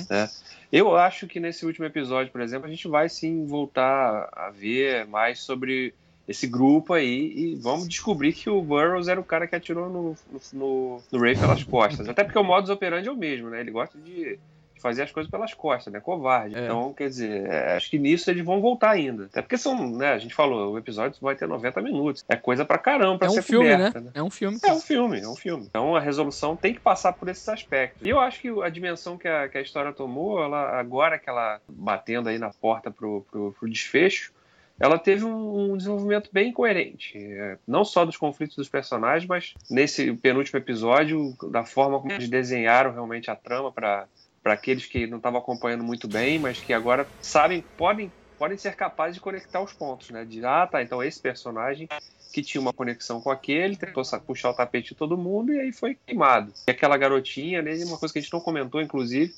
Eu 0.73 0.97
acho 0.97 1.27
que 1.27 1.39
nesse 1.39 1.65
último 1.67 1.85
episódio, 1.87 2.33
por 2.33 2.41
exemplo, 2.41 2.67
a 2.67 2.71
gente 2.71 2.89
vai 2.89 3.09
sim 3.09 3.47
voltar 3.47 4.29
a 4.33 4.51
ver 4.51 5.07
mais 5.07 5.41
sobre 5.41 5.95
esse 6.29 6.47
grupo 6.47 6.93
aí 6.93 7.33
e 7.37 7.55
vamos 7.57 7.89
descobrir 7.89 8.33
que 8.33 8.51
o 8.51 8.61
Burroughs 8.61 9.09
era 9.09 9.21
o 9.21 9.25
cara 9.25 9.47
que 9.47 9.55
atirou 9.55 9.89
no, 9.89 10.17
no, 10.53 11.03
no, 11.13 11.19
Ray 11.19 11.37
pelas 11.37 11.63
costas. 11.63 12.09
Até 12.09 12.25
porque 12.25 12.39
o 12.39 12.45
modus 12.45 12.71
operandi 12.71 13.09
é 13.09 13.13
o 13.13 13.17
mesmo, 13.17 13.49
né? 13.49 13.61
Ele 13.61 13.71
gosta 13.71 13.97
de, 13.99 14.39
fazer 14.87 15.03
as 15.03 15.11
coisas 15.11 15.31
pelas 15.31 15.53
costas, 15.53 15.93
né? 15.93 16.01
Covarde. 16.01 16.57
É. 16.57 16.65
Então, 16.65 16.93
quer 16.93 17.09
dizer, 17.09 17.47
é, 17.47 17.77
acho 17.77 17.91
que 17.91 17.99
nisso 17.99 18.31
eles 18.31 18.45
vão 18.45 18.61
voltar 18.61 18.91
ainda. 18.91 19.25
Até 19.25 19.43
porque 19.43 19.59
são, 19.59 19.91
né? 19.91 20.13
A 20.13 20.19
gente 20.19 20.35
falou, 20.35 20.73
o 20.73 20.79
episódio 20.79 21.19
vai 21.21 21.35
ter 21.35 21.49
90 21.49 21.83
minutos. 21.83 22.25
É 22.29 22.37
coisa 22.37 22.65
pra 22.65 22.79
caramba 22.79 23.19
pra 23.19 23.27
É 23.27 23.31
um 23.31 23.35
ser 23.35 23.43
filme, 23.43 23.71
coberta, 23.71 24.01
né? 24.01 24.11
É 24.15 24.23
um 24.23 24.31
filme. 24.31 24.59
é 24.63 24.73
um 24.73 24.81
filme, 24.81 25.21
é 25.21 25.29
um 25.29 25.35
filme. 25.35 25.67
Então 25.69 25.97
a 25.97 26.01
resolução 26.01 26.55
tem 26.55 26.73
que 26.75 26.81
passar 26.81 27.13
por 27.13 27.29
esses 27.29 27.49
aspectos. 27.49 28.07
E 28.07 28.09
eu 28.09 28.21
acho 28.21 28.41
que 28.41 28.49
a 28.63 28.69
dimensão 28.69 29.19
que 29.19 29.27
a, 29.27 29.49
que 29.49 29.59
a 29.59 29.61
história 29.61 29.93
tomou, 29.93 30.43
ela, 30.43 30.79
agora 30.79 31.19
que 31.19 31.29
ela 31.29 31.61
batendo 31.69 32.29
aí 32.29 32.39
na 32.39 32.51
porta 32.51 32.91
pro, 32.91 33.27
pro, 33.31 33.53
pro 33.59 33.69
desfecho, 33.69 34.33
ela 34.79 34.99
teve 34.99 35.25
um, 35.25 35.77
desenvolvimento 35.77 36.31
bem 36.33 36.53
coerente. 36.53 37.17
É, 37.17 37.59
não 37.67 37.85
só 37.85 38.05
dos 38.05 38.17
conflitos 38.17 38.57
dos 38.57 38.69
personagens, 38.69 39.29
mas 39.29 39.55
nesse 39.71 40.13
penúltimo 40.15 40.59
episódio, 40.59 41.35
da 41.51 41.65
forma 41.65 41.99
como 41.99 42.13
eles 42.13 42.29
desenharam 42.29 42.93
realmente 42.93 43.31
a 43.31 43.37
trama 43.37 43.73
para 43.73 44.07
aqueles 44.45 44.87
que 44.87 45.07
não 45.07 45.17
estavam 45.17 45.41
acompanhando 45.41 45.85
muito 45.85 46.07
bem, 46.07 46.39
mas 46.39 46.61
que 46.61 46.73
agora 46.73 47.07
sabem, 47.21 47.65
podem, 47.77 48.13
podem 48.39 48.59
ser 48.59 48.75
capazes 48.77 49.15
de 49.15 49.21
conectar 49.21 49.63
os 49.63 49.73
pontos, 49.73 50.11
né? 50.11 50.25
De, 50.25 50.45
ah, 50.45 50.67
tá, 50.67 50.83
então 50.83 51.03
esse 51.03 51.21
personagem 51.21 51.89
que 52.33 52.43
tinha 52.43 52.61
uma 52.61 52.73
conexão 52.73 53.19
com 53.21 53.31
aquele, 53.31 53.77
tentou 53.77 54.03
puxar 54.27 54.51
o 54.51 54.55
tapete 54.55 54.91
de 54.91 54.95
todo 54.95 55.17
mundo 55.17 55.55
e 55.55 55.59
aí 55.59 55.73
foi 55.73 55.97
queimado. 56.07 56.53
E 56.67 56.71
aquela 56.71 56.99
garotinha, 56.99 57.63
né, 57.63 57.73
uma 57.87 57.97
coisa 57.97 58.13
que 58.13 58.19
a 58.19 58.23
gente 58.23 58.33
não 58.33 58.41
comentou, 58.41 58.83
inclusive, 58.83 59.35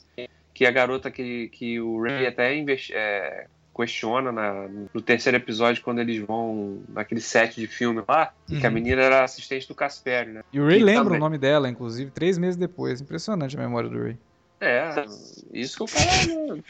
que 0.53 0.66
a 0.66 0.70
garota 0.72 1.09
que, 1.09 1.48
que 1.51 1.79
o 1.81 2.03
Ray 2.03 2.27
até 2.27 2.53
é, 2.92 3.46
questiona 3.79 4.33
na- 4.33 4.67
no 4.93 5.01
terceiro 5.01 5.37
episódio, 5.37 5.83
quando 5.83 6.01
eles 6.01 6.19
vão 6.19 6.83
naquele 6.88 7.21
set 7.21 7.61
de 7.61 7.67
filme 7.67 8.03
lá, 8.09 8.33
que 8.47 8.64
a 8.64 8.69
Uhum. 8.69 8.75
menina 8.75 9.01
era 9.03 9.23
assistente 9.25 9.69
do 9.69 9.75
Casperi, 9.75 10.33
né? 10.33 10.43
E 10.53 10.61
o 10.61 10.67
Ray 10.67 10.81
E 10.81 10.83
lembra 10.83 11.05
também- 11.05 11.19
o 11.19 11.21
nome 11.21 11.38
dela, 11.38 11.69
inclusive, 11.69 12.11
três 12.11 12.37
meses 12.38 12.57
depois. 12.57 13.01
Impressionante 13.01 13.57
a 13.57 13.61
memória 13.61 13.88
do 13.88 14.03
Ray. 14.03 14.17
É, 14.61 15.05
isso 15.53 15.77
que 15.77 15.85
o 15.85 15.87
cara 15.87 16.55
né, 16.57 16.62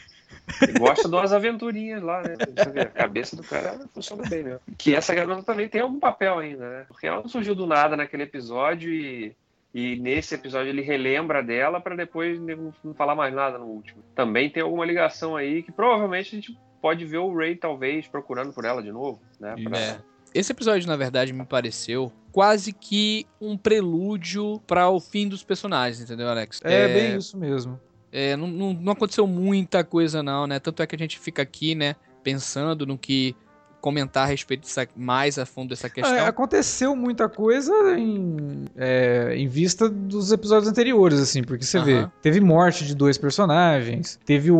gosta 0.79 1.09
de 1.09 1.15
umas 1.15 1.33
aventurinhas 1.33 2.03
lá, 2.03 2.21
né? 2.21 2.35
Você 2.55 2.69
vê, 2.69 2.81
a 2.81 2.85
cabeça 2.85 3.35
do 3.35 3.43
cara 3.43 3.79
funciona 3.93 4.23
bem 4.29 4.43
mesmo. 4.43 4.59
Que 4.77 4.93
essa 4.95 5.13
garota 5.15 5.41
também 5.43 5.67
tem 5.67 5.81
algum 5.81 5.99
papel 5.99 6.37
ainda, 6.37 6.69
né? 6.69 6.85
Porque 6.87 7.07
ela 7.07 7.17
não 7.21 7.27
surgiu 7.27 7.55
do 7.55 7.65
nada 7.65 7.97
naquele 7.97 8.23
episódio 8.23 8.93
e, 8.93 9.35
e 9.73 9.95
nesse 9.97 10.35
episódio 10.35 10.69
ele 10.69 10.81
relembra 10.83 11.41
dela 11.41 11.81
pra 11.81 11.95
depois 11.95 12.39
não 12.39 12.71
não 12.83 12.93
falar 12.93 13.15
mais 13.15 13.33
nada 13.33 13.57
no 13.57 13.65
último. 13.65 14.03
Também 14.13 14.49
tem 14.51 14.61
alguma 14.61 14.85
ligação 14.85 15.35
aí 15.35 15.63
que 15.63 15.71
provavelmente 15.71 16.35
a 16.35 16.39
gente 16.39 16.57
pode 16.81 17.05
ver 17.05 17.17
o 17.17 17.33
Ray 17.35 17.55
talvez 17.55 18.07
procurando 18.07 18.53
por 18.53 18.65
ela 18.65 18.81
de 18.81 18.91
novo, 18.91 19.19
né? 19.39 19.55
Pra- 19.63 19.77
É. 19.77 19.99
Esse 20.33 20.51
episódio, 20.51 20.87
na 20.87 20.95
verdade, 20.95 21.33
me 21.33 21.43
pareceu 21.43 22.11
quase 22.31 22.71
que 22.71 23.25
um 23.41 23.57
prelúdio 23.57 24.59
para 24.67 24.87
o 24.87 24.99
fim 24.99 25.27
dos 25.27 25.43
personagens, 25.43 25.99
entendeu, 26.01 26.29
Alex? 26.29 26.61
É, 26.63 26.87
bem 26.87 27.17
isso 27.17 27.35
mesmo. 27.37 27.79
É, 28.11 28.35
não, 28.35 28.47
não, 28.47 28.73
não 28.73 28.93
aconteceu 28.93 29.25
muita 29.25 29.83
coisa 29.83 30.21
não, 30.21 30.45
né? 30.45 30.59
Tanto 30.59 30.83
é 30.83 30.87
que 30.87 30.95
a 30.95 30.99
gente 30.99 31.17
fica 31.19 31.41
aqui, 31.41 31.73
né, 31.73 31.95
pensando 32.23 32.85
no 32.85 32.97
que 32.97 33.35
comentar 33.81 34.23
a 34.23 34.25
respeito 34.27 34.61
dessa, 34.61 34.87
mais 34.95 35.37
a 35.37 35.45
fundo 35.45 35.69
dessa 35.69 35.89
questão? 35.89 36.15
É, 36.15 36.21
aconteceu 36.27 36.95
muita 36.95 37.27
coisa 37.29 37.73
em, 37.97 38.65
é, 38.77 39.33
em 39.35 39.47
vista 39.47 39.89
dos 39.89 40.31
episódios 40.31 40.69
anteriores, 40.69 41.19
assim, 41.19 41.43
porque 41.43 41.63
você 41.65 41.79
vê, 41.79 41.93
Aham. 41.99 42.11
teve 42.21 42.39
morte 42.39 42.85
de 42.85 42.93
dois 42.95 43.17
personagens, 43.17 44.19
teve 44.25 44.51
o, 44.51 44.57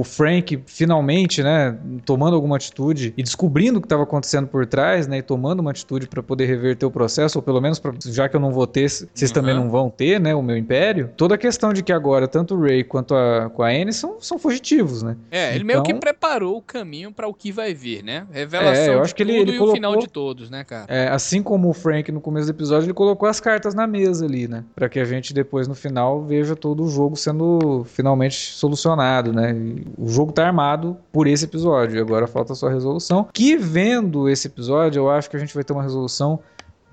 o 0.00 0.02
Frank 0.04 0.62
finalmente, 0.66 1.42
né, 1.42 1.76
tomando 2.04 2.34
alguma 2.34 2.56
atitude 2.56 3.14
e 3.16 3.22
descobrindo 3.22 3.78
o 3.78 3.80
que 3.80 3.86
estava 3.86 4.02
acontecendo 4.02 4.46
por 4.48 4.66
trás, 4.66 5.06
né, 5.06 5.18
e 5.18 5.22
tomando 5.22 5.60
uma 5.60 5.70
atitude 5.70 6.06
para 6.08 6.22
poder 6.22 6.46
reverter 6.46 6.84
o 6.86 6.90
processo, 6.90 7.38
ou 7.38 7.42
pelo 7.42 7.60
menos 7.60 7.78
pra, 7.78 7.92
já 8.06 8.28
que 8.28 8.36
eu 8.36 8.40
não 8.40 8.50
vou 8.52 8.66
ter, 8.66 8.88
vocês 8.88 9.30
Uhum. 9.30 9.34
também 9.34 9.54
não 9.54 9.70
vão 9.70 9.88
ter, 9.88 10.20
né, 10.20 10.34
o 10.34 10.42
meu 10.42 10.56
império. 10.56 11.10
Toda 11.16 11.34
a 11.34 11.38
questão 11.38 11.72
de 11.72 11.82
que 11.82 11.92
agora 11.92 12.26
tanto 12.28 12.54
o 12.54 12.60
Ray 12.62 12.84
quanto 12.84 13.14
a, 13.14 13.48
com 13.50 13.62
a 13.62 13.68
Anne 13.68 13.92
são, 13.92 14.16
são 14.20 14.38
fugitivos, 14.38 15.02
né? 15.02 15.16
É, 15.30 15.54
ele 15.54 15.64
meio 15.64 15.82
que 15.82 15.90
Então- 15.90 16.00
preparou 16.00 16.56
o 16.56 16.62
caminho 16.62 17.12
pra 17.12 17.28
o 17.28 17.34
que 17.34 17.52
vai 17.52 17.72
vir, 17.74 18.02
né? 18.02 18.26
Revelação 18.32 18.82
É, 18.84 18.94
eu 18.96 19.00
acho 19.02 19.14
que 19.14 19.22
ele- 19.22 19.32
ele 19.36 19.52
e 19.52 19.60
o 19.60 19.72
final 19.72 19.92
colocou- 19.92 20.06
de 20.06 20.12
todos, 20.12 20.50
né, 20.50 20.64
cara? 20.64 20.86
É, 20.88 21.08
assim 21.08 21.42
como 21.42 21.68
o 21.68 21.72
Frank 21.72 22.10
no 22.10 22.20
começo 22.20 22.46
do 22.46 22.56
episódio, 22.56 22.86
ele 22.86 22.94
colocou 22.94 23.28
as 23.28 23.38
cartas 23.40 23.74
na 23.74 23.86
mesa 23.86 24.24
ali, 24.24 24.48
né? 24.48 24.64
Pra 24.74 24.88
que 24.88 24.98
a 24.98 25.04
gente 25.04 25.34
depois 25.34 25.68
no 25.68 25.74
final 25.74 26.22
veja 26.22 26.56
todo 26.56 26.82
o 26.84 26.88
jogo 26.88 27.14
sendo 27.16 27.84
finalmente 27.86 28.34
solucionado, 28.52 29.32
né? 29.32 29.52
E 29.52 29.86
o 29.98 30.08
jogo 30.08 30.32
tá 30.32 30.46
armado 30.46 30.96
por 31.12 31.26
esse 31.26 31.44
episódio, 31.44 31.96
e 31.98 32.00
agora 32.00 32.26
falta 32.26 32.54
só 32.54 32.68
a 32.68 32.70
resolução. 32.70 33.28
Que 33.32 33.56
vendo 33.56 34.28
esse 34.28 34.46
episódio, 34.46 35.00
eu 35.00 35.10
acho 35.10 35.28
que 35.28 35.36
a 35.36 35.40
gente 35.40 35.54
vai 35.54 35.62
ter 35.62 35.72
uma 35.72 35.82
resolução 35.82 36.40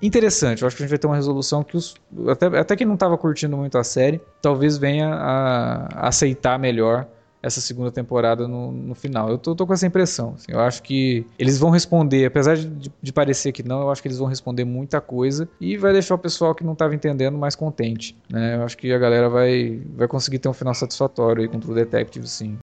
interessante. 0.02 0.62
Eu 0.62 0.66
acho 0.66 0.76
que 0.76 0.82
a 0.82 0.86
gente 0.86 0.90
vai 0.90 0.98
ter 0.98 1.06
uma 1.06 1.16
resolução 1.16 1.62
que 1.62 1.76
os 1.76 1.94
até, 2.28 2.46
até 2.58 2.76
quem 2.76 2.86
não 2.86 2.96
tava 2.96 3.16
curtindo 3.18 3.56
muito 3.56 3.76
a 3.76 3.84
série, 3.84 4.20
talvez 4.40 4.78
venha 4.78 5.08
a 5.14 6.08
aceitar 6.08 6.58
melhor 6.58 7.06
essa 7.42 7.60
segunda 7.60 7.90
temporada 7.90 8.46
no, 8.46 8.70
no 8.72 8.94
final. 8.94 9.28
Eu 9.30 9.38
tô, 9.38 9.54
tô 9.54 9.66
com 9.66 9.72
essa 9.72 9.86
impressão. 9.86 10.34
assim. 10.36 10.52
eu 10.52 10.60
acho 10.60 10.82
que 10.82 11.26
eles 11.38 11.58
vão 11.58 11.70
responder, 11.70 12.26
apesar 12.26 12.56
de, 12.56 12.90
de- 13.00 13.12
parecer 13.12 13.52
que 13.52 13.62
não, 13.62 13.80
eu 13.82 13.90
acho 13.90 14.00
que 14.02 14.08
eles 14.08 14.18
vão 14.18 14.28
responder 14.28 14.64
muita 14.64 15.00
coisa 15.00 15.48
e 15.60 15.76
vai 15.76 15.92
deixar 15.92 16.14
o 16.14 16.18
pessoal 16.18 16.54
que 16.54 16.62
não 16.64 16.74
estava 16.74 16.94
entendendo 16.94 17.36
mais 17.38 17.54
contente. 17.56 18.16
Né? 18.30 18.56
Eu 18.56 18.62
acho 18.62 18.76
que 18.76 18.92
a 18.92 18.98
galera 18.98 19.28
vai, 19.28 19.80
vai 19.96 20.06
conseguir 20.06 20.38
ter 20.38 20.48
um 20.48 20.52
final 20.52 20.74
satisfatório 20.74 21.42
aí 21.42 21.48
com 21.48 21.56
o 21.56 21.60
True 21.60 21.74
Detective, 21.74 22.26
sim. 22.28 22.58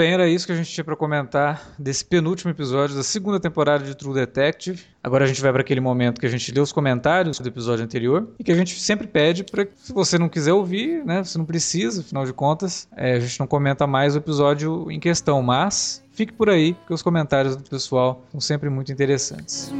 Bem, 0.00 0.14
era 0.14 0.26
isso 0.26 0.46
que 0.46 0.52
a 0.52 0.56
gente 0.56 0.70
tinha 0.70 0.82
para 0.82 0.96
comentar 0.96 1.74
desse 1.78 2.02
penúltimo 2.02 2.50
episódio 2.50 2.96
da 2.96 3.02
segunda 3.02 3.38
temporada 3.38 3.84
de 3.84 3.94
True 3.94 4.14
Detective. 4.14 4.82
Agora 5.04 5.26
a 5.26 5.28
gente 5.28 5.42
vai 5.42 5.52
para 5.52 5.60
aquele 5.60 5.80
momento 5.80 6.18
que 6.18 6.24
a 6.24 6.28
gente 6.30 6.50
lê 6.50 6.58
os 6.58 6.72
comentários 6.72 7.38
do 7.38 7.46
episódio 7.46 7.84
anterior 7.84 8.26
e 8.38 8.42
que 8.42 8.50
a 8.50 8.54
gente 8.54 8.80
sempre 8.80 9.06
pede 9.06 9.44
para 9.44 9.66
se 9.76 9.92
você 9.92 10.18
não 10.18 10.26
quiser 10.26 10.54
ouvir, 10.54 11.04
né, 11.04 11.22
você 11.22 11.36
não 11.36 11.44
precisa, 11.44 12.00
afinal 12.00 12.24
de 12.24 12.32
contas, 12.32 12.88
é, 12.96 13.16
a 13.16 13.20
gente 13.20 13.38
não 13.38 13.46
comenta 13.46 13.86
mais 13.86 14.14
o 14.14 14.18
episódio 14.18 14.90
em 14.90 14.98
questão, 14.98 15.42
mas 15.42 16.02
fique 16.12 16.32
por 16.32 16.48
aí, 16.48 16.72
porque 16.72 16.94
os 16.94 17.02
comentários 17.02 17.54
do 17.54 17.68
pessoal 17.68 18.24
são 18.30 18.40
sempre 18.40 18.70
muito 18.70 18.90
interessantes. 18.90 19.70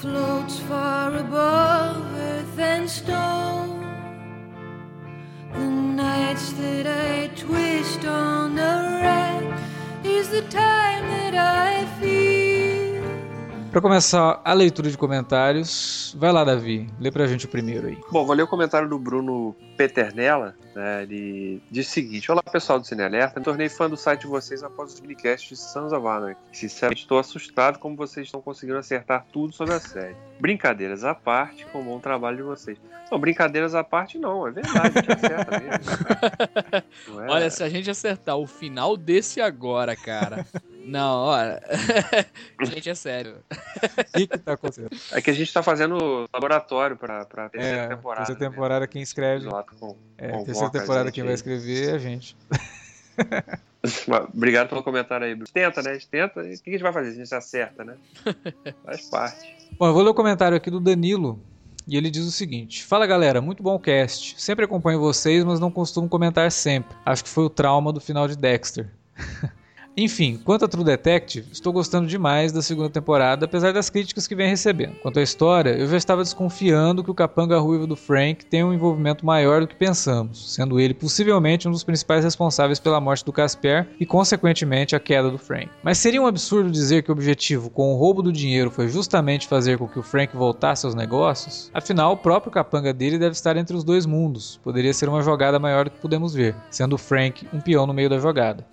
floats 0.00 0.58
far 0.68 1.14
above 1.14 2.12
earth 2.16 2.58
and 2.58 2.88
stone. 2.88 3.31
Para 13.72 13.80
começar 13.80 14.38
a 14.44 14.52
leitura 14.52 14.90
de 14.90 14.98
comentários, 14.98 16.14
vai 16.18 16.30
lá, 16.30 16.44
Davi, 16.44 16.86
lê 17.00 17.10
pra 17.10 17.26
gente 17.26 17.46
o 17.46 17.48
primeiro 17.48 17.86
aí. 17.86 17.96
Bom, 18.10 18.26
vou 18.26 18.36
ler 18.36 18.42
o 18.42 18.46
comentário 18.46 18.86
do 18.86 18.98
Bruno 18.98 19.56
Peternella. 19.78 20.54
Né, 20.74 21.04
ele 21.04 21.62
diz 21.70 21.88
o 21.88 21.90
seguinte: 21.90 22.30
Olá 22.30 22.42
pessoal 22.42 22.78
do 22.78 22.86
Cine 22.86 23.02
Alerta, 23.02 23.40
me 23.40 23.44
tornei 23.44 23.70
fã 23.70 23.88
do 23.88 23.96
site 23.96 24.22
de 24.22 24.26
vocês 24.26 24.62
após 24.62 24.92
os 24.92 25.00
minicasts 25.00 25.48
de 25.48 25.56
Sons 25.56 25.90
of 25.90 26.06
Anarchy. 26.06 26.38
Sinceramente, 26.52 27.00
estou 27.02 27.18
assustado 27.18 27.78
como 27.78 27.96
vocês 27.96 28.26
estão 28.26 28.42
conseguindo 28.42 28.76
acertar 28.78 29.24
tudo 29.32 29.54
sobre 29.54 29.72
a 29.72 29.80
série. 29.80 30.16
Brincadeiras 30.38 31.02
à 31.02 31.14
parte, 31.14 31.64
com 31.72 31.80
o 31.80 31.84
bom 31.84 31.98
trabalho 31.98 32.36
de 32.36 32.42
vocês. 32.42 32.76
Não, 33.10 33.18
brincadeiras 33.18 33.74
à 33.74 33.82
parte, 33.82 34.18
não, 34.18 34.46
é 34.46 34.50
verdade, 34.50 34.98
a 34.98 35.00
gente 35.00 35.12
acerta 35.12 35.60
mesmo. 35.60 36.84
Não 37.08 37.24
é- 37.24 37.30
Olha, 37.30 37.50
se 37.50 37.62
a 37.62 37.68
gente 37.68 37.90
acertar 37.90 38.36
o 38.36 38.46
final 38.46 38.96
desse 38.96 39.40
agora, 39.40 39.94
cara. 39.96 40.46
Não, 40.92 41.20
olha. 41.20 41.62
gente, 42.64 42.90
é 42.90 42.94
sério. 42.94 43.36
O 43.50 44.12
que, 44.18 44.26
que 44.26 44.38
tá 44.38 44.52
acontecendo? 44.52 44.90
É 45.12 45.22
que 45.22 45.30
a 45.30 45.32
gente 45.32 45.50
tá 45.52 45.62
fazendo 45.62 46.28
laboratório 46.32 46.96
pra, 46.96 47.24
pra 47.24 47.48
terceira 47.48 47.78
É, 47.84 47.88
temporada. 47.88 48.26
terceira 48.26 48.50
temporada 48.50 48.86
quem 48.86 49.00
né? 49.00 49.04
escreve. 49.04 49.46
Exato, 49.46 49.74
com- 49.80 49.96
É, 50.18 50.28
convoca 50.28 50.44
terceira 50.44 50.70
temporada 50.70 51.04
gente 51.06 51.14
quem 51.14 51.24
vai 51.24 51.32
escrever 51.34 51.88
é 51.88 51.92
a 51.92 51.98
gente. 51.98 52.36
Obrigado 54.34 54.68
pelo 54.68 54.82
comentário 54.82 55.26
aí, 55.26 55.34
Bruno. 55.34 55.48
Tenta, 55.52 55.82
né? 55.82 55.90
A 55.90 55.94
gente 55.94 56.08
tenta. 56.08 56.42
e 56.42 56.54
O 56.54 56.60
que 56.62 56.70
a 56.70 56.72
gente 56.72 56.82
vai 56.82 56.92
fazer? 56.92 57.08
A 57.08 57.14
gente 57.14 57.34
acerta, 57.34 57.84
né? 57.84 57.94
Faz 58.84 59.08
parte. 59.08 59.56
Bom, 59.78 59.86
eu 59.86 59.92
vou 59.94 60.02
ler 60.02 60.10
o 60.10 60.14
comentário 60.14 60.56
aqui 60.56 60.70
do 60.70 60.78
Danilo. 60.78 61.40
E 61.88 61.96
ele 61.96 62.10
diz 62.10 62.24
o 62.24 62.30
seguinte: 62.30 62.84
Fala 62.84 63.06
galera, 63.06 63.40
muito 63.40 63.62
bom 63.62 63.74
o 63.74 63.80
cast. 63.80 64.40
Sempre 64.40 64.64
acompanho 64.66 65.00
vocês, 65.00 65.42
mas 65.42 65.58
não 65.58 65.70
costumo 65.70 66.08
comentar 66.08 66.52
sempre. 66.52 66.94
Acho 67.04 67.24
que 67.24 67.30
foi 67.30 67.44
o 67.44 67.50
trauma 67.50 67.92
do 67.92 68.00
final 68.00 68.28
de 68.28 68.36
Dexter. 68.36 68.88
Enfim, 69.94 70.40
quanto 70.42 70.64
a 70.64 70.68
True 70.68 70.84
Detective, 70.84 71.48
estou 71.52 71.70
gostando 71.70 72.08
demais 72.08 72.50
da 72.50 72.62
segunda 72.62 72.88
temporada, 72.88 73.44
apesar 73.44 73.74
das 73.74 73.90
críticas 73.90 74.26
que 74.26 74.34
vem 74.34 74.48
recebendo. 74.48 74.96
Quanto 75.02 75.18
à 75.18 75.22
história, 75.22 75.70
eu 75.70 75.86
já 75.86 75.98
estava 75.98 76.22
desconfiando 76.22 77.04
que 77.04 77.10
o 77.10 77.14
capanga 77.14 77.58
ruivo 77.58 77.86
do 77.86 77.94
Frank 77.94 78.46
tem 78.46 78.64
um 78.64 78.72
envolvimento 78.72 79.26
maior 79.26 79.60
do 79.60 79.66
que 79.66 79.74
pensamos, 79.74 80.54
sendo 80.54 80.80
ele 80.80 80.94
possivelmente 80.94 81.68
um 81.68 81.70
dos 81.70 81.84
principais 81.84 82.24
responsáveis 82.24 82.80
pela 82.80 83.02
morte 83.02 83.22
do 83.22 83.34
Casper 83.34 83.86
e, 84.00 84.06
consequentemente, 84.06 84.96
a 84.96 85.00
queda 85.00 85.30
do 85.30 85.36
Frank. 85.36 85.68
Mas 85.82 85.98
seria 85.98 86.22
um 86.22 86.26
absurdo 86.26 86.70
dizer 86.70 87.02
que 87.02 87.10
o 87.10 87.12
objetivo 87.12 87.68
com 87.68 87.92
o 87.92 87.96
roubo 87.98 88.22
do 88.22 88.32
dinheiro 88.32 88.70
foi 88.70 88.88
justamente 88.88 89.46
fazer 89.46 89.76
com 89.76 89.86
que 89.86 89.98
o 89.98 90.02
Frank 90.02 90.34
voltasse 90.34 90.86
aos 90.86 90.94
negócios? 90.94 91.70
Afinal, 91.74 92.12
o 92.12 92.16
próprio 92.16 92.50
capanga 92.50 92.94
dele 92.94 93.18
deve 93.18 93.32
estar 93.32 93.58
entre 93.58 93.76
os 93.76 93.84
dois 93.84 94.06
mundos. 94.06 94.58
Poderia 94.64 94.94
ser 94.94 95.10
uma 95.10 95.20
jogada 95.20 95.58
maior 95.58 95.84
do 95.84 95.90
que 95.90 96.00
podemos 96.00 96.32
ver, 96.32 96.56
sendo 96.70 96.94
o 96.94 96.98
Frank 96.98 97.46
um 97.52 97.60
peão 97.60 97.86
no 97.86 97.92
meio 97.92 98.08
da 98.08 98.18
jogada. 98.18 98.71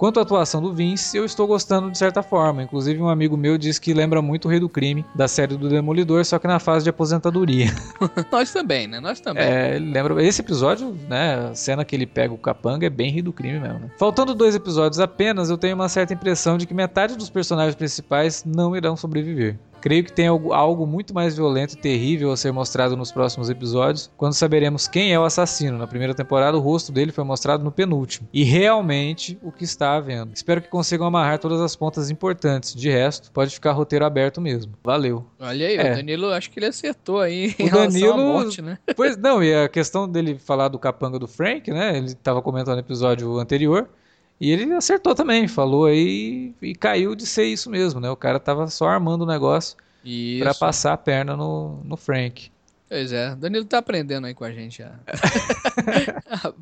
Quanto 0.00 0.18
à 0.18 0.22
atuação 0.22 0.62
do 0.62 0.72
Vince, 0.72 1.14
eu 1.14 1.26
estou 1.26 1.46
gostando 1.46 1.90
de 1.90 1.98
certa 1.98 2.22
forma. 2.22 2.62
Inclusive, 2.62 3.02
um 3.02 3.08
amigo 3.10 3.36
meu 3.36 3.58
disse 3.58 3.78
que 3.78 3.92
lembra 3.92 4.22
muito 4.22 4.46
o 4.46 4.50
Rei 4.50 4.58
do 4.58 4.66
Crime, 4.66 5.04
da 5.14 5.28
série 5.28 5.58
do 5.58 5.68
Demolidor, 5.68 6.24
só 6.24 6.38
que 6.38 6.46
na 6.46 6.58
fase 6.58 6.84
de 6.84 6.88
aposentadoria. 6.88 7.66
Nós 8.32 8.50
também, 8.50 8.86
né? 8.86 8.98
Nós 8.98 9.20
também. 9.20 9.44
É, 9.44 9.76
ele 9.76 9.92
lembra. 9.92 10.24
Esse 10.24 10.40
episódio, 10.40 10.96
né? 11.06 11.50
A 11.50 11.54
cena 11.54 11.84
que 11.84 11.94
ele 11.94 12.06
pega 12.06 12.32
o 12.32 12.38
capanga 12.38 12.86
é 12.86 12.88
bem 12.88 13.10
Rei 13.10 13.20
do 13.20 13.30
Crime 13.30 13.60
mesmo. 13.60 13.78
Né? 13.78 13.90
Faltando 13.98 14.34
dois 14.34 14.54
episódios 14.54 14.98
apenas, 14.98 15.50
eu 15.50 15.58
tenho 15.58 15.74
uma 15.74 15.86
certa 15.90 16.14
impressão 16.14 16.56
de 16.56 16.66
que 16.66 16.72
metade 16.72 17.14
dos 17.14 17.28
personagens 17.28 17.74
principais 17.74 18.42
não 18.42 18.74
irão 18.74 18.96
sobreviver. 18.96 19.58
Creio 19.80 20.04
que 20.04 20.12
tem 20.12 20.26
algo, 20.26 20.86
muito 20.86 21.14
mais 21.14 21.36
violento 21.36 21.72
e 21.74 21.76
terrível 21.76 22.30
a 22.32 22.36
ser 22.36 22.52
mostrado 22.52 22.96
nos 22.96 23.10
próximos 23.10 23.48
episódios, 23.50 24.10
quando 24.16 24.34
saberemos 24.34 24.86
quem 24.86 25.12
é 25.12 25.18
o 25.18 25.24
assassino. 25.24 25.78
Na 25.78 25.86
primeira 25.86 26.14
temporada, 26.14 26.56
o 26.56 26.60
rosto 26.60 26.92
dele 26.92 27.12
foi 27.12 27.24
mostrado 27.24 27.64
no 27.64 27.72
penúltimo. 27.72 28.28
E 28.32 28.44
realmente 28.44 29.38
o 29.42 29.50
que 29.50 29.64
está 29.64 29.94
havendo. 29.96 30.32
Espero 30.34 30.60
que 30.62 30.68
consigam 30.68 31.06
amarrar 31.06 31.38
todas 31.38 31.60
as 31.60 31.74
pontas 31.74 32.10
importantes. 32.10 32.74
De 32.74 32.88
resto, 32.90 33.30
pode 33.32 33.52
ficar 33.54 33.72
roteiro 33.72 34.04
aberto 34.04 34.40
mesmo. 34.40 34.72
Valeu. 34.84 35.24
Olha 35.38 35.66
aí, 35.66 35.76
É. 35.76 35.92
o 35.92 35.96
Danilo, 35.96 36.28
acho 36.32 36.50
que 36.50 36.58
ele 36.58 36.66
acertou 36.66 37.20
aí 37.20 37.54
O 37.58 37.68
Danilo- 37.70 38.16
morte, 38.16 38.62
né? 38.62 38.78
Pois 38.96 39.16
não, 39.16 39.42
e 39.42 39.54
a 39.54 39.68
questão 39.68 40.08
dele 40.08 40.38
falar 40.38 40.68
do 40.68 40.78
capanga 40.78 41.18
do 41.18 41.26
Frank, 41.26 41.70
né? 41.70 41.96
Ele 41.96 42.06
estava 42.08 42.42
comentando 42.42 42.74
no 42.74 42.80
episódio 42.80 43.38
anterior. 43.38 43.88
E 44.40 44.50
ele 44.50 44.72
acertou 44.72 45.14
também, 45.14 45.46
falou 45.46 45.84
aí 45.84 46.54
e 46.62 46.74
caiu 46.74 47.14
de 47.14 47.26
ser 47.26 47.44
isso 47.44 47.68
mesmo, 47.68 48.00
né? 48.00 48.08
O 48.10 48.16
cara 48.16 48.40
tava 48.40 48.66
só 48.68 48.88
armando 48.88 49.22
o 49.22 49.26
negócio 49.26 49.76
pra 50.38 50.54
passar 50.54 50.94
a 50.94 50.96
perna 50.96 51.36
no, 51.36 51.82
no 51.84 51.96
Frank. 51.96 52.50
Pois 52.88 53.12
é, 53.12 53.36
Danilo 53.36 53.66
tá 53.66 53.78
aprendendo 53.78 54.26
aí 54.26 54.34
com 54.34 54.42
a 54.42 54.50
gente 54.50 54.82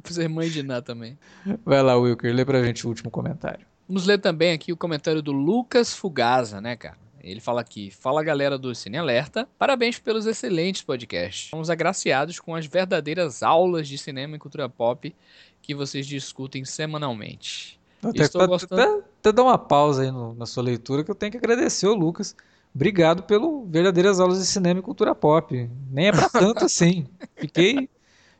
ser 0.04 0.28
mãe 0.28 0.50
de 0.50 0.62
Ná 0.62 0.82
também. 0.82 1.16
Vai 1.64 1.82
lá, 1.82 1.96
Wilker, 1.96 2.34
lê 2.34 2.44
pra 2.44 2.62
gente 2.62 2.84
o 2.84 2.88
último 2.88 3.10
comentário. 3.10 3.64
Vamos 3.88 4.04
ler 4.04 4.18
também 4.18 4.52
aqui 4.52 4.72
o 4.72 4.76
comentário 4.76 5.22
do 5.22 5.32
Lucas 5.32 5.94
Fugaza, 5.94 6.60
né, 6.60 6.76
cara? 6.76 6.98
Ele 7.30 7.40
fala 7.40 7.60
aqui: 7.60 7.90
Fala 7.90 8.22
galera 8.22 8.58
do 8.58 8.74
Cine 8.74 8.96
Alerta, 8.98 9.48
parabéns 9.58 9.98
pelos 9.98 10.26
excelentes 10.26 10.82
podcasts. 10.82 11.50
Somos 11.50 11.70
agraciados 11.70 12.38
com 12.40 12.54
as 12.54 12.66
verdadeiras 12.66 13.42
aulas 13.42 13.86
de 13.88 13.96
cinema 13.98 14.36
e 14.36 14.38
cultura 14.38 14.68
pop 14.68 15.14
que 15.62 15.74
vocês 15.74 16.06
discutem 16.06 16.64
semanalmente. 16.64 17.78
Até, 18.02 18.22
Estou 18.22 18.40
até- 18.42 18.50
gostando. 18.50 18.80
até- 18.82 19.04
até 19.20 19.32
dar 19.32 19.42
uma 19.42 19.58
pausa 19.58 20.02
aí 20.02 20.10
no- 20.10 20.34
na 20.34 20.46
sua 20.46 20.62
leitura 20.62 21.02
que 21.04 21.10
eu 21.10 21.14
tenho 21.14 21.32
que 21.32 21.38
agradecer 21.38 21.86
ao 21.86 21.94
Lucas. 21.94 22.34
Obrigado 22.74 23.22
pelo 23.24 23.64
verdadeiras 23.66 24.20
aulas 24.20 24.38
de 24.38 24.46
cinema 24.46 24.78
e 24.80 24.82
cultura 24.82 25.14
pop. 25.14 25.68
Nem 25.90 26.08
é 26.08 26.12
pra 26.12 26.28
tanto 26.54 26.64
assim. 26.64 27.06
Fiquei, 27.36 27.88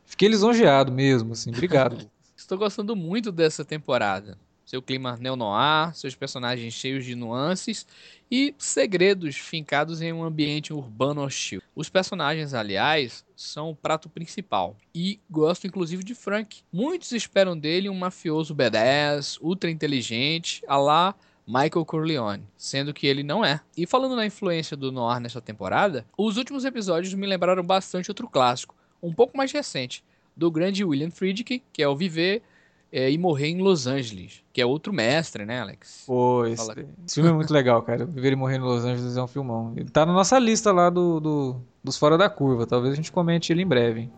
fiquei 0.05 0.29
lisonjeado 0.29 0.93
mesmo, 0.93 1.33
assim. 1.33 1.51
Obrigado. 1.51 2.09
Estou 2.37 2.57
gostando 2.57 2.95
muito 2.95 3.33
dessa 3.33 3.65
temporada. 3.65 4.39
Seu 4.69 4.83
clima 4.83 5.17
neo-noir, 5.19 5.95
seus 5.95 6.15
personagens 6.15 6.75
cheios 6.75 7.03
de 7.03 7.15
nuances 7.15 7.87
e 8.31 8.55
segredos 8.59 9.35
fincados 9.35 10.03
em 10.03 10.13
um 10.13 10.23
ambiente 10.23 10.75
urbano 10.75 11.23
hostil. 11.23 11.63
Os 11.75 11.89
personagens, 11.89 12.53
aliás, 12.53 13.25
são 13.35 13.71
o 13.71 13.75
prato 13.75 14.11
principal. 14.11 14.77
E 14.95 15.19
gosto 15.31 15.67
inclusive 15.67 16.05
de 16.05 16.15
Frank. 16.15 16.59
Muitos 16.71 17.13
esperam 17.13 17.59
dele 17.59 17.89
um 17.89 17.95
mafioso 17.95 18.55
badass, 18.55 19.39
ultra 19.41 19.71
inteligente, 19.71 20.63
a 20.69 20.77
lá 20.77 21.15
Michael 21.47 21.87
Corleone, 21.87 22.45
sendo 22.55 22.93
que 22.93 23.07
ele 23.07 23.23
não 23.23 23.43
é. 23.43 23.63
E 23.75 23.87
falando 23.87 24.17
na 24.17 24.27
influência 24.27 24.77
do 24.77 24.93
noir 24.93 25.19
nessa 25.19 25.41
temporada, 25.41 26.05
os 26.15 26.37
últimos 26.37 26.67
episódios 26.67 27.15
me 27.15 27.27
lembraram 27.27 27.65
bastante 27.65 28.11
outro 28.11 28.29
clássico, 28.29 28.75
um 29.03 29.15
pouco 29.15 29.35
mais 29.35 29.51
recente, 29.51 30.05
do 30.37 30.51
grande 30.51 30.85
William 30.85 31.11
Friedkin, 31.11 31.63
que 31.73 31.83
é 31.83 31.89
o 31.89 31.97
Viver 31.97 32.43
é, 32.91 33.11
e 33.11 33.19
Morrer 33.19 33.49
em 33.49 33.61
Los 33.61 33.87
Angeles, 33.87 34.43
que 34.53 34.61
é 34.61 34.67
outro 34.67 34.93
mestre, 34.93 35.45
né, 35.45 35.61
Alex? 35.61 36.05
Pô, 36.07 36.47
esse, 36.47 36.67
Fala. 36.67 36.75
esse 37.07 37.15
filme 37.17 37.31
é 37.31 37.33
muito 37.33 37.53
legal, 37.53 37.83
cara. 37.83 38.05
Viver 38.07 38.33
e 38.33 38.37
Morrer 38.37 38.57
em 38.57 38.61
Los 38.61 38.85
Angeles 38.85 39.17
é 39.17 39.23
um 39.23 39.27
filmão. 39.27 39.73
Ele 39.77 39.91
tá 39.91 40.07
na 40.07 40.13
nossa 40.13 40.39
lista 40.39 40.73
lá 40.73 40.89
do, 40.91 41.21
do- 41.21 41.57
dos 41.85 41.97
Fora 41.99 42.17
da 42.17 42.29
Curva. 42.31 42.67
Talvez 42.67 42.93
a 42.93 42.97
gente 42.97 43.13
comente 43.13 43.53
ele 43.53 43.63
em 43.63 43.67
breve. 43.67 44.11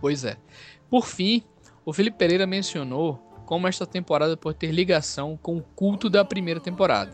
Pois 0.00 0.24
é. 0.24 0.36
Por 0.90 1.06
fim, 1.06 1.42
o 1.84 1.92
Felipe 1.92 2.18
Pereira 2.18 2.46
mencionou 2.46 3.14
como 3.46 3.66
esta 3.66 3.86
temporada 3.86 4.36
pode 4.36 4.58
ter 4.58 4.70
ligação 4.70 5.38
com 5.40 5.56
o 5.56 5.62
culto 5.62 6.08
da 6.10 6.24
primeira 6.24 6.60
temporada. 6.60 7.12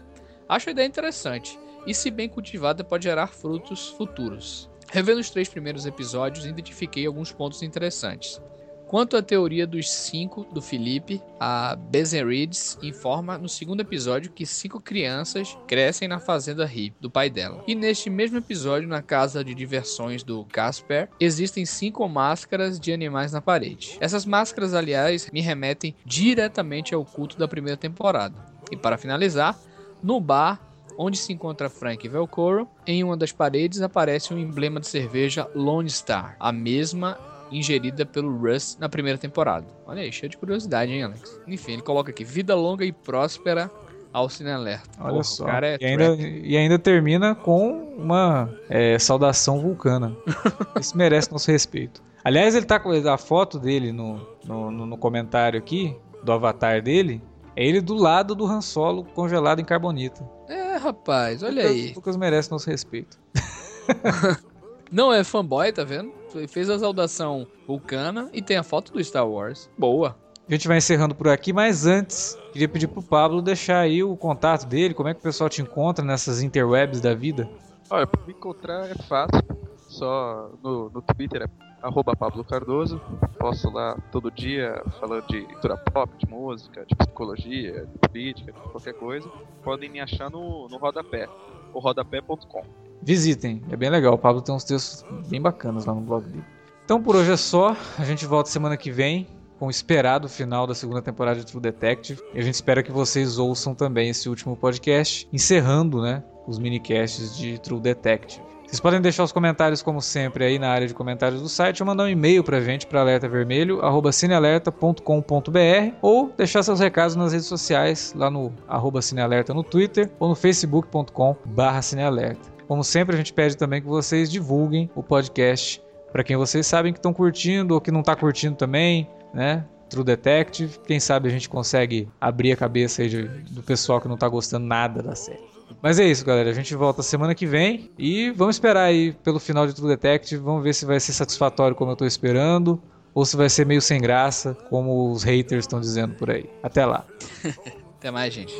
Acho 0.48 0.68
a 0.68 0.72
ideia 0.72 0.86
interessante, 0.86 1.58
e 1.86 1.92
se 1.94 2.10
bem 2.10 2.28
cultivada 2.28 2.82
pode 2.82 3.04
gerar 3.04 3.26
frutos 3.28 3.88
futuros. 3.90 4.68
Revendo 4.90 5.20
os 5.20 5.28
três 5.30 5.48
primeiros 5.48 5.84
episódios, 5.84 6.46
identifiquei 6.46 7.06
alguns 7.06 7.30
pontos 7.32 7.62
interessantes. 7.62 8.40
Quanto 8.88 9.18
à 9.18 9.22
teoria 9.22 9.66
dos 9.66 9.90
cinco 9.90 10.46
do 10.50 10.62
Felipe, 10.62 11.20
a 11.38 11.76
Bezerides 11.76 12.78
informa 12.82 13.36
no 13.36 13.46
segundo 13.46 13.80
episódio 13.80 14.32
que 14.32 14.46
cinco 14.46 14.80
crianças 14.80 15.58
crescem 15.66 16.08
na 16.08 16.18
fazenda 16.18 16.64
hippie 16.64 16.96
do 16.98 17.10
pai 17.10 17.28
dela. 17.28 17.62
E 17.66 17.74
neste 17.74 18.08
mesmo 18.08 18.38
episódio, 18.38 18.88
na 18.88 19.02
casa 19.02 19.44
de 19.44 19.54
diversões 19.54 20.22
do 20.22 20.42
Casper, 20.46 21.10
existem 21.20 21.66
cinco 21.66 22.08
máscaras 22.08 22.80
de 22.80 22.90
animais 22.90 23.30
na 23.30 23.42
parede. 23.42 23.98
Essas 24.00 24.24
máscaras, 24.24 24.72
aliás, 24.72 25.28
me 25.30 25.42
remetem 25.42 25.94
diretamente 26.06 26.94
ao 26.94 27.04
culto 27.04 27.36
da 27.36 27.46
primeira 27.46 27.76
temporada. 27.76 28.42
E 28.72 28.76
para 28.76 28.96
finalizar, 28.96 29.54
no 30.02 30.18
bar 30.18 30.66
onde 30.96 31.18
se 31.18 31.30
encontra 31.30 31.68
Frank 31.68 32.08
Velcoro, 32.08 32.66
em 32.86 33.04
uma 33.04 33.18
das 33.18 33.32
paredes 33.32 33.82
aparece 33.82 34.32
um 34.32 34.38
emblema 34.38 34.80
de 34.80 34.88
cerveja 34.88 35.46
Lone 35.54 35.90
Star, 35.90 36.36
a 36.40 36.50
mesma 36.50 37.37
ingerida 37.50 38.04
pelo 38.06 38.36
Russ 38.36 38.76
na 38.80 38.88
primeira 38.88 39.18
temporada. 39.18 39.66
Olha 39.86 40.02
aí, 40.02 40.12
cheio 40.12 40.30
de 40.30 40.36
curiosidade, 40.36 40.92
hein, 40.92 41.02
Alex? 41.02 41.40
Enfim, 41.46 41.72
ele 41.74 41.82
coloca 41.82 42.10
aqui: 42.10 42.24
vida 42.24 42.54
longa 42.54 42.84
e 42.84 42.92
próspera 42.92 43.70
ao 44.12 44.28
Cine 44.28 44.50
Alerta. 44.50 44.88
Olha 45.00 45.10
Porra, 45.10 45.24
só. 45.24 45.48
É 45.48 45.78
e, 45.80 45.84
ainda, 45.84 46.14
e 46.16 46.56
ainda 46.56 46.78
termina 46.78 47.34
com 47.34 47.94
uma 47.96 48.48
é, 48.68 48.98
saudação 48.98 49.60
vulcana. 49.60 50.16
Isso 50.80 50.96
merece 50.96 51.30
nosso 51.30 51.50
respeito. 51.50 52.02
Aliás, 52.24 52.54
ele 52.54 52.66
tá 52.66 52.78
com 52.80 52.90
a 52.90 53.18
foto 53.18 53.58
dele 53.58 53.92
no, 53.92 54.20
no, 54.44 54.70
no- 54.70 54.86
no 54.86 54.98
comentário 54.98 55.58
aqui, 55.58 55.96
do 56.22 56.32
avatar 56.32 56.82
dele. 56.82 57.22
É 57.56 57.64
ele 57.66 57.80
do 57.80 57.94
lado 57.94 58.34
do 58.34 58.46
Han 58.46 58.60
Solo 58.60 59.04
congelado 59.04 59.60
em 59.60 59.64
carbonita. 59.64 60.22
É, 60.48 60.76
rapaz, 60.76 61.42
olha 61.42 61.62
Lucas- 61.62 61.70
aí. 61.70 61.92
Lucas 61.94 62.16
merece 62.16 62.50
nosso 62.50 62.68
respeito. 62.70 63.18
Não 64.90 65.12
é 65.12 65.22
fanboy, 65.24 65.70
tá 65.72 65.84
vendo? 65.84 66.12
Fez 66.48 66.68
a 66.70 66.78
saudação 66.78 67.46
vulcana 67.66 68.28
e 68.32 68.42
tem 68.42 68.56
a 68.56 68.62
foto 68.62 68.92
do 68.92 69.02
Star 69.02 69.28
Wars. 69.28 69.70
Boa. 69.78 70.16
A 70.48 70.52
gente 70.52 70.66
vai 70.66 70.78
encerrando 70.78 71.14
por 71.14 71.28
aqui, 71.28 71.52
mas 71.52 71.86
antes, 71.86 72.38
queria 72.52 72.68
pedir 72.68 72.88
pro 72.88 73.02
Pablo 73.02 73.42
deixar 73.42 73.80
aí 73.80 74.02
o 74.02 74.16
contato 74.16 74.66
dele, 74.66 74.94
como 74.94 75.08
é 75.08 75.12
que 75.12 75.20
o 75.20 75.22
pessoal 75.22 75.50
te 75.50 75.60
encontra 75.60 76.02
nessas 76.02 76.42
interwebs 76.42 77.02
da 77.02 77.14
vida. 77.14 77.46
Olha, 77.90 78.06
pra 78.06 78.22
me 78.26 78.32
encontrar 78.32 78.90
é 78.90 78.94
fácil. 78.94 79.42
Só 79.88 80.50
no, 80.62 80.90
no 80.90 81.02
Twitter 81.02 81.42
é 81.42 81.46
arroba 81.82 82.14
Pablo 82.16 82.44
Cardoso. 82.44 83.00
Posto 83.38 83.70
lá 83.70 83.96
todo 84.10 84.30
dia 84.30 84.82
falando 85.00 85.26
de 85.26 85.42
cultura 85.42 85.76
pop, 85.76 86.12
de 86.18 86.30
música, 86.30 86.84
de 86.86 86.94
psicologia, 86.94 87.86
de 87.86 88.08
política, 88.08 88.52
de 88.52 88.60
qualquer 88.60 88.94
coisa. 88.94 89.28
Podem 89.62 89.90
me 89.90 90.00
achar 90.00 90.30
no, 90.30 90.68
no 90.68 90.76
rodapé, 90.78 91.28
o 91.72 91.78
rodapé.com. 91.78 92.87
Visitem, 93.02 93.62
é 93.70 93.76
bem 93.76 93.90
legal. 93.90 94.14
O 94.14 94.18
Pablo 94.18 94.42
tem 94.42 94.54
uns 94.54 94.64
textos 94.64 95.04
bem 95.28 95.40
bacanas 95.40 95.84
lá 95.84 95.94
no 95.94 96.00
blog 96.00 96.24
dele. 96.24 96.44
Então 96.84 97.02
por 97.02 97.16
hoje 97.16 97.32
é 97.32 97.36
só. 97.36 97.76
A 97.98 98.04
gente 98.04 98.24
volta 98.26 98.50
semana 98.50 98.76
que 98.76 98.90
vem 98.90 99.26
com 99.58 99.66
o 99.66 99.70
esperado 99.70 100.28
final 100.28 100.66
da 100.66 100.74
segunda 100.74 101.02
temporada 101.02 101.40
de 101.40 101.46
True 101.46 101.60
Detective. 101.60 102.22
E 102.32 102.38
a 102.38 102.42
gente 102.42 102.54
espera 102.54 102.82
que 102.82 102.92
vocês 102.92 103.38
ouçam 103.38 103.74
também 103.74 104.08
esse 104.10 104.28
último 104.28 104.56
podcast, 104.56 105.28
encerrando, 105.32 106.00
né, 106.00 106.22
os 106.46 106.58
minicasts 106.58 107.36
de 107.36 107.58
True 107.60 107.80
Detective. 107.80 108.46
Vocês 108.66 108.80
podem 108.80 109.00
deixar 109.00 109.24
os 109.24 109.32
comentários, 109.32 109.80
como 109.80 110.02
sempre, 110.02 110.44
aí 110.44 110.58
na 110.58 110.68
área 110.68 110.86
de 110.86 110.92
comentários 110.92 111.40
do 111.40 111.48
site 111.48 111.82
ou 111.82 111.86
mandar 111.86 112.04
um 112.04 112.08
e-mail 112.08 112.44
pra 112.44 112.60
gente 112.60 112.86
para 112.86 113.00
alertavermelho.cinealerta.com.br 113.00 115.94
ou 116.02 116.30
deixar 116.36 116.62
seus 116.62 116.78
recados 116.78 117.16
nas 117.16 117.32
redes 117.32 117.46
sociais, 117.46 118.12
lá 118.14 118.30
no 118.30 118.52
arroba 118.68 119.00
cinealerta 119.00 119.54
no 119.54 119.64
Twitter 119.64 120.10
ou 120.20 120.28
no 120.28 120.34
facebook.com 120.34 121.34
barra 121.46 121.80
cinealerta. 121.80 122.57
Como 122.68 122.84
sempre, 122.84 123.14
a 123.14 123.18
gente 123.18 123.32
pede 123.32 123.56
também 123.56 123.80
que 123.80 123.88
vocês 123.88 124.30
divulguem 124.30 124.88
o 124.94 125.02
podcast 125.02 125.82
para 126.12 126.22
quem 126.22 126.36
vocês 126.36 126.66
sabem 126.66 126.92
que 126.92 126.98
estão 126.98 127.12
curtindo 127.12 127.74
ou 127.74 127.80
que 127.80 127.90
não 127.90 128.00
está 128.00 128.14
curtindo 128.14 128.54
também, 128.56 129.08
né? 129.34 129.64
True 129.90 130.04
Detective. 130.04 130.78
Quem 130.86 131.00
sabe 131.00 131.28
a 131.28 131.30
gente 131.30 131.48
consegue 131.48 132.08
abrir 132.20 132.52
a 132.52 132.56
cabeça 132.56 133.00
aí 133.02 133.08
de- 133.08 133.22
do 133.26 133.62
pessoal 133.62 134.00
que 134.00 134.06
não 134.08 134.16
tá 134.18 134.28
gostando 134.28 134.66
nada 134.66 135.02
da 135.02 135.14
série. 135.14 135.40
Mas 135.82 135.98
é 135.98 136.04
isso, 136.04 136.24
galera. 136.24 136.50
A 136.50 136.52
gente 136.52 136.74
volta 136.74 137.02
semana 137.02 137.34
que 137.34 137.46
vem 137.46 137.90
e 137.98 138.30
vamos 138.32 138.56
esperar 138.56 138.82
aí 138.84 139.12
pelo 139.24 139.38
final 139.40 139.66
de 139.66 139.74
True 139.74 139.88
Detective. 139.88 140.42
Vamos 140.42 140.62
ver 140.62 140.74
se 140.74 140.84
vai 140.84 141.00
ser 141.00 141.12
satisfatório 141.12 141.74
como 141.76 141.92
eu 141.92 141.96
tô 141.96 142.04
esperando 142.04 142.80
ou 143.14 143.24
se 143.24 143.36
vai 143.36 143.48
ser 143.48 143.64
meio 143.66 143.80
sem 143.80 144.00
graça, 144.00 144.54
como 144.68 145.10
os 145.10 145.22
haters 145.22 145.64
estão 145.64 145.80
dizendo 145.80 146.14
por 146.16 146.30
aí. 146.30 146.48
Até 146.62 146.84
lá. 146.84 147.04
Até 147.98 148.10
mais, 148.10 148.32
gente. 148.32 148.54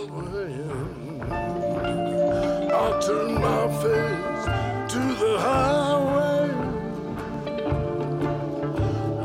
I'll 2.81 3.03
turn 3.03 3.35
my 3.35 3.67
face 3.83 4.45
to 4.93 5.01
the 5.21 5.35
highway. 5.41 6.47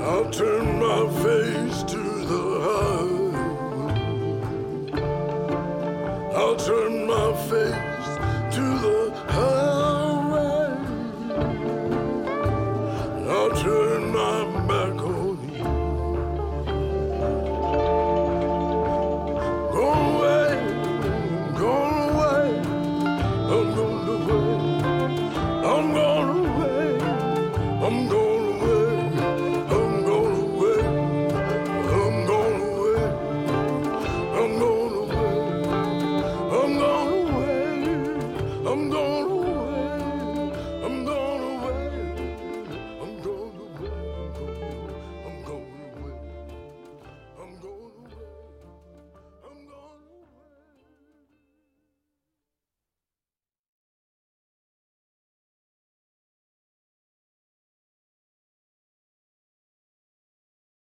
I'll 0.01 0.29
turn 0.31 0.72